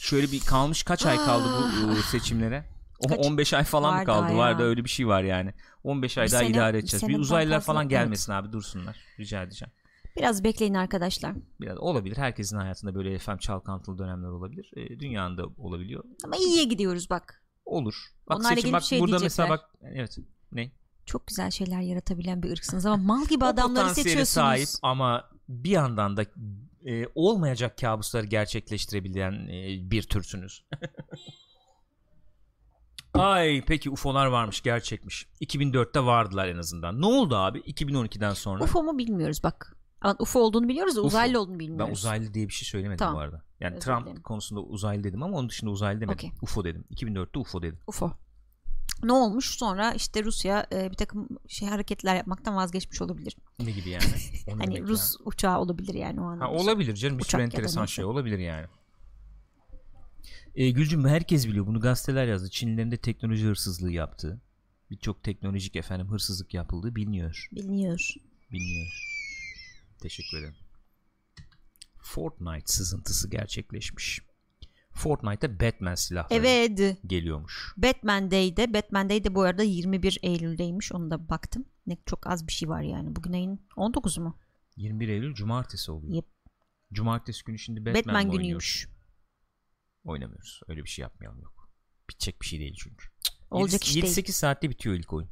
Şöyle 0.00 0.32
bir 0.32 0.40
kalmış 0.40 0.82
kaç 0.82 1.06
ay 1.06 1.16
kaldı 1.16 1.48
bu 1.88 1.92
e, 1.92 2.02
seçimlere? 2.02 2.64
O 3.04 3.08
Kaç? 3.08 3.26
15 3.26 3.54
ay 3.54 3.64
falan 3.64 3.92
mı 3.92 3.98
Var 3.98 4.06
kaldı? 4.06 4.20
daha 4.22 4.30
ya. 4.30 4.36
Var 4.38 4.58
da 4.58 4.62
öyle 4.62 4.84
bir 4.84 4.88
şey 4.90 5.06
var 5.08 5.22
yani. 5.22 5.54
15 5.84 6.18
ay 6.18 6.26
Bir 6.26 6.32
daha 6.32 6.40
sene- 6.40 6.50
idare 6.50 6.74
bir 6.74 6.78
edeceğiz. 6.78 7.02
Bir 7.02 7.06
seneden 7.06 7.20
uzaylılar 7.20 7.60
falan 7.60 7.82
evet. 7.82 7.90
gelmesin 7.90 8.32
abi 8.32 8.52
dursunlar. 8.52 8.96
Rica 9.18 9.42
edeceğim. 9.42 9.72
Biraz 10.16 10.44
bekleyin 10.44 10.74
arkadaşlar. 10.74 11.32
Biraz 11.60 11.78
olabilir. 11.78 12.16
Herkesin 12.16 12.56
hayatında 12.56 12.94
böyle 12.94 13.14
efendim 13.14 13.38
çalkantılı 13.40 13.98
dönemler 13.98 14.28
olabilir. 14.28 14.70
E, 14.76 15.00
dünyanda 15.00 15.46
olabiliyor. 15.58 16.04
Ama 16.24 16.36
iyiye 16.36 16.64
gidiyoruz 16.64 17.10
bak. 17.10 17.42
Olur. 17.64 17.94
Bak 18.28 18.38
Onlarla 18.38 18.56
seçim 18.56 18.72
bak 18.72 18.80
bir 18.80 18.86
şey 18.86 19.00
burada 19.00 19.18
diyecekler. 19.20 19.48
mesela 19.48 19.58
bak 19.58 19.70
evet. 19.94 20.18
Ne? 20.52 20.70
Çok 21.06 21.26
güzel 21.26 21.50
şeyler 21.50 21.80
yaratabilen 21.80 22.42
bir 22.42 22.50
ırksınız 22.50 22.86
ama 22.86 22.96
mal 22.96 23.26
gibi 23.26 23.44
adamları 23.44 23.94
seçiyorsunuz. 23.94 24.28
sahip 24.28 24.68
ama 24.82 25.30
bir 25.48 25.70
yandan 25.70 26.16
da 26.16 26.24
e, 26.86 27.06
olmayacak 27.14 27.78
kabusları 27.78 28.26
gerçekleştirebilen 28.26 29.32
e, 29.48 29.90
bir 29.90 30.02
türsünüz. 30.02 30.64
Ay 33.14 33.62
peki 33.66 33.90
UFO'lar 33.90 34.26
varmış 34.26 34.60
gerçekmiş. 34.62 35.26
2004'te 35.40 36.04
vardılar 36.04 36.48
en 36.48 36.56
azından. 36.56 37.00
Ne 37.00 37.06
oldu 37.06 37.36
abi 37.36 37.58
2012'den 37.58 38.32
sonra? 38.34 38.64
UFO 38.64 38.82
mu 38.82 38.98
bilmiyoruz 38.98 39.42
bak. 39.44 39.76
Ama 40.00 40.16
UFO 40.18 40.40
olduğunu 40.40 40.68
biliyoruz 40.68 40.96
da 40.96 41.00
UFO. 41.00 41.06
uzaylı 41.06 41.40
olduğunu 41.40 41.58
bilmiyoruz. 41.58 41.88
Ben 41.88 41.92
uzaylı 41.92 42.34
diye 42.34 42.48
bir 42.48 42.52
şey 42.52 42.68
söylemedim 42.68 42.98
Tamam. 42.98 43.14
bu 43.14 43.18
arada. 43.20 43.42
Yani 43.60 43.76
Özür 43.76 43.86
Trump 43.86 44.06
dilerim. 44.06 44.22
konusunda 44.22 44.60
uzaylı 44.60 45.04
dedim 45.04 45.22
ama 45.22 45.36
onun 45.36 45.48
dışında 45.48 45.70
uzaylı 45.70 46.00
demedim. 46.00 46.28
Okey. 46.28 46.30
UFO 46.42 46.64
dedim. 46.64 46.84
2004'te 46.90 47.38
UFO 47.38 47.62
dedim. 47.62 47.78
UFO. 47.86 48.12
Ne 49.02 49.12
olmuş? 49.12 49.50
Sonra 49.50 49.92
işte 49.92 50.24
Rusya 50.24 50.66
e, 50.72 50.90
bir 50.90 50.96
takım 50.96 51.28
şey 51.48 51.68
hareketler 51.68 52.16
yapmaktan 52.16 52.56
vazgeçmiş 52.56 53.02
olabilir. 53.02 53.36
Ne 53.58 53.70
gibi 53.70 53.90
yani? 53.90 54.04
Hani 54.58 54.82
Rus 54.82 55.16
uçağı 55.24 55.58
olabilir 55.60 55.94
yani 55.94 56.20
o 56.20 56.24
anlamda. 56.24 56.44
Ha, 56.44 56.50
olabilir 56.50 56.94
canım 56.94 57.18
bir 57.18 57.22
Uçak 57.22 57.30
sürü 57.30 57.42
enteresan 57.42 57.86
şey 57.86 58.04
olabilir 58.04 58.38
yani. 58.38 58.66
E, 60.54 60.70
Gülcüm 60.70 61.08
herkes 61.08 61.46
biliyor 61.46 61.66
bunu 61.66 61.80
gazeteler 61.80 62.26
yazdı. 62.26 62.50
Çinlilerin 62.50 62.90
de 62.90 62.96
teknoloji 62.96 63.46
hırsızlığı 63.46 63.92
yaptığı. 63.92 64.40
Birçok 64.90 65.22
teknolojik 65.22 65.76
efendim 65.76 66.08
hırsızlık 66.10 66.54
yapıldığı 66.54 66.94
biliniyor. 66.94 67.48
Biliniyor. 67.52 68.14
Biliniyor. 68.52 68.92
Teşekkür 70.00 70.38
ederim. 70.38 70.54
Fortnite 72.02 72.66
sızıntısı 72.72 73.30
gerçekleşmiş. 73.30 74.20
Fortnite'ta 74.96 75.60
Batman 75.60 75.94
silahları 75.94 76.38
Evet. 76.46 76.98
geliyormuş. 77.06 77.74
Batman 77.76 78.30
Day'de. 78.30 78.74
Batman 78.74 79.08
Day 79.08 79.24
de 79.24 79.34
bu 79.34 79.42
arada 79.42 79.62
21 79.62 80.18
Eylül'deymiş. 80.22 80.92
Onu 80.92 81.10
da 81.10 81.28
baktım. 81.28 81.64
Ne 81.86 81.96
çok 82.06 82.26
az 82.26 82.46
bir 82.46 82.52
şey 82.52 82.68
var 82.68 82.82
yani. 82.82 83.16
Bugün 83.16 83.32
ayın 83.32 83.60
19'u 83.76 84.22
mu? 84.22 84.38
21 84.76 85.08
Eylül 85.08 85.34
cumartesi 85.34 85.92
oluyor. 85.92 86.14
Yep. 86.14 86.26
Cumartesi 86.92 87.44
günü 87.44 87.58
şimdi 87.58 87.80
Batman, 87.86 88.04
Batman, 88.04 88.30
günüymüş. 88.30 88.88
Oynamıyoruz. 90.04 90.60
Öyle 90.68 90.84
bir 90.84 90.88
şey 90.88 91.02
yapmayalım 91.02 91.40
yok. 91.42 91.70
Bitecek 92.10 92.42
bir 92.42 92.46
şey 92.46 92.60
değil 92.60 92.74
çünkü. 92.78 93.06
Olacak 93.50 93.84
iş 93.84 93.94
değil. 93.94 94.04
7-8 94.06 94.32
saatte 94.32 94.70
bitiyor 94.70 94.94
ilk 94.94 95.12
oyun. 95.12 95.28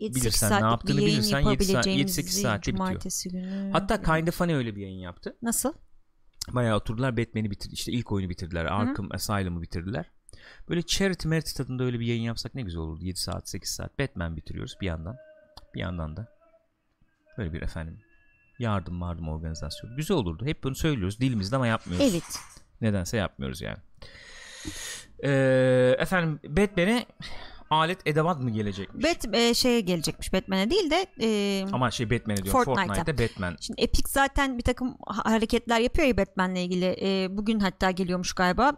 7-8 0.00 0.14
bilirsen 0.14 0.62
ne 0.62 0.66
yaptığını 0.66 0.96
bilirsen 1.00 1.40
yedi 1.40 1.64
saat- 1.64 1.86
yapabileceğimizi 1.86 2.20
7-8 2.20 2.42
saatte 2.42 2.72
bitiyor. 2.74 3.02
Günü. 3.24 3.70
Hatta 3.72 4.02
Kind 4.02 4.28
of 4.28 4.34
Funny 4.34 4.54
öyle 4.54 4.76
bir 4.76 4.80
yayın 4.82 4.98
yaptı. 4.98 5.36
Nasıl? 5.42 5.72
Bayağı 6.48 6.76
oturdular 6.76 7.16
Batman'i 7.16 7.50
bitir 7.50 7.70
işte 7.72 7.92
ilk 7.92 8.12
oyunu 8.12 8.30
bitirdiler. 8.30 8.64
Arkham 8.64 9.08
Asylum'u 9.10 9.62
bitirdiler. 9.62 10.10
Böyle 10.68 10.82
charity 10.82 11.28
merit 11.28 11.56
tadında 11.56 11.84
öyle 11.84 12.00
bir 12.00 12.06
yayın 12.06 12.22
yapsak 12.22 12.54
ne 12.54 12.62
güzel 12.62 12.80
olurdu. 12.80 13.04
7 13.04 13.20
saat 13.20 13.48
8 13.48 13.70
saat 13.70 13.98
Batman 13.98 14.36
bitiriyoruz 14.36 14.76
bir 14.80 14.86
yandan. 14.86 15.16
Bir 15.74 15.80
yandan 15.80 16.16
da 16.16 16.28
böyle 17.38 17.52
bir 17.52 17.62
efendim 17.62 18.00
yardım 18.58 19.00
yardım 19.00 19.28
organizasyonu. 19.28 19.96
Güzel 19.96 20.16
olurdu. 20.16 20.46
Hep 20.46 20.64
bunu 20.64 20.74
söylüyoruz 20.74 21.20
dilimizde 21.20 21.56
ama 21.56 21.66
yapmıyoruz. 21.66 22.10
Evet. 22.10 22.38
Nedense 22.80 23.16
yapmıyoruz 23.16 23.60
yani. 23.62 23.78
Ee, 25.24 25.96
efendim 25.98 26.40
Batman'e 26.44 27.06
alet 27.70 27.98
edevat 28.06 28.40
mı 28.40 28.50
gelecekmiş? 28.50 29.04
Bat 29.04 29.34
e, 29.34 29.54
şeye 29.54 29.80
gelecekmiş 29.80 30.32
Batman'e 30.32 30.70
değil 30.70 30.90
de 30.90 31.06
e, 31.20 31.64
Ama 31.72 31.90
şey 31.90 32.10
Batman'e. 32.10 32.36
Fortnite'a. 32.36 32.84
Fortnite'da 32.86 33.18
Batman. 33.24 33.56
Şimdi 33.60 33.80
Epic 33.80 34.04
zaten 34.08 34.58
bir 34.58 34.62
takım 34.62 34.96
ha- 35.06 35.32
hareketler 35.32 35.80
yapıyor 35.80 36.08
ya 36.08 36.16
Batman'le 36.16 36.56
ilgili. 36.56 36.96
E, 37.02 37.36
bugün 37.36 37.60
hatta 37.60 37.90
geliyormuş 37.90 38.32
galiba. 38.32 38.72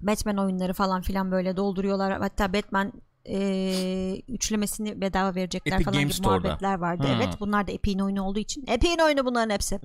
Batman 0.00 0.38
oyunları 0.38 0.72
falan 0.72 1.02
filan 1.02 1.32
böyle 1.32 1.56
dolduruyorlar. 1.56 2.18
Hatta 2.20 2.52
Batman 2.52 2.92
e, 3.28 4.22
üçlemesini 4.28 5.00
bedava 5.00 5.34
verecekler 5.34 5.72
Epic 5.72 5.84
falan 5.84 5.98
Games 6.00 6.16
gibi 6.16 6.26
Store'da. 6.26 6.48
muhabbetler 6.48 6.74
vardı. 6.74 7.02
Hmm. 7.06 7.14
Evet 7.14 7.34
bunlar 7.40 7.66
da 7.66 7.72
Epic'in 7.72 7.98
oyunu 7.98 8.22
olduğu 8.22 8.38
için. 8.38 8.64
Epic'in 8.66 8.98
oyunu 8.98 9.24
bunların 9.24 9.54
hepsi. 9.54 9.80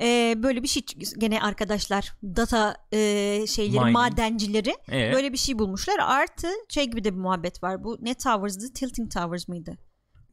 e, 0.00 0.34
böyle 0.42 0.62
bir 0.62 0.68
şey 0.68 0.82
gene 1.18 1.42
arkadaşlar 1.42 2.12
data 2.22 2.76
e, 2.92 2.98
şeyleri 3.46 3.78
Mining. 3.80 3.96
madencileri 3.96 4.76
Evet. 4.88 5.14
böyle 5.14 5.32
bir 5.32 5.38
şey 5.38 5.58
bulmuşlar. 5.58 5.98
Artı 5.98 6.48
şey 6.68 6.84
gibi 6.90 7.04
de 7.04 7.12
bir 7.14 7.18
muhabbet 7.18 7.62
var. 7.62 7.84
Bu 7.84 7.98
ne 8.00 8.14
Towers'dı? 8.14 8.72
Tilting 8.72 9.12
Towers 9.12 9.48
mıydı? 9.48 9.78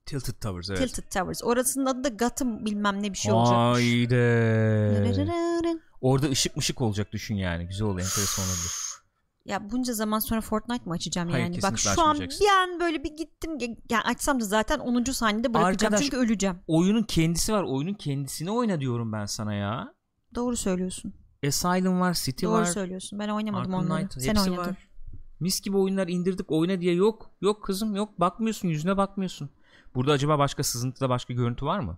Tilted 0.06 0.34
Towers 0.34 0.70
evet. 0.70 0.80
Tilted 0.80 1.04
Towers. 1.12 1.44
Orasının 1.44 1.86
adı 1.86 2.04
da 2.04 2.10
Gotham 2.10 2.66
bilmem 2.66 3.04
ne 3.04 3.14
bir 3.14 3.18
şey 3.18 3.32
olacakmış. 3.32 3.78
Haydi. 3.78 4.16
Orada 6.02 6.30
ışık 6.30 6.56
mışık 6.56 6.82
olacak 6.82 7.12
düşün 7.12 7.36
yani. 7.36 7.68
Güzel 7.68 7.88
olur, 7.88 8.00
enteresan 8.00 8.46
olabilir. 8.46 8.89
Ya 9.46 9.70
bunca 9.72 9.94
zaman 9.94 10.20
sonra 10.20 10.42
Fortnite 10.42 10.86
mı 10.86 10.94
açacağım 10.94 11.30
Hayır, 11.30 11.44
yani? 11.44 11.62
Bak 11.64 11.80
şu 11.80 12.02
an 12.02 12.20
bir 12.20 12.48
an 12.64 12.80
böyle 12.80 13.04
bir 13.04 13.18
gittim. 13.18 13.58
Yani 13.90 14.04
açsam 14.04 14.40
da 14.40 14.46
zaten 14.46 14.80
10. 14.80 15.12
saniyede 15.12 15.54
bırakacağım 15.54 15.94
Arkadaş- 15.94 16.04
çünkü 16.04 16.18
öleceğim. 16.18 16.56
Oyunun 16.68 17.04
kendisi 17.04 17.54
var. 17.54 17.64
Oyunun 17.64 17.94
kendisini 17.94 18.52
oyna 18.52 18.80
diyorum 18.80 19.14
ben 19.14 19.26
sana 19.26 19.54
ya. 19.54 19.94
Doğru 20.36 20.58
söylüyorsun. 20.58 21.14
Asylum 21.48 22.00
var, 22.00 22.14
City 22.14 22.46
Doğru 22.46 22.54
var. 22.54 22.66
söylüyorsun. 22.66 23.20
Ben 23.20 23.30
oynamadım 23.30 23.74
Arkham 23.74 23.86
onları. 23.86 24.10
Knight, 24.10 24.24
Sen 24.24 24.36
oynadın. 24.36 24.58
var. 24.58 24.90
Mis 25.40 25.62
gibi 25.62 25.78
oyunlar 25.78 26.08
indirdik 26.08 26.52
oyna 26.52 26.82
diye 26.82 26.94
yok. 26.94 27.32
Yok 27.42 27.64
kızım 27.64 27.96
yok 27.96 28.20
bakmıyorsun 28.20 28.68
yüzüne 28.68 28.98
bakmıyorsun. 28.98 29.50
Burada 29.96 30.12
acaba 30.12 30.40
başka 30.40 30.64
sızıntıda 30.64 31.10
başka 31.10 31.34
görüntü 31.34 31.66
var 31.66 31.80
mı? 31.80 31.98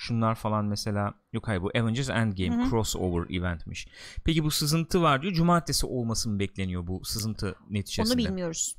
Şunlar 0.00 0.34
falan 0.34 0.64
mesela 0.64 1.14
yok 1.32 1.48
hayır 1.48 1.62
bu 1.62 1.70
Avengers 1.76 2.10
Endgame 2.10 2.56
Hı 2.56 2.62
hı. 2.62 2.70
crossover 2.70 3.36
eventmiş. 3.36 3.88
Peki 4.24 4.44
bu 4.44 4.50
sızıntı 4.50 5.02
var 5.02 5.22
diyor. 5.22 5.34
Cumartesi 5.34 5.86
olması 5.86 6.28
mı 6.30 6.38
bekleniyor 6.38 6.86
bu 6.86 7.04
sızıntı 7.04 7.54
neticesinde? 7.70 8.22
Onu 8.22 8.28
bilmiyoruz. 8.28 8.76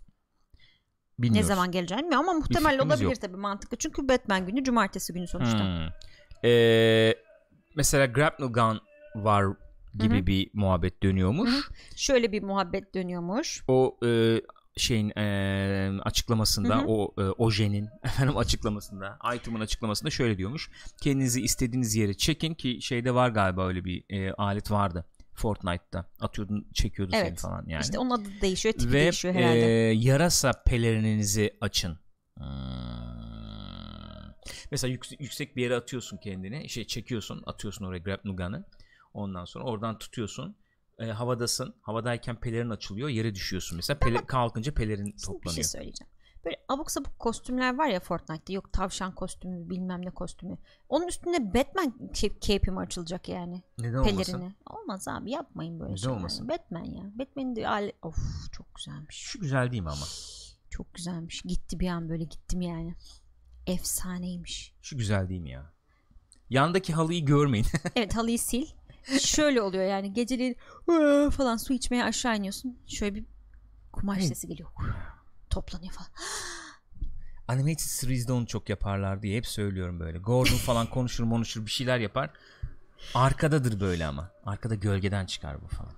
Bilmiyoruz. 1.20 1.50
Ne 1.50 1.56
zaman 1.56 1.72
geleceğini 1.72 2.04
bilmiyorum 2.04 2.30
ama 2.30 2.40
muhtemel 2.40 2.80
olabilir 2.82 3.06
yok. 3.06 3.22
tabii 3.22 3.38
mantıklı. 3.38 3.78
Çünkü 3.78 4.10
Batman 4.10 4.46
günü 4.46 4.64
cumartesi 4.64 5.14
günü 5.14 5.28
sonuçta. 5.28 5.60
Hmm. 5.60 5.90
Ee, 6.50 7.16
mesela 7.76 8.06
Grapnel 8.06 8.50
Gun 8.50 8.82
var 9.16 9.46
gibi 9.94 10.16
Hı 10.16 10.22
hı. 10.22 10.28
bir 10.28 10.50
muhabbet 10.54 11.04
dönüyormuş. 11.04 11.50
Hı 11.50 11.74
Şöyle 11.96 12.32
bir 12.32 12.44
muhabbet 12.44 12.96
dönüyormuş. 12.96 13.64
O 13.68 13.98
e, 14.06 14.42
şeyin 14.78 15.10
e, 15.18 16.02
açıklamasında 16.04 16.76
Hı 16.78 16.82
hı. 16.82 16.86
o 16.88 17.14
e, 17.18 17.22
ojenin 17.22 17.90
efendim 18.04 18.38
açıklamasında 18.38 19.20
item'ın 19.36 19.60
açıklamasında 19.60 20.10
şöyle 20.10 20.38
diyormuş. 20.38 20.72
Kendinizi 21.02 21.42
istediğiniz 21.42 21.96
yere 21.96 22.14
çekin 22.14 22.54
ki 22.54 22.82
şeyde 22.82 23.14
var 23.14 23.30
galiba 23.30 23.68
öyle 23.68 23.86
bir 23.86 24.04
e, 24.10 24.32
alet 24.34 24.72
vardı. 24.72 25.06
Fortnite'ta 25.34 26.06
atıyordun 26.20 26.68
çekiyordu 26.74 27.12
seni 27.12 27.28
Evet. 27.28 27.40
falan 27.42 27.66
yani. 27.68 27.82
İşte 27.82 28.00
onun 28.00 28.10
adı 28.10 28.30
değişiyor, 28.42 28.74
tipi 28.76 28.94
Ve 28.94 29.00
değişiyor 29.02 29.34
herhalde. 29.34 29.60
yarasa 29.96 30.52
pelerininizi 30.66 31.58
açın. 31.62 32.00
Hmm. 32.38 32.46
Mesela 34.72 34.92
yük- 34.92 35.20
yüksek 35.22 35.56
bir 35.56 35.62
yere 35.62 35.76
atıyorsun 35.76 36.18
kendini. 36.18 36.70
Şey 36.70 36.88
çekiyorsun, 36.88 37.44
atıyorsun 37.46 37.86
oraya 37.86 37.98
grapnel 38.00 38.36
gun'ı. 38.36 38.64
Ondan 39.14 39.46
sonra 39.46 39.64
oradan 39.66 39.98
tutuyorsun. 39.98 40.56
E, 41.02 41.06
havadasın. 41.12 41.76
Havadayken 41.82 42.36
pelerin 42.40 42.70
açılıyor. 42.70 43.10
Yere 43.10 43.36
düşüyorsun 43.36 43.76
mesela. 43.76 43.98
Pele- 44.00 44.26
kalkınca 44.26 44.74
pelerin 44.74 44.98
Şimdi 45.06 45.16
bir 45.16 45.20
şey 45.22 45.34
toplanıyor. 45.34 45.64
söyleyeceğim. 45.64 46.12
Böyle 46.46 46.58
abuk 46.70 46.92
sabuk 46.92 47.20
kostümler 47.20 47.78
var 47.78 47.88
ya 47.88 48.00
Fortnite'da. 48.00 48.54
Yok 48.54 48.74
tavşan 48.74 49.16
kostümü 49.16 49.70
bilmem 49.70 50.06
ne 50.06 50.10
kostümü. 50.10 50.58
Onun 50.90 51.08
üstünde 51.08 51.54
Batman 51.54 51.94
cape, 52.14 52.40
cape'i 52.40 52.72
mi 52.72 52.80
açılacak 52.80 53.30
yani? 53.30 53.64
Neden 53.78 53.98
olmasın? 53.98 54.34
Pelerini. 54.34 54.54
Olmaz 54.70 55.08
abi 55.08 55.32
yapmayın 55.32 55.80
böyle 55.80 55.92
Neden 55.92 55.96
şeyler. 56.02 56.16
olmasın? 56.16 56.50
Batman 56.50 56.84
ya. 56.86 57.04
Batman'in 57.20 57.56
de 57.56 57.68
ale... 57.68 57.92
Of 58.02 58.18
çok 58.52 58.76
güzelmiş. 58.76 59.16
Şu 59.18 59.40
güzel 59.40 59.72
değil 59.72 59.82
mi 59.84 59.90
ama? 59.90 60.06
Çok 60.70 60.94
güzelmiş. 60.94 61.42
Gitti 61.42 61.80
bir 61.80 61.88
an 61.88 62.10
böyle 62.10 62.24
gittim 62.24 62.62
yani. 62.62 62.96
Efsaneymiş. 63.68 64.74
Şu 64.82 64.98
güzel 64.98 65.30
değil 65.30 65.42
mi 65.42 65.50
ya? 65.50 65.74
Yandaki 66.50 66.94
halıyı 66.94 67.26
görmeyin. 67.26 67.66
Evet 67.96 68.16
halıyı 68.16 68.40
sil. 68.48 68.66
Şöyle 69.20 69.62
oluyor 69.62 69.84
yani 69.84 70.14
geceliğin 70.14 70.58
falan 71.30 71.58
su 71.58 71.74
içmeye 71.74 72.04
aşağı 72.04 72.38
iniyorsun. 72.38 72.78
Şöyle 72.88 73.16
bir 73.16 73.26
kumaş 73.92 74.24
sesi 74.24 74.48
geliyor. 74.48 74.70
Toplanıyor 75.50 75.94
falan. 75.94 76.10
Animated 77.48 77.80
series'de 77.80 78.34
onu 78.34 78.48
çok 78.48 78.70
yaparlar 78.70 79.22
diye 79.22 79.38
hep 79.38 79.48
söylüyorum 79.48 80.00
böyle. 80.00 80.18
Gordon 80.18 80.56
falan 80.58 80.88
konuşur 80.90 81.30
konuşur 81.30 81.66
bir 81.66 81.72
şeyler 81.72 82.00
yapar. 82.00 82.30
Arkadadır 83.16 83.80
böyle 83.80 84.06
ama. 84.06 84.32
Arkada 84.46 84.76
gölgeden 84.76 85.26
çıkar 85.26 85.62
bu 85.62 85.68
falan. 85.68 85.94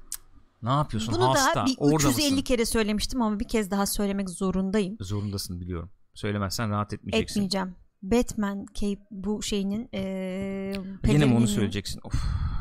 Ne 0.64 0.70
yapıyorsun 0.70 1.14
Bunu 1.16 1.30
hasta? 1.30 1.62
da 1.62 1.66
bir 1.66 1.76
Orada 1.78 2.10
350 2.10 2.32
mısın? 2.32 2.44
kere 2.44 2.66
söylemiştim 2.66 3.22
ama 3.22 3.40
bir 3.40 3.48
kez 3.48 3.72
daha 3.72 3.86
söylemek 3.86 4.30
zorundayım. 4.30 4.98
Zorundasın 5.00 5.62
biliyorum. 5.62 5.90
Söylemezsen 6.14 6.70
rahat 6.70 6.94
etmeyeceksin. 6.94 7.40
Etmeyeceğim. 7.40 7.76
Batman 8.04 8.66
Cape 8.74 9.02
bu 9.12 9.44
şeyinin 9.44 9.90
eee 9.94 10.74
Yine 11.08 11.26
mi 11.26 11.36
onu 11.36 11.48
söyleyeceksin? 11.48 12.00
Of. 12.04 12.14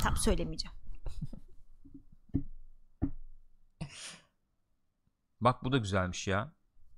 Tam 0.02 0.16
söylemeyeceğim. 0.16 0.76
Bak 5.40 5.64
bu 5.64 5.72
da 5.72 5.78
güzelmiş 5.78 6.28
ya. 6.28 6.52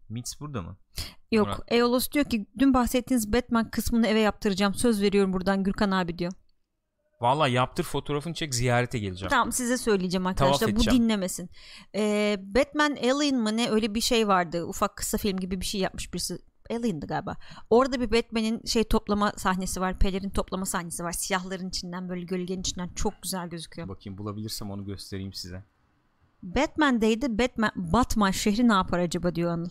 Mitz 0.09 0.41
burada 0.41 0.63
mı? 0.63 0.77
Yok 1.33 1.47
Murat. 1.47 1.73
Eolos 1.73 2.11
diyor 2.11 2.25
ki 2.25 2.47
dün 2.59 2.75
bahsettiğiniz 2.75 3.33
Batman 3.33 3.71
kısmını 3.71 4.07
eve 4.07 4.21
yaptıracağım. 4.21 4.75
Söz 4.75 5.03
veriyorum 5.03 5.33
buradan 5.33 5.65
Gürkan 5.65 5.91
abi 5.91 6.19
diyor. 6.19 6.33
Valla 7.21 7.49
yaptır 7.49 7.85
fotoğrafını 7.85 8.35
çek 8.35 8.55
ziyarete 8.55 8.99
geleceğim. 8.99 9.31
Tamam 9.31 9.53
size 9.53 9.79
söyleyeceğim 9.79 10.27
arkadaşlar. 10.27 10.77
Bu 10.77 10.85
dinlemesin. 10.85 11.51
Ee, 11.95 12.37
Batman 12.41 12.91
Alien 12.97 13.37
mı 13.37 13.57
ne 13.57 13.71
öyle 13.71 13.95
bir 13.95 14.01
şey 14.01 14.29
vardı. 14.29 14.65
Ufak 14.65 14.97
kısa 14.97 15.19
film 15.19 15.37
gibi 15.41 15.61
bir 15.61 15.67
şey 15.67 15.81
yapmış 15.81 16.13
birisi. 16.13 16.39
Alien'dı 16.71 17.07
galiba. 17.07 17.37
Orada 17.71 18.01
bir 18.01 18.13
Batman'in 18.13 18.65
şey 18.65 18.85
toplama 18.85 19.33
sahnesi 19.37 19.81
var. 19.81 19.99
Pelerin 19.99 20.31
toplama 20.31 20.67
sahnesi 20.67 21.05
var. 21.05 21.13
Siyahların 21.13 21.69
içinden 21.69 22.09
böyle 22.09 22.25
gölgenin 22.25 22.61
içinden 22.61 22.89
çok 22.95 23.23
güzel 23.23 23.49
gözüküyor. 23.49 23.89
Bakayım 23.89 24.19
bulabilirsem 24.19 24.71
onu 24.71 24.85
göstereyim 24.85 25.33
size. 25.33 25.65
Batman'deydi. 26.43 27.39
Batman 27.39 27.73
Batman 27.77 28.31
şehri 28.31 28.69
ne 28.69 28.73
yapar 28.73 28.99
acaba 28.99 29.35
diyor 29.35 29.51
Anıl. 29.51 29.71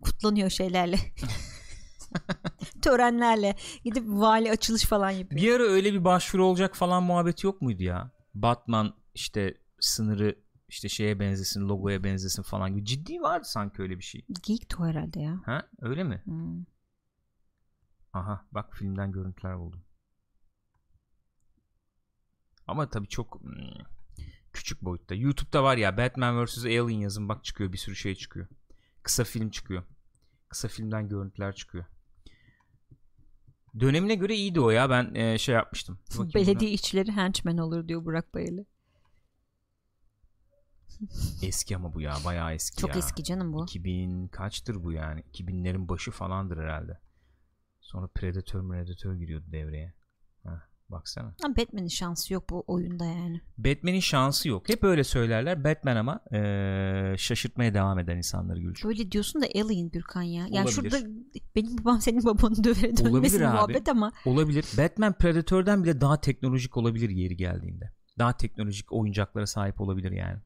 Kutlanıyor 0.00 0.50
şeylerle. 0.50 0.98
Törenlerle. 2.82 3.56
Gidip 3.84 4.04
vali 4.06 4.50
açılış 4.50 4.84
falan 4.84 5.10
yapıyor. 5.10 5.42
Bir 5.42 5.52
ara 5.52 5.62
öyle 5.62 5.92
bir 5.92 6.04
başvuru 6.04 6.46
olacak 6.46 6.76
falan 6.76 7.02
muhabbeti 7.02 7.46
yok 7.46 7.62
muydu 7.62 7.82
ya? 7.82 8.10
Batman 8.34 8.94
işte 9.14 9.54
sınırı 9.80 10.36
işte 10.72 10.88
şeye 10.88 11.20
benzesin, 11.20 11.68
logoya 11.68 12.04
benzesin 12.04 12.42
falan 12.42 12.70
gibi. 12.70 12.84
Ciddi 12.84 13.20
vardı 13.20 13.44
sanki 13.44 13.82
öyle 13.82 13.98
bir 13.98 14.02
şey. 14.02 14.24
Geek 14.42 14.74
o 14.80 14.86
herhalde 14.86 15.20
ya. 15.20 15.40
Ha? 15.44 15.68
Öyle 15.80 16.04
mi? 16.04 16.22
Hmm. 16.24 16.64
Aha 18.12 18.46
bak 18.52 18.76
filmden 18.76 19.12
görüntüler 19.12 19.58
buldum. 19.58 19.84
Ama 22.66 22.90
tabii 22.90 23.08
çok 23.08 23.40
hmm, 23.40 23.84
küçük 24.52 24.82
boyutta. 24.82 25.14
YouTube'da 25.14 25.64
var 25.64 25.76
ya 25.76 25.96
Batman 25.96 26.44
vs 26.44 26.64
Alien 26.64 26.98
yazın 26.98 27.28
bak 27.28 27.44
çıkıyor 27.44 27.72
bir 27.72 27.78
sürü 27.78 27.96
şey 27.96 28.14
çıkıyor. 28.14 28.46
Kısa 29.02 29.24
film 29.24 29.50
çıkıyor. 29.50 29.82
Kısa 30.48 30.68
filmden 30.68 31.08
görüntüler 31.08 31.54
çıkıyor. 31.54 31.84
Dönemine 33.80 34.14
göre 34.14 34.34
iyiydi 34.34 34.60
o 34.60 34.70
ya. 34.70 34.90
Ben 34.90 35.14
e, 35.14 35.38
şey 35.38 35.54
yapmıştım. 35.54 35.98
Bakayım 36.10 36.34
Belediye 36.34 36.70
işçileri 36.70 37.12
henchman 37.12 37.58
olur 37.58 37.88
diyor 37.88 38.04
Burak 38.04 38.34
Bayırlı. 38.34 38.66
Eski 41.42 41.76
ama 41.76 41.94
bu 41.94 42.00
ya. 42.00 42.14
Bayağı 42.24 42.54
eski 42.54 42.76
Çok 42.80 42.90
ya. 42.90 42.96
eski 42.98 43.24
canım 43.24 43.52
bu. 43.52 43.64
2000 43.64 44.28
kaçtır 44.28 44.84
bu 44.84 44.92
yani? 44.92 45.20
2000'lerin 45.20 45.88
başı 45.88 46.10
falandır 46.10 46.58
herhalde. 46.58 46.98
Sonra 47.80 48.06
Predator 48.14 48.68
Predator 48.68 49.14
giriyordu 49.14 49.46
devreye. 49.52 49.94
Heh, 50.42 50.50
baksana. 50.88 51.34
Ama 51.44 51.56
Batman'in 51.56 51.88
şansı 51.88 52.34
yok 52.34 52.50
bu 52.50 52.64
oyunda 52.66 53.04
yani. 53.04 53.40
Batman'in 53.58 54.00
şansı 54.00 54.48
yok. 54.48 54.68
Hep 54.68 54.84
öyle 54.84 55.04
söylerler. 55.04 55.64
Batman 55.64 55.96
ama 55.96 56.20
eee, 56.32 57.14
şaşırtmaya 57.18 57.74
devam 57.74 57.98
eden 57.98 58.16
insanları 58.16 58.60
Gülçin. 58.60 58.88
Böyle 58.88 59.12
diyorsun 59.12 59.42
da 59.42 59.46
Alien 59.54 59.90
Gürkan 59.90 60.22
ya. 60.22 60.46
Yani 60.50 60.54
Olabilir. 60.68 60.72
şurada 60.90 61.06
benim 61.56 61.78
babam 61.78 62.00
senin 62.00 62.24
babanı 62.24 62.64
dövere 62.64 62.82
dönmesin 62.96 63.06
Olabilir 63.10 63.40
abi. 63.40 63.52
muhabbet 63.54 63.88
ama 63.88 64.12
Olabilir. 64.26 64.64
Batman 64.78 65.12
Predator'dan 65.12 65.84
bile 65.84 66.00
daha 66.00 66.20
teknolojik 66.20 66.76
olabilir 66.76 67.10
yeri 67.10 67.36
geldiğinde. 67.36 67.92
Daha 68.18 68.36
teknolojik 68.36 68.92
oyuncaklara 68.92 69.46
sahip 69.46 69.80
olabilir 69.80 70.12
yani. 70.12 70.38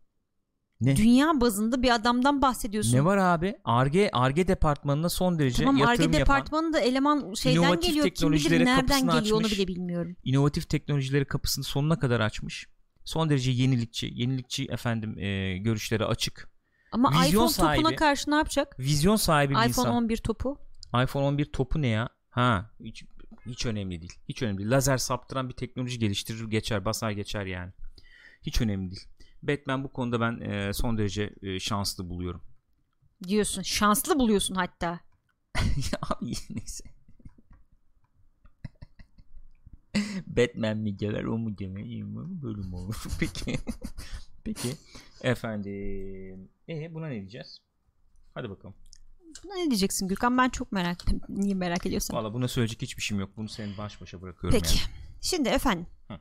Ne? 0.81 0.97
dünya 0.97 1.41
bazında 1.41 1.83
bir 1.83 1.95
adamdan 1.95 2.43
bahsediyorsun. 2.43 2.97
Ne 2.97 3.05
var 3.05 3.17
abi? 3.17 3.55
Arge 3.65 4.11
Arge 4.13 4.49
departmanına 4.49 5.09
son 5.09 5.39
derece 5.39 5.65
Tamam 5.65 5.77
yatırım 5.77 5.91
Arge 5.91 6.03
yapan, 6.19 6.21
departmanı 6.21 6.73
da 6.73 6.81
eleman 6.81 7.35
şeyden 7.35 7.61
inovatif 7.63 7.83
geliyor. 7.83 8.05
Kim 8.05 8.11
bilir 8.11 8.15
teknolojilere 8.15 8.65
nereden 8.65 9.01
geliyor 9.07 9.37
onu 9.37 9.47
açmış. 9.47 9.59
bile 9.59 9.69
bilmiyorum. 9.69 10.17
inovatif 10.25 10.69
teknolojileri 10.69 11.25
kapısını 11.25 11.65
sonuna 11.65 11.99
kadar 11.99 12.21
açmış. 12.21 12.67
Son 13.05 13.31
derece 13.31 13.51
yenilikçi, 13.51 14.11
yenilikçi 14.15 14.65
efendim 14.65 15.19
eee, 15.19 15.59
görüşlere 15.59 16.05
açık. 16.05 16.51
Ama 16.93 17.11
Vizyon 17.11 17.27
iPhone 17.29 17.49
topuna 17.53 17.67
sahibi. 17.83 17.97
karşı 17.97 18.31
ne 18.31 18.35
yapacak? 18.35 18.79
Vizyon 18.79 19.17
sahibi 19.17 19.51
bir 19.55 19.59
iPhone 19.59 19.69
insan. 19.69 19.93
11 19.93 20.17
topu. 20.17 20.59
iPhone 21.05 21.25
11 21.25 21.45
topu 21.53 21.83
ne 21.83 21.87
ya? 21.87 22.09
Ha, 22.31 22.71
hiç, 22.85 23.05
hiç 23.47 23.67
önemli 23.67 24.01
değil. 24.01 24.13
Hiç 24.29 24.43
önemli 24.43 24.59
değil. 24.59 24.71
Lazer 24.71 24.97
saptıran 24.99 25.49
bir 25.49 25.55
teknoloji 25.55 25.99
geliştirir 25.99 26.45
geçer, 26.51 26.85
basar 26.85 27.11
geçer 27.11 27.47
yani. 27.47 27.73
Hiç 28.43 28.61
önemli 28.61 28.91
değil. 28.91 29.07
Batman 29.43 29.85
bu 29.85 29.93
konuda 29.93 30.21
ben 30.21 30.41
e, 30.41 30.73
son 30.73 30.99
derece 30.99 31.35
e, 31.43 31.59
şanslı 31.61 32.09
buluyorum. 32.09 32.43
diyorsun. 33.29 33.63
Şanslı 33.63 34.19
buluyorsun 34.19 34.55
hatta. 34.55 35.01
ya 35.93 35.99
abi 36.03 36.33
neyse. 36.51 36.85
Batman 40.27 40.77
mi 40.79 40.97
gelir 40.97 41.25
o 41.25 41.39
mu 41.39 41.57
gelir 41.57 42.03
mi? 42.03 42.43
böyle 42.43 42.61
mi 42.61 42.77
olur 42.77 43.05
peki 43.21 43.59
peki 44.45 44.69
efendim 45.23 46.49
e 46.69 46.95
buna 46.95 47.07
ne 47.07 47.21
diyeceğiz 47.21 47.59
hadi 48.35 48.51
bakalım 48.51 48.75
Buna 49.45 49.55
ne 49.55 49.71
diyeceksin 49.71 50.09
Gürkan? 50.09 50.39
Ben 50.39 50.49
çok 50.49 50.73
merak 50.73 50.99
Niye 51.29 51.55
merak 51.55 51.87
ediyorsun? 51.87 52.15
valla 52.15 52.35
buna 52.35 52.49
söyleyecek 52.49 52.83
hiçbir 52.83 53.03
şeyim 53.03 53.21
yok 53.21 53.31
bunu 53.37 53.49
senin 53.49 53.79
baş 53.79 54.01
başa 54.01 54.23
bırakıyorum 54.23 54.61
Peki. 54.61 54.79
yani. 54.79 54.89
Şimdi 55.21 55.49
efendim. 55.49 55.87
Hı. 56.09 56.19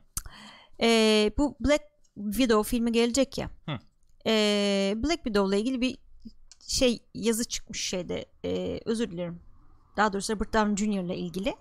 Ee, 0.80 1.32
bu 1.38 1.56
Black 1.60 1.82
Widow 2.16 2.70
filmi 2.70 2.92
gelecek 2.92 3.38
ya. 3.38 3.50
Hı. 3.66 3.78
Ee, 4.26 4.94
Black 4.96 5.24
Widow'la 5.24 5.56
ilgili 5.56 5.80
bir 5.80 5.98
şey 6.68 6.98
yazı 7.14 7.44
çıkmış 7.44 7.80
şeyde. 7.80 8.26
Ee, 8.44 8.80
özür 8.84 9.10
dilerim. 9.10 9.40
Daha 9.96 10.12
doğrusu 10.12 10.32
Robert 10.32 10.54
Downey 10.54 10.76
Jr. 10.76 11.04
ile 11.04 11.16
ilgili. 11.16 11.54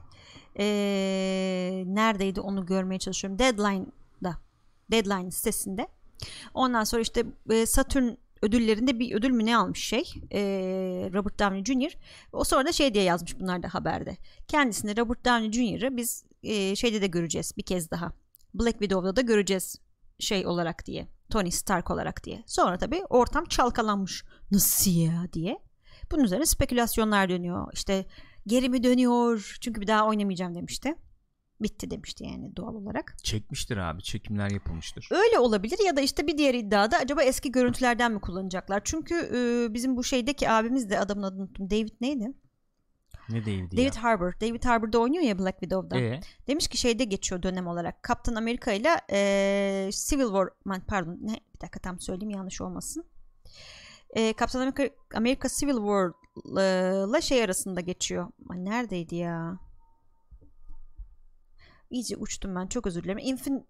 Ee, 0.60 1.84
neredeydi 1.86 2.42
onu 2.42 2.66
görmeye 2.66 3.00
çalışıyorum. 3.00 3.40
Deadline'da. 3.40 4.38
Deadline 4.92 5.32
sitesinde. 5.32 5.88
Ondan 6.54 6.84
sonra 6.84 7.02
işte 7.02 7.26
e, 7.50 7.66
Saturn 7.66 8.08
ödüllerinde 8.42 9.00
bir 9.00 9.16
ödül 9.16 9.32
mü 9.32 9.46
ne 9.46 9.58
almış 9.58 9.84
şey 9.84 10.04
ee, 10.32 11.10
Robert 11.14 11.40
Downey 11.40 11.64
Jr. 11.64 11.98
O 12.34 12.44
sonra 12.44 12.66
da 12.66 12.72
şey 12.72 12.94
diye 12.94 13.04
yazmış 13.04 13.40
bunlar 13.40 13.64
da 13.64 13.74
haberde. 13.74 14.18
Kendisini 14.48 14.98
Robert 14.98 15.26
Downey 15.26 15.52
Jr.'ı 15.52 15.98
biz 15.98 16.26
e, 16.44 16.76
şeyde 16.76 17.02
de 17.02 17.08
göreceğiz 17.08 17.54
bir 17.58 17.64
kez 17.64 17.92
daha. 17.92 18.14
Black 18.54 18.80
Widow'da 18.80 19.16
da 19.16 19.22
göreceğiz 19.22 19.76
şey 20.20 20.48
olarak 20.48 20.86
diye. 20.86 21.08
Tony 21.30 21.52
Stark 21.52 21.92
olarak 21.92 22.24
diye. 22.24 22.44
Sonra 22.48 22.78
tabii 22.78 23.04
ortam 23.10 23.46
çalkalanmış. 23.46 24.24
Nasıl 24.52 24.92
ya 24.92 25.28
diye. 25.34 25.60
Bunun 26.12 26.24
üzerine 26.24 26.46
spekülasyonlar 26.46 27.30
dönüyor. 27.30 27.68
İşte 27.74 28.06
geri 28.48 28.70
mi 28.70 28.84
dönüyor? 28.84 29.58
Çünkü 29.62 29.82
bir 29.82 29.88
daha 29.88 30.08
oynamayacağım 30.08 30.56
demişti. 30.56 30.96
Bitti 31.62 31.92
demişti 31.92 32.24
yani 32.24 32.56
doğal 32.56 32.76
olarak. 32.76 33.16
çekmiştir 33.24 33.78
abi 33.78 34.04
çekimler 34.04 34.50
yapılmıştır 34.50 35.08
Öyle 35.12 35.40
olabilir 35.40 35.80
ya 35.86 35.96
da 35.96 36.02
işte 36.02 36.28
bir 36.28 36.38
diğer 36.38 36.54
iddiada 36.54 36.98
acaba 36.98 37.24
eski 37.24 37.52
görüntülerden 37.52 38.12
mi 38.12 38.22
kullanacaklar? 38.22 38.82
Çünkü 38.84 39.16
e, 39.16 39.74
bizim 39.74 39.98
bu 39.98 40.04
şeydeki 40.04 40.50
abimiz 40.50 40.90
de 40.90 41.00
adamın 41.00 41.24
adını 41.24 41.42
unuttum. 41.42 41.70
David 41.70 41.94
neydi? 42.02 42.34
Ne 43.30 43.42
David'i 43.46 43.78
David 43.78 43.96
Harbour. 43.96 44.34
David 44.42 44.64
Harbour'da 44.64 45.00
oynuyor 45.00 45.24
ya 45.24 45.40
Black 45.40 45.60
Widow'da. 45.60 45.98
ya 45.98 46.14
e, 46.14 46.22
Demiş 46.48 46.68
ki 46.68 46.78
şeyde 46.78 47.04
geçiyor 47.04 47.44
dönem 47.44 47.68
olarak. 47.68 48.04
Kaptan 48.04 48.36
Amerika 48.36 48.72
ile 48.72 49.02
Civil 49.92 50.26
War 50.26 50.50
pardon 50.88 51.18
ne 51.22 51.40
bir 51.56 51.62
dakika 51.62 51.80
tam 51.80 52.00
söyleyeyim 52.00 52.30
yanlış 52.30 52.62
olmasın. 52.62 53.06
E, 54.10 54.34
Kaptan 54.34 54.60
Amerika, 54.60 54.90
Amerika 55.14 55.50
Civil 55.50 55.76
War 55.76 56.12
ile 56.46 57.22
şey 57.22 57.44
arasında 57.44 57.82
geçiyor. 57.82 58.28
Ay, 58.50 58.66
neredeydi 58.66 59.16
ya? 59.16 59.60
İyice 61.90 62.18
uçtum 62.18 62.56
ben 62.56 62.68
çok 62.68 62.88
özür 62.88 63.04
dilerim. 63.04 63.18
Infin 63.18 63.68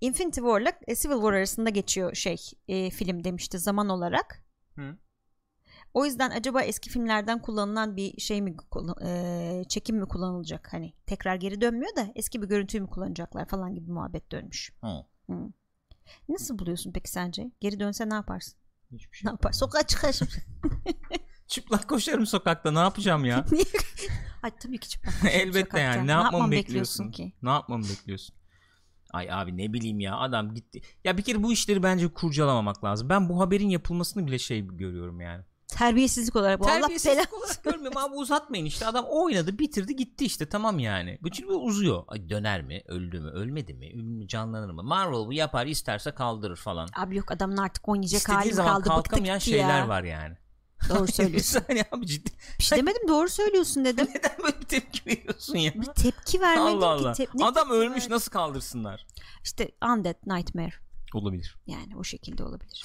Infinity 0.00 0.40
War 0.40 0.60
ile 0.60 0.78
e, 0.86 0.94
Civil 0.94 1.14
War 1.14 1.32
arasında 1.32 1.70
geçiyor 1.70 2.14
şey 2.14 2.36
e, 2.68 2.90
film 2.90 3.24
demişti 3.24 3.58
zaman 3.58 3.88
olarak. 3.88 4.44
Hı. 4.74 4.96
O 5.94 6.04
yüzden 6.04 6.30
acaba 6.30 6.62
eski 6.62 6.90
filmlerden 6.90 7.42
kullanılan 7.42 7.96
bir 7.96 8.20
şey 8.20 8.42
mi 8.42 8.56
e, 9.04 9.64
çekim 9.68 9.96
mi 9.96 10.06
kullanılacak? 10.08 10.72
Hani 10.72 10.92
tekrar 11.06 11.34
geri 11.36 11.60
dönmüyor 11.60 11.96
da 11.96 12.08
eski 12.14 12.42
bir 12.42 12.48
görüntüyü 12.48 12.82
mü 12.82 12.90
kullanacaklar 12.90 13.48
falan 13.48 13.74
gibi 13.74 13.90
muhabbet 13.90 14.32
dönmüş. 14.32 14.72
Hı. 14.80 15.04
Hı. 15.30 15.52
Nasıl 16.28 16.58
buluyorsun 16.58 16.92
peki 16.92 17.10
sence? 17.10 17.50
Geri 17.60 17.80
dönse 17.80 18.08
ne 18.08 18.14
yaparsın? 18.14 18.60
hiçbir 18.92 19.16
şey 19.16 19.26
Ne 19.26 19.30
yapar? 19.30 19.52
Sokağa 19.52 19.82
çıkar. 19.82 20.18
çıplak 21.46 21.88
koşarım 21.88 22.26
sokakta 22.26 22.70
ne 22.70 22.78
yapacağım 22.78 23.24
ya 23.24 23.44
Ay 24.42 24.50
tabii 24.62 24.78
ki 24.78 24.88
çıplak. 24.88 25.14
Elbette 25.24 25.58
Sokakta. 25.58 25.78
yani. 25.78 26.06
Ne 26.06 26.10
yapmamı 26.10 26.24
yapmamı 26.24 26.52
bekliyorsun 26.52 27.06
bekliyorsun? 27.06 27.32
ki? 27.32 27.38
Ne 27.42 27.50
yapmamı 27.50 27.84
bekliyorsun? 27.84 28.36
Ay 29.12 29.32
abi 29.32 29.56
ne 29.56 29.72
bileyim 29.72 30.00
ya 30.00 30.16
adam 30.16 30.54
gitti. 30.54 30.80
Ya 31.04 31.16
bir 31.18 31.22
kere 31.22 31.42
bu 31.42 31.52
işleri 31.52 31.82
bence 31.82 32.08
kurcalamamak 32.08 32.84
lazım. 32.84 33.08
Ben 33.08 33.28
bu 33.28 33.40
haberin 33.40 33.68
yapılmasını 33.68 34.26
bile 34.26 34.38
şey 34.38 34.66
görüyorum 34.66 35.20
yani. 35.20 35.44
Terbiyesizlik 35.70 36.36
olarak 36.36 36.60
bu 36.60 36.64
Allah 36.64 36.80
Terbiyesizlik 36.80 37.16
belanı. 37.16 37.42
olarak 37.42 37.64
görmüyorum 37.64 37.98
abi 37.98 38.14
uzatmayın 38.14 38.64
işte 38.64 38.86
adam 38.86 39.04
oynadı 39.08 39.58
bitirdi 39.58 39.96
gitti 39.96 40.24
işte 40.24 40.48
tamam 40.48 40.78
yani. 40.78 41.18
Bu 41.22 41.54
uzuyor. 41.56 42.04
Ay 42.08 42.28
döner 42.30 42.62
mi 42.62 42.82
öldü 42.86 43.20
mü 43.20 43.30
ölmedi 43.30 43.74
mi 43.74 44.28
canlanır 44.28 44.70
mı 44.70 44.82
Marvel 44.82 45.26
bu 45.26 45.32
yapar 45.32 45.66
isterse 45.66 46.10
kaldırır 46.10 46.56
falan. 46.56 46.88
Abi 46.96 47.16
yok 47.16 47.32
adamın 47.32 47.56
artık 47.56 47.88
oynayacak 47.88 48.28
hali 48.28 48.36
İstediği 48.38 48.50
mi 48.52 48.56
zaman 48.56 48.82
kaldı? 48.82 49.02
Kalkamayan 49.08 49.38
şeyler 49.38 49.78
ya. 49.78 49.88
var 49.88 50.02
yani. 50.02 50.36
Doğru 50.88 51.06
söylüyorsun. 51.12 51.60
saniye 51.66 51.84
abi 51.92 52.06
ciddi. 52.06 52.30
bir 52.58 52.64
şey 52.64 52.78
demedim 52.78 53.08
doğru 53.08 53.28
söylüyorsun 53.28 53.84
dedim. 53.84 54.08
Neden 54.14 54.32
böyle 54.44 54.60
bir 54.60 54.66
tepki 54.66 55.06
veriyorsun 55.06 55.56
ya? 55.56 55.74
Bir 55.74 55.86
tepki 55.86 56.40
vermedim 56.40 56.66
Allah 56.84 56.96
ki. 56.96 57.02
Allah. 57.04 57.12
Tep- 57.12 57.28
ne 57.34 57.44
Adam 57.44 57.70
ölmüş 57.70 57.96
verdim? 58.02 58.10
nasıl 58.12 58.30
kaldırsınlar? 58.32 59.06
İşte 59.44 59.70
Undead 59.84 60.16
Nightmare. 60.26 60.72
Olabilir. 61.14 61.56
Yani 61.66 61.96
o 61.96 62.04
şekilde 62.04 62.44
olabilir. 62.44 62.84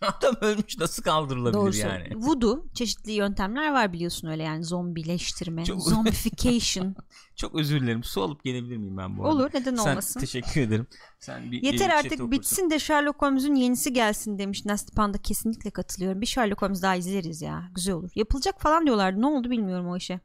Adam 0.18 0.36
ölmüş 0.40 0.78
nasıl 0.78 1.02
kaldırılabilir 1.02 1.54
Doğru 1.58 1.76
yani? 1.76 2.08
Voodoo 2.16 2.64
çeşitli 2.74 3.12
yöntemler 3.12 3.72
var 3.72 3.92
biliyorsun 3.92 4.28
öyle 4.28 4.42
yani 4.42 4.64
zombileştirme, 4.64 5.64
Çok- 5.64 5.82
zombification. 5.82 6.96
Çok 7.36 7.54
özür 7.54 7.80
dilerim. 7.80 8.04
Su 8.04 8.22
alıp 8.22 8.44
gelebilir 8.44 8.76
miyim 8.76 8.96
ben 8.96 9.18
bu 9.18 9.22
arada? 9.24 9.34
Olur 9.36 9.50
neden 9.54 9.76
Sen, 9.76 9.90
olmasın. 9.90 10.20
teşekkür 10.20 10.60
ederim. 10.60 10.86
Sen 11.18 11.52
bir 11.52 11.62
Yeter 11.62 11.90
e, 11.90 11.94
artık 11.94 12.30
bitsin 12.30 12.70
de 12.70 12.78
Sherlock 12.78 13.22
Holmes'un 13.22 13.54
yenisi 13.54 13.92
gelsin 13.92 14.38
demiş 14.38 14.64
Nasty 14.64 14.94
Panda 14.94 15.18
kesinlikle 15.18 15.70
katılıyorum. 15.70 16.20
Bir 16.20 16.26
Sherlock 16.26 16.62
Holmes 16.62 16.82
daha 16.82 16.96
izleriz 16.96 17.42
ya. 17.42 17.70
Güzel 17.74 17.94
olur. 17.94 18.10
Yapılacak 18.14 18.60
falan 18.60 18.86
diyorlardı. 18.86 19.20
Ne 19.20 19.26
oldu 19.26 19.50
bilmiyorum 19.50 19.88
o 19.88 19.96
işe. 19.96 20.20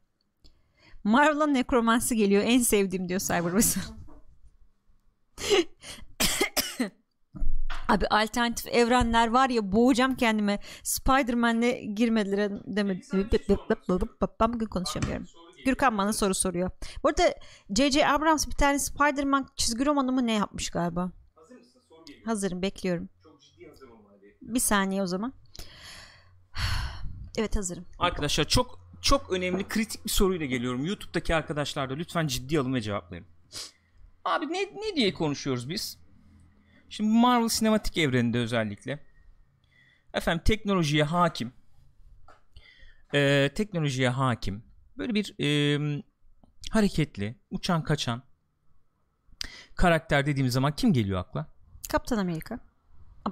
Marvel'a 1.03 1.47
nekromansı 1.47 2.15
geliyor. 2.15 2.43
En 2.45 2.59
sevdiğim 2.59 3.09
diyor 3.09 3.19
Cyber 3.19 3.53
mesela. 3.53 3.86
Abi 7.88 8.08
alternatif 8.08 8.68
evrenler 8.68 9.28
var 9.28 9.50
ya 9.50 9.72
boğacağım 9.72 10.16
kendime. 10.16 10.60
Spider-Man'le 10.84 11.96
girmediler 11.96 12.52
demedim. 12.66 13.02
Ben 14.40 14.54
bugün 14.54 14.66
konuşamıyorum. 14.66 15.28
Gürkan 15.66 15.98
bana 15.98 16.14
soru 16.14 16.34
soruyor. 16.34 16.72
Bu 17.04 17.10
arada 17.10 17.36
J.J. 17.76 18.08
Abrams 18.08 18.48
bir 18.48 18.52
tane 18.52 18.80
Spider-Man 18.80 19.48
çizgi 19.56 19.86
romanı 19.86 20.12
mı 20.12 20.28
ne 20.28 20.34
yapmış 20.34 20.70
galiba? 20.70 21.12
Hazırım 22.26 22.62
bekliyorum. 22.62 23.10
Bir 24.42 24.60
saniye 24.60 25.02
o 25.04 25.08
zaman. 25.08 25.34
Evet 27.38 27.56
hazırım. 27.56 27.86
Arkadaşlar 28.00 28.46
çok 28.46 28.80
çok 29.02 29.32
önemli 29.32 29.68
kritik 29.68 30.06
bir 30.06 30.10
soruyla 30.10 30.46
geliyorum. 30.46 30.86
YouTube'daki 30.86 31.36
arkadaşlar 31.36 31.90
da 31.90 31.94
lütfen 31.94 32.28
ciddi 32.28 32.60
alın 32.60 32.74
ve 32.74 32.82
cevap 32.82 33.12
verin. 33.12 33.26
Abi 34.26 34.54
ne, 34.54 34.62
ne 34.62 34.96
diye 34.96 35.14
konuşuyoruz 35.14 35.70
biz? 35.70 35.98
Şimdi 36.90 37.10
Marvel 37.10 37.48
sinematik 37.48 37.98
evreninde 37.98 38.40
özellikle. 38.40 39.00
Efendim 40.14 40.44
teknolojiye 40.46 41.04
hakim. 41.04 41.54
Ee, 43.14 43.52
teknolojiye 43.56 44.10
hakim. 44.10 44.64
Böyle 44.98 45.14
bir 45.14 45.36
e, 45.40 45.80
hareketli, 46.72 47.36
uçan 47.52 47.84
kaçan 47.84 48.24
karakter 49.76 50.26
dediğim 50.26 50.50
zaman 50.50 50.76
kim 50.76 50.94
geliyor 50.94 51.20
akla? 51.20 51.48
Kaptan 51.90 52.18
Amerika. 52.18 52.60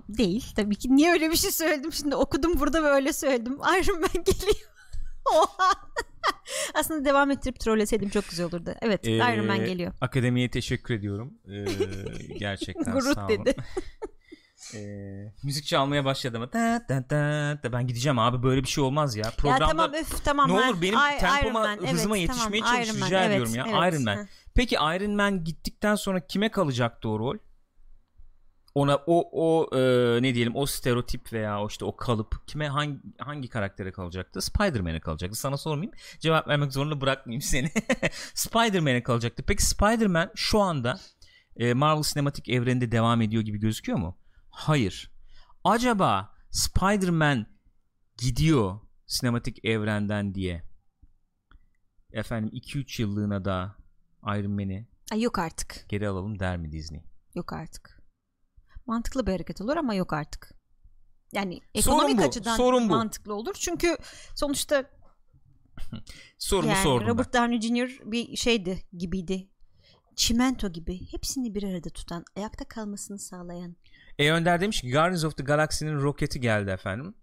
Değil 0.09 0.51
tabii 0.55 0.75
ki. 0.75 0.95
Niye 0.95 1.11
öyle 1.11 1.31
bir 1.31 1.35
şey 1.35 1.51
söyledim 1.51 1.93
şimdi? 1.93 2.15
Okudum 2.15 2.59
burada 2.59 2.83
ve 2.83 2.87
öyle 2.87 3.13
söyledim. 3.13 3.53
Iron 3.79 4.01
Man 4.01 4.23
geliyor. 4.25 4.72
Aslında 6.73 7.05
devam 7.05 7.31
ettirip 7.31 7.59
trolleseydim 7.59 8.09
çok 8.09 8.29
güzel 8.29 8.45
olurdu. 8.45 8.75
Evet 8.81 9.07
Ee, 9.07 9.11
Iron 9.11 9.45
Man 9.45 9.65
geliyor. 9.65 9.93
Akademiye 10.01 10.49
teşekkür 10.49 10.93
ediyorum. 10.93 11.33
Ee, 11.47 11.65
gerçekten 12.39 12.99
sağ 12.99 13.25
olun. 13.27 13.29
dedi. 13.29 13.55
Ee, 14.75 15.31
müzik 15.43 15.65
çalmaya 15.65 16.05
başladı 16.05 16.37
ama 16.37 16.53
da, 16.53 16.85
da, 16.89 17.09
da, 17.09 17.59
da. 17.63 17.73
ben 17.73 17.87
gideceğim 17.87 18.19
abi 18.19 18.43
böyle 18.43 18.63
bir 18.63 18.67
şey 18.67 18.83
olmaz 18.83 19.15
ya. 19.15 19.23
Programda 19.37 19.63
ya 19.63 19.69
tamam 19.69 19.93
öf 19.93 20.25
tamam. 20.25 20.49
ne 20.49 20.57
ben- 20.57 20.69
olur 20.69 20.81
benim 20.81 20.97
Ay- 20.97 21.19
tempoma, 21.19 21.59
Man, 21.59 21.87
hızıma 21.87 22.17
evet, 22.17 22.29
yetişmeye 22.29 22.63
tamam, 22.63 22.83
çalış 22.83 23.01
rica 23.05 23.19
evet, 23.19 23.31
ediyorum 23.31 23.55
ya. 23.55 23.65
evet. 23.69 23.93
Iron 23.93 24.03
Man. 24.03 24.15
Hı. 24.15 24.27
Peki 24.55 24.75
Iron 24.75 25.11
Man 25.11 25.43
gittikten 25.43 25.95
sonra 25.95 26.27
kime 26.27 26.51
kalacaktı 26.51 27.09
o 27.09 27.19
rol? 27.19 27.37
Ona 28.75 28.95
o 29.07 29.29
o 29.31 29.77
e, 29.77 29.79
ne 30.21 30.35
diyelim 30.35 30.55
o 30.55 30.65
stereotip 30.65 31.33
veya 31.33 31.61
o 31.61 31.67
işte 31.67 31.85
o 31.85 31.95
kalıp 31.95 32.47
kime 32.47 32.67
hangi 32.67 32.99
hangi 33.17 33.49
karaktere 33.49 33.91
kalacaktı? 33.91 34.41
Spider-Man'e 34.41 34.99
kalacaktı. 34.99 35.39
Sana 35.39 35.57
sormayayım. 35.57 35.95
Cevap 36.19 36.47
vermek 36.47 36.73
zorunda 36.73 37.01
bırakmayayım 37.01 37.41
seni. 37.41 37.71
Spider-Man'e 38.33 39.03
kalacaktı. 39.03 39.43
Peki 39.47 39.63
Spider-Man 39.65 40.31
şu 40.35 40.59
anda 40.59 40.99
e, 41.55 41.73
Marvel 41.73 42.03
sinematik 42.03 42.49
evreninde 42.49 42.91
devam 42.91 43.21
ediyor 43.21 43.43
gibi 43.43 43.59
gözüküyor 43.59 43.97
mu? 43.97 44.17
Hayır. 44.49 45.11
Acaba 45.63 46.33
Spider-Man 46.51 47.45
gidiyor 48.17 48.79
sinematik 49.07 49.65
evrenden 49.65 50.33
diye 50.35 50.63
efendim 52.11 52.49
2-3 52.53 53.01
yıllığına 53.01 53.45
da 53.45 53.75
Iron 54.23 54.51
Man'i 54.51 54.87
Ay, 55.11 55.21
yok 55.21 55.39
artık. 55.39 55.85
geri 55.89 56.07
alalım 56.07 56.39
der 56.39 56.57
mi 56.57 56.71
Disney? 56.71 57.03
Yok 57.35 57.53
artık. 57.53 58.02
Mantıklı 58.85 59.27
bir 59.27 59.31
hareket 59.31 59.61
olur 59.61 59.77
ama 59.77 59.93
yok 59.93 60.13
artık. 60.13 60.51
Yani 61.33 61.59
Sorun 61.75 61.95
ekonomik 61.95 62.17
bu, 62.19 62.23
açıdan 62.23 62.57
sorun 62.57 62.89
bu. 62.89 62.93
mantıklı 62.93 63.33
olur. 63.33 63.53
Çünkü 63.59 63.97
sonuçta 64.35 64.83
Sorumu 66.37 66.71
yani 66.71 66.83
sordum 66.83 67.07
ben. 67.07 67.13
Robert 67.13 67.33
Downey 67.33 67.61
Jr. 67.61 68.11
bir 68.11 68.35
şeydi 68.35 68.83
gibiydi. 68.97 69.49
Çimento 70.15 70.71
gibi 70.71 71.11
hepsini 71.11 71.55
bir 71.55 71.63
arada 71.63 71.89
tutan, 71.89 72.25
ayakta 72.35 72.65
kalmasını 72.65 73.19
sağlayan. 73.19 73.75
E 74.19 74.31
Önder 74.31 74.61
demiş 74.61 74.81
ki 74.81 74.91
Guardians 74.91 75.23
of 75.23 75.37
the 75.37 75.43
Galaxy'nin 75.43 76.01
roketi 76.01 76.41
geldi 76.41 76.69
efendim. 76.69 77.15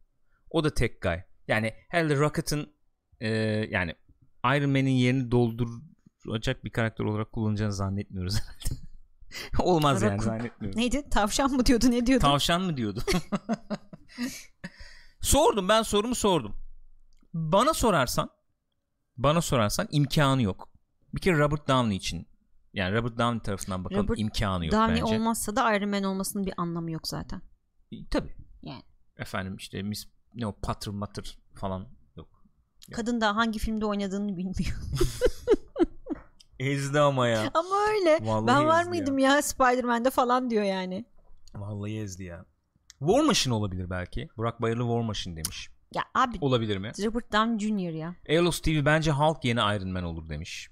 O 0.50 0.64
da 0.64 0.74
tek 0.74 1.02
guy. 1.02 1.16
Yani 1.48 1.74
herhalde 1.88 2.16
Rocket'ın 2.16 2.72
e, 3.20 3.28
yani 3.70 3.94
Iron 4.44 4.70
Man'in 4.70 4.90
yerini 4.90 5.30
dolduracak 5.30 6.64
bir 6.64 6.70
karakter 6.70 7.04
olarak 7.04 7.32
kullanacağını 7.32 7.72
zannetmiyoruz 7.72 8.34
herhalde. 8.40 8.80
Olmaz 9.59 10.03
yani 10.03 10.12
Rocket. 10.12 10.24
zannetmiyorum. 10.24 10.81
Neydi? 10.81 11.09
Tavşan 11.11 11.51
mı 11.51 11.66
diyordu 11.66 11.91
ne 11.91 12.07
diyordu? 12.07 12.22
Tavşan 12.22 12.62
mı 12.62 12.76
diyordu? 12.76 13.05
sordum 15.20 15.68
ben 15.68 15.83
sorumu 15.83 16.14
sordum. 16.14 16.57
Bana 17.35 17.74
sorarsan 17.74 18.31
bana 19.16 19.41
sorarsan 19.41 19.89
imkanı 19.91 20.43
yok. 20.43 20.68
Bir 21.14 21.20
kere 21.20 21.39
Robert 21.39 21.68
Downey 21.68 21.97
için 21.97 22.26
yani 22.74 22.95
Robert 22.95 23.18
Downey 23.18 23.41
tarafından 23.41 23.85
bakalım 23.85 24.05
Robert 24.05 24.18
imkanı 24.18 24.64
yok 24.64 24.72
Downey 24.72 25.03
bence. 25.03 25.14
olmazsa 25.14 25.57
da 25.57 25.74
Iron 25.74 25.89
Man 25.89 26.03
olmasının 26.03 26.47
bir 26.47 26.55
anlamı 26.57 26.91
yok 26.91 27.09
zaten. 27.09 27.43
E, 27.93 27.97
Tabii. 28.11 28.37
Yani. 28.62 28.83
Efendim 29.16 29.57
işte 29.57 29.83
Miss 29.83 30.07
ne 30.35 30.47
o 30.47 30.53
patır 30.62 30.91
matır 30.91 31.39
falan 31.55 31.89
yok. 32.16 32.28
Ya. 32.89 32.97
Kadın 32.97 33.20
da 33.20 33.37
hangi 33.37 33.59
filmde 33.59 33.87
oynadığını 33.87 34.37
bilmiyor. 34.37 34.76
Ezdi 36.61 37.00
ama 37.00 37.28
ya. 37.28 37.50
Ama 37.54 37.76
öyle. 37.88 38.18
Vallahi 38.20 38.46
ben 38.46 38.66
var 38.66 38.84
mıydım 38.84 39.18
ya, 39.18 39.42
Spider-Man'de 39.42 40.11
falan 40.11 40.50
diyor 40.50 40.62
yani. 40.64 41.04
Vallahi 41.54 41.98
ezdi 41.98 42.24
ya. 42.24 42.44
War 42.98 43.24
Machine 43.24 43.54
olabilir 43.54 43.90
belki. 43.90 44.28
Burak 44.36 44.62
Bayırlı 44.62 44.82
War 44.82 45.00
Machine 45.00 45.36
demiş. 45.36 45.70
Ya 45.94 46.02
abi 46.14 46.38
Olabilir 46.40 46.76
mi? 46.78 46.92
Robert 47.04 47.32
Downey 47.32 47.58
Jr. 47.58 47.94
ya. 47.94 48.14
Elos 48.26 48.61
TV 48.61 48.84
bence 48.84 49.11
Hulk 49.11 49.44
yeni 49.44 49.61
Iron 49.61 49.88
Man 49.88 50.04
olur 50.04 50.28
demiş. 50.28 50.70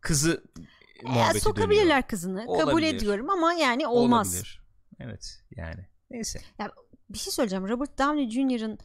Kızı 0.00 0.44
E, 1.04 1.08
muhabbeti 1.08 1.40
sokabilirler 1.40 1.84
dönüyor. 1.84 2.02
kızını. 2.02 2.44
Olabilir. 2.46 2.66
Kabul 2.66 2.82
ediyorum 2.82 3.30
ama 3.30 3.52
yani 3.52 3.86
olmaz. 3.86 4.28
Olabilir. 4.34 4.60
Evet 5.00 5.42
yani. 5.56 5.86
Neyse. 6.10 6.40
Bir 7.10 7.18
şey 7.18 7.32
söyleyeceğim. 7.32 7.68
Robert 7.68 7.98
Downey 7.98 8.30
Jr.'ın 8.30 8.78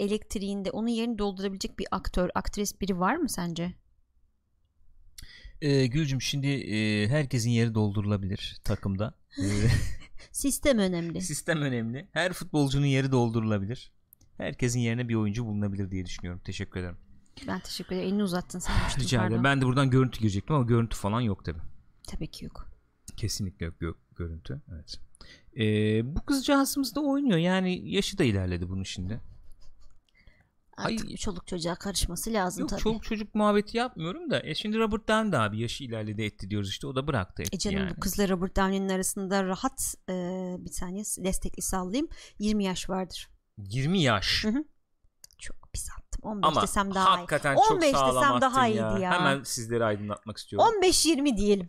elektriğinde 0.00 0.70
onun 0.70 0.88
yerini 0.88 1.18
doldurabilecek 1.18 1.78
bir 1.78 1.86
aktör, 1.90 2.30
aktris 2.34 2.80
biri 2.80 3.00
var 3.00 3.16
mı 3.16 3.28
sence? 3.28 3.74
Ee, 5.62 5.86
Gülcüm 5.86 6.22
şimdi 6.22 6.46
e, 6.46 7.08
herkesin 7.08 7.50
yeri 7.50 7.74
doldurulabilir 7.74 8.56
takımda. 8.64 9.14
Ee, 9.38 9.68
Sistem 10.32 10.78
önemli. 10.78 11.20
Sistem 11.20 11.62
önemli. 11.62 12.08
Her 12.12 12.32
futbolcunun 12.32 12.86
yeri 12.86 13.12
doldurulabilir. 13.12 13.92
Herkesin 14.36 14.80
yerine 14.80 15.08
bir 15.08 15.14
oyuncu 15.14 15.44
bulunabilir 15.46 15.90
diye 15.90 16.06
düşünüyorum. 16.06 16.40
Teşekkür 16.44 16.80
ederim. 16.80 16.96
Ben 17.46 17.60
teşekkür 17.60 17.96
ederim. 17.96 18.08
Elini 18.08 18.22
uzattın 18.22 18.58
sanmıştım. 18.58 19.02
Rica 19.04 19.26
ederim. 19.26 19.44
Ben 19.44 19.60
de 19.60 19.64
buradan 19.66 19.90
görüntü 19.90 20.18
girecektim 20.20 20.56
ama 20.56 20.64
görüntü 20.64 20.96
falan 20.96 21.20
yok 21.20 21.44
tabi. 21.44 21.58
Tabii 22.08 22.26
ki 22.30 22.44
yok. 22.44 22.70
Kesinlikle 23.16 23.66
yok 23.66 23.74
gö- 23.80 23.94
görüntü. 24.16 24.62
Evet. 24.74 25.00
Ee, 25.58 26.16
bu 26.16 26.24
kızcağızımız 26.24 26.94
da 26.94 27.00
oynuyor. 27.00 27.38
Yani 27.38 27.90
yaşı 27.90 28.18
da 28.18 28.24
ilerledi 28.24 28.68
bunun 28.68 28.82
şimdi. 28.84 29.20
Artık 30.78 31.08
Ay- 31.10 31.16
çoluk 31.16 31.46
çocuğa 31.46 31.74
karışması 31.74 32.32
lazım 32.32 32.60
Yok 32.60 32.70
tabii. 32.70 32.80
çoluk 32.80 33.04
çocuk 33.04 33.34
muhabbeti 33.34 33.76
yapmıyorum 33.76 34.30
da. 34.30 34.40
E 34.44 34.54
şimdi 34.54 34.78
Robert 34.78 35.08
Downey 35.08 35.32
de 35.32 35.38
abi 35.38 35.60
yaşı 35.60 35.84
ilerledi 35.84 36.22
etti 36.22 36.50
diyoruz 36.50 36.68
işte. 36.68 36.86
O 36.86 36.96
da 36.96 37.06
bıraktı 37.06 37.42
etti 37.42 37.56
E 37.56 37.58
canım 37.58 37.78
yani. 37.78 37.96
bu 37.96 38.00
kızla 38.00 38.28
Robert 38.28 38.56
Downey'nin 38.56 38.88
arasında 38.88 39.44
rahat 39.44 39.94
e, 40.08 40.12
bir 40.58 40.70
saniye 40.70 41.04
destekli 41.04 41.62
sallayayım 41.62 42.08
20 42.38 42.64
yaş 42.64 42.90
vardır. 42.90 43.28
20 43.58 44.02
yaş. 44.02 44.44
Hı. 44.44 44.64
Çok 45.38 45.56
pis 45.72 45.88
attım. 45.90 46.20
15 46.22 46.48
Ama 46.48 46.62
desem 46.62 46.94
daha 46.94 47.08
iyi. 47.08 47.16
hakikaten 47.16 47.56
15 47.56 47.92
çok 47.92 48.14
desem 48.16 48.40
daha 48.40 48.66
ya. 48.66 48.90
iyiydi 48.92 49.02
ya. 49.02 49.10
Hemen 49.20 49.42
sizleri 49.42 49.84
aydınlatmak 49.84 50.36
istiyorum. 50.38 50.68
15-20 50.82 51.36
diyelim. 51.36 51.68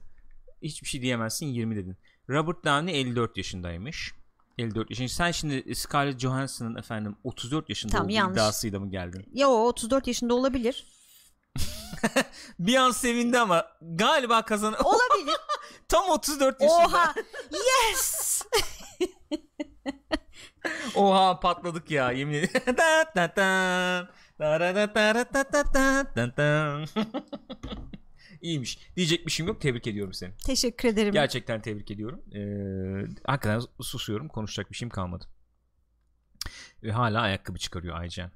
Hiçbir 0.61 0.87
şey 0.87 1.01
diyemezsin 1.01 1.45
20 1.45 1.75
dedin. 1.75 1.97
Robert 2.29 2.65
Downey 2.65 3.01
54 3.01 3.37
yaşındaymış. 3.37 4.13
54 4.59 4.89
yaşında. 4.89 5.07
Sen 5.09 5.31
şimdi 5.31 5.75
Scarlett 5.75 6.19
Johansson'ın 6.19 6.75
efendim 6.75 7.15
34 7.23 7.69
yaşında 7.69 7.91
Tamam, 7.91 8.05
olduğu 8.05 8.13
yanlış. 8.13 8.33
iddiasıyla 8.33 8.79
mı 8.79 8.89
geldin? 8.91 9.25
Ya 9.33 9.49
o 9.49 9.67
34 9.67 10.07
yaşında 10.07 10.33
olabilir. 10.33 10.85
Bir 12.59 12.75
an 12.75 12.91
sevindi 12.91 13.39
ama 13.39 13.65
galiba 13.81 14.41
kazan 14.45 14.73
Olabilir. 14.83 15.35
tam 15.87 16.09
34 16.09 16.61
yaşında. 16.61 16.79
Oha. 16.85 17.13
Yes. 17.91 18.41
Oha 20.95 21.39
patladık 21.39 21.91
ya 21.91 22.11
yemin 22.11 22.33
ederim 22.33 22.61
iyiymiş. 28.41 28.79
Diyecek 28.95 29.25
bir 29.25 29.31
şeyim 29.31 29.47
yok. 29.47 29.61
Tebrik 29.61 29.87
ediyorum 29.87 30.13
seni. 30.13 30.33
Teşekkür 30.45 30.89
ederim. 30.89 31.13
Gerçekten 31.13 31.61
tebrik 31.61 31.91
ediyorum. 31.91 32.21
Ee, 32.35 33.07
hakikaten 33.25 33.61
susuyorum. 33.81 34.27
Konuşacak 34.27 34.71
bir 34.71 34.75
şeyim 34.75 34.89
kalmadı. 34.89 35.25
Ve 36.83 36.91
hala 36.91 37.21
ayakkabı 37.21 37.57
çıkarıyor 37.57 37.95
Aycan. 37.97 38.31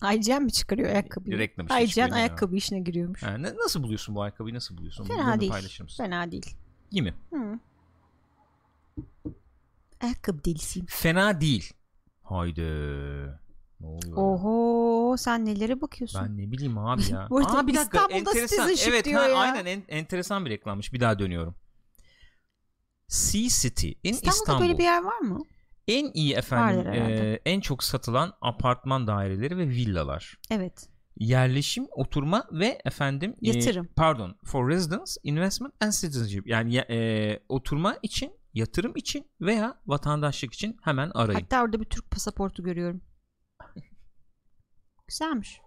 Aycan 0.00 0.42
mi 0.42 0.52
çıkarıyor 0.52 0.88
ayakkabıyı? 0.88 1.38
Reklam 1.38 1.66
işi 1.66 1.74
Aycan 1.74 2.10
ayakkabı 2.10 2.56
işine 2.56 2.80
giriyormuş. 2.80 3.22
Yani 3.22 3.56
nasıl 3.56 3.82
buluyorsun 3.82 4.14
bu 4.14 4.22
ayakkabıyı? 4.22 4.54
Nasıl 4.54 4.76
buluyorsun? 4.76 5.04
Fena 5.04 5.40
değil. 5.40 5.52
Paylaşır 5.52 5.84
mısın? 5.84 6.04
Fena 6.04 6.30
değil. 6.32 6.56
İyi 6.90 7.02
mi? 7.02 7.14
Hı. 7.30 7.58
Ayakkabı 10.00 10.44
delisiyim. 10.44 10.86
Fena 10.86 11.40
değil. 11.40 11.72
Haydi. 12.22 12.62
Ne 13.80 13.86
oluyor? 13.86 14.16
ya? 14.16 14.22
Oho 14.22 15.16
sen 15.16 15.46
nelere 15.46 15.80
bakıyorsun? 15.80 16.20
Ben 16.24 16.38
ne 16.38 16.52
bileyim 16.52 16.78
abi 16.78 17.02
ya. 17.10 17.26
Bu 17.30 17.38
arada 17.38 17.58
Aa, 17.58 17.66
bir 17.66 17.74
dakika 17.74 17.98
İstanbul'da 17.98 18.30
enteresan. 18.30 18.70
Evet 18.92 19.04
diyor 19.04 19.20
ha, 19.22 19.28
ya. 19.28 19.36
aynen 19.36 19.66
en- 19.66 19.84
enteresan 19.88 20.44
bir 20.44 20.50
reklammış. 20.50 20.92
Bir 20.92 21.00
daha 21.00 21.18
dönüyorum. 21.18 21.54
Sea 23.08 23.48
City 23.48 23.88
in 23.88 23.94
İstanbul'da 24.12 24.30
İstanbul. 24.38 24.62
böyle 24.62 24.78
bir 24.78 24.82
yer 24.84 25.02
var 25.02 25.18
mı? 25.18 25.44
En 25.88 26.10
iyi 26.14 26.34
efendim 26.34 26.92
e, 26.92 27.40
en 27.44 27.60
çok 27.60 27.84
satılan 27.84 28.32
apartman 28.40 29.06
daireleri 29.06 29.58
ve 29.58 29.68
villalar. 29.68 30.38
Evet. 30.50 30.88
Yerleşim, 31.16 31.86
oturma 31.90 32.44
ve 32.52 32.80
efendim 32.84 33.34
e, 33.42 33.48
Yatırım. 33.48 33.88
pardon, 33.96 34.36
for 34.44 34.68
residence, 34.68 35.12
investment 35.22 35.74
and 35.80 35.92
citizenship. 35.92 36.46
Yani 36.46 36.74
ya- 36.74 36.86
e, 36.90 37.38
oturma 37.48 37.96
için, 38.02 38.32
yatırım 38.54 38.92
için 38.96 39.26
veya 39.40 39.80
vatandaşlık 39.86 40.54
için 40.54 40.76
hemen 40.82 41.10
arayın. 41.14 41.40
Hatta 41.40 41.62
orada 41.62 41.80
bir 41.80 41.84
Türk 41.84 42.10
pasaportu 42.10 42.62
görüyorum. 42.62 43.00
Güzelmiş. 45.08 45.60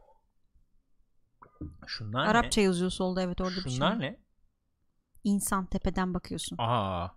Şunlar 1.88 2.26
Arapça 2.28 2.62
yazıyor 2.62 2.92
solda 2.92 3.22
evet 3.22 3.42
orada 3.42 3.52
ne? 3.52 3.58
bir 3.58 3.62
şey. 3.70 3.72
Şunlar 3.72 4.00
ne? 4.00 4.20
İnsan 5.24 5.66
tepeden 5.66 6.14
bakıyorsun. 6.14 6.58
Aa, 6.60 7.08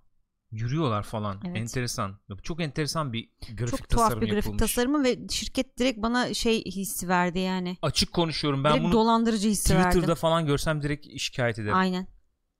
yürüyorlar 0.51 1.03
falan. 1.03 1.41
Evet. 1.45 1.57
Enteresan. 1.57 2.21
Çok 2.43 2.61
enteresan 2.61 3.13
bir 3.13 3.31
grafik 3.57 3.79
Çok 3.79 3.89
tuhaf 3.89 4.11
bir 4.11 4.17
grafik 4.17 4.35
yapılmış. 4.35 4.59
tasarımı 4.61 5.05
ve 5.05 5.29
şirket 5.29 5.79
direkt 5.79 6.03
bana 6.03 6.35
şey 6.35 6.65
hissi 6.65 7.09
verdi 7.09 7.39
yani. 7.39 7.77
Açık 7.83 8.13
konuşuyorum. 8.13 8.65
Ben 8.65 8.73
direkt 8.73 8.85
bunu 8.85 8.93
dolandırıcı 8.93 9.49
hissi 9.49 9.75
Twitter'da 9.75 10.09
verdi. 10.09 10.15
falan 10.15 10.47
görsem 10.47 10.83
direkt 10.83 11.07
şikayet 11.21 11.59
ederim. 11.59 11.77
Aynen. 11.77 12.16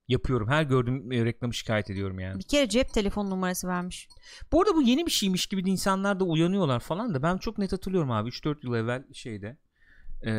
Yapıyorum. 0.07 0.47
Her 0.47 0.63
gördüğüm 0.63 1.11
e, 1.11 1.25
reklamı 1.25 1.53
şikayet 1.53 1.89
ediyorum 1.89 2.19
yani. 2.19 2.39
Bir 2.39 2.43
kere 2.43 2.69
cep 2.69 2.93
telefon 2.93 3.29
numarası 3.29 3.67
vermiş. 3.67 4.07
Bu 4.51 4.61
arada 4.61 4.75
bu 4.75 4.81
yeni 4.81 5.05
bir 5.05 5.11
şeymiş 5.11 5.47
gibi 5.47 5.65
de 5.65 5.69
insanlar 5.69 6.19
da 6.19 6.23
uyanıyorlar 6.23 6.79
falan 6.79 7.13
da 7.13 7.23
ben 7.23 7.37
çok 7.37 7.57
net 7.57 7.71
hatırlıyorum 7.73 8.11
abi 8.11 8.29
3-4 8.29 8.65
yıl 8.67 8.75
evvel 8.75 9.03
şeyde 9.13 9.57
e, 10.25 10.31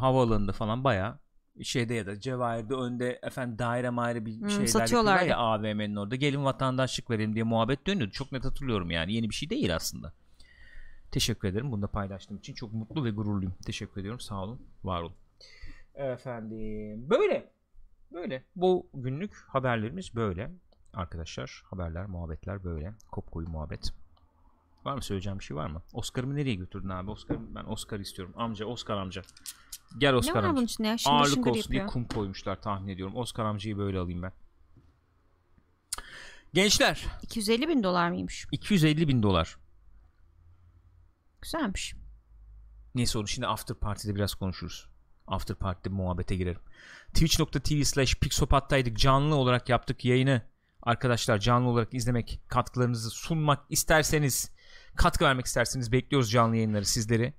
havaalanında 0.00 0.52
falan 0.52 0.84
baya 0.84 1.20
şeyde 1.62 1.94
ya 1.94 2.06
da 2.06 2.20
Cevahir'de 2.20 2.74
önde 2.74 3.20
efendim 3.22 3.58
daire 3.58 3.90
maire 3.90 4.26
bir 4.26 4.32
Hmm, 4.40 4.48
şeyler 4.48 4.88
yapıyorlar 4.90 5.26
ya 5.26 5.36
AVM'nin 5.38 5.96
orada 5.96 6.16
gelin 6.16 6.44
vatandaşlık 6.44 7.10
verelim 7.10 7.34
diye 7.34 7.44
muhabbet 7.44 7.86
dönüyordu. 7.86 8.12
Çok 8.12 8.32
net 8.32 8.44
hatırlıyorum 8.44 8.90
yani 8.90 9.14
yeni 9.14 9.30
bir 9.30 9.34
şey 9.34 9.50
değil 9.50 9.74
aslında. 9.76 10.12
Teşekkür 11.10 11.48
ederim 11.48 11.72
bunu 11.72 11.82
da 11.82 11.86
paylaştığım 11.88 12.36
için 12.38 12.54
çok 12.54 12.72
mutlu 12.72 13.04
ve 13.04 13.10
gururluyum. 13.10 13.54
Teşekkür 13.66 14.00
ediyorum 14.00 14.20
sağ 14.20 14.42
olun 14.44 14.60
var 14.84 15.02
olun. 15.02 15.16
Efendim 15.94 17.10
böyle 17.10 17.53
böyle 18.14 18.44
bu 18.56 18.86
günlük 18.94 19.34
haberlerimiz 19.48 20.14
böyle 20.14 20.50
arkadaşlar 20.94 21.62
haberler 21.64 22.06
muhabbetler 22.06 22.64
böyle 22.64 22.94
kopkoyu 23.10 23.48
muhabbet. 23.48 23.92
Var 24.84 24.94
mı 24.94 25.02
söyleyeceğim 25.02 25.38
bir 25.38 25.44
şey 25.44 25.56
var 25.56 25.66
mı? 25.66 25.82
Oscar'ımı 25.92 26.36
nereye 26.36 26.54
götürdün 26.54 26.88
abi? 26.88 27.10
Oscar 27.10 27.54
ben 27.54 27.64
Oscar 27.64 28.00
istiyorum. 28.00 28.34
Amca 28.36 28.66
Oscar 28.66 28.96
amca. 28.96 29.22
Gel 29.98 30.10
ne 30.10 30.16
Oscar 30.16 30.34
var 30.34 30.42
amca. 30.42 30.56
bunun 30.56 30.64
içinde 30.64 30.88
ya? 30.88 30.98
Şıngır 30.98 31.16
Ağırlık 31.16 31.34
şıngır 31.34 31.50
olsun 31.50 31.72
diye 31.72 31.82
yapıyor. 31.82 31.92
kum 31.92 32.16
koymuşlar 32.16 32.62
tahmin 32.62 32.88
ediyorum. 32.88 33.16
Oscar 33.16 33.44
amcayı 33.44 33.78
böyle 33.78 33.98
alayım 33.98 34.22
ben. 34.22 34.32
Gençler 36.54 37.06
250 37.22 37.68
bin 37.68 37.82
dolar 37.82 38.08
mıymış? 38.10 38.46
250 38.52 39.08
bin 39.08 39.22
dolar. 39.22 39.56
Güzelmiş. 41.42 41.94
Neyse 42.94 43.18
onu 43.18 43.28
şimdi 43.28 43.46
after 43.46 43.76
party'de 43.76 44.14
biraz 44.14 44.34
konuşuruz. 44.34 44.88
After 45.26 45.56
party'de 45.56 45.88
muhabbete 45.88 46.36
girerim. 46.36 46.60
Twitch.tv 47.08 47.82
slash 47.82 48.14
Pixopat'taydık. 48.14 48.98
Canlı 48.98 49.34
olarak 49.34 49.68
yaptık 49.68 50.04
yayını. 50.04 50.42
Arkadaşlar 50.82 51.38
canlı 51.38 51.68
olarak 51.68 51.94
izlemek, 51.94 52.40
katkılarınızı 52.48 53.10
sunmak 53.10 53.60
isterseniz, 53.70 54.50
katkı 54.96 55.24
vermek 55.24 55.46
isterseniz 55.46 55.92
bekliyoruz 55.92 56.30
canlı 56.30 56.56
yayınları 56.56 56.84
sizleri. 56.84 57.34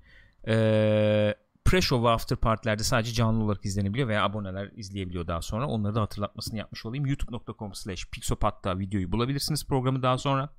Ee, 0.47 1.35
pre-show 1.65 2.03
ve 2.03 2.09
after 2.09 2.37
partilerde 2.37 2.83
sadece 2.83 3.13
canlı 3.13 3.43
olarak 3.43 3.65
izlenebiliyor 3.65 4.07
veya 4.07 4.23
aboneler 4.23 4.71
izleyebiliyor 4.75 5.27
daha 5.27 5.41
sonra. 5.41 5.67
Onları 5.67 5.95
da 5.95 6.01
hatırlatmasını 6.01 6.57
yapmış 6.57 6.85
olayım. 6.85 7.05
youtube.com 7.05 7.73
slash 7.73 8.09
pixopat'ta 8.11 8.79
videoyu 8.79 9.11
bulabilirsiniz 9.11 9.67
programı 9.67 10.03
daha 10.03 10.17
sonra. 10.17 10.49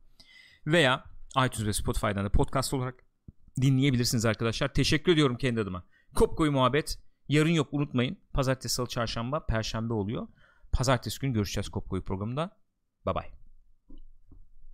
Veya 0.67 1.05
iTunes 1.47 1.67
ve 1.67 1.73
Spotify'dan 1.73 2.25
da 2.25 2.29
podcast 2.29 2.75
olarak 2.75 2.95
dinleyebilirsiniz 3.61 4.25
arkadaşlar. 4.25 4.75
Teşekkür 4.75 5.13
ediyorum 5.13 5.37
kendi 5.37 5.61
adıma. 5.61 5.85
Kopkoyu 6.15 6.53
muhabbet. 6.53 7.06
Yarın 7.29 7.51
yok 7.51 7.69
unutmayın. 7.73 8.17
Pazartesi, 8.33 8.75
salı, 8.75 8.87
çarşamba, 8.89 9.47
perşembe 9.47 9.93
oluyor. 9.93 10.29
Pazartesi 10.73 11.21
günü 11.21 11.33
görüşeceğiz 11.33 11.69
Kopkoyu 11.69 12.05
programında. 12.05 12.51
Bye 13.07 13.15
bye. 13.15 13.46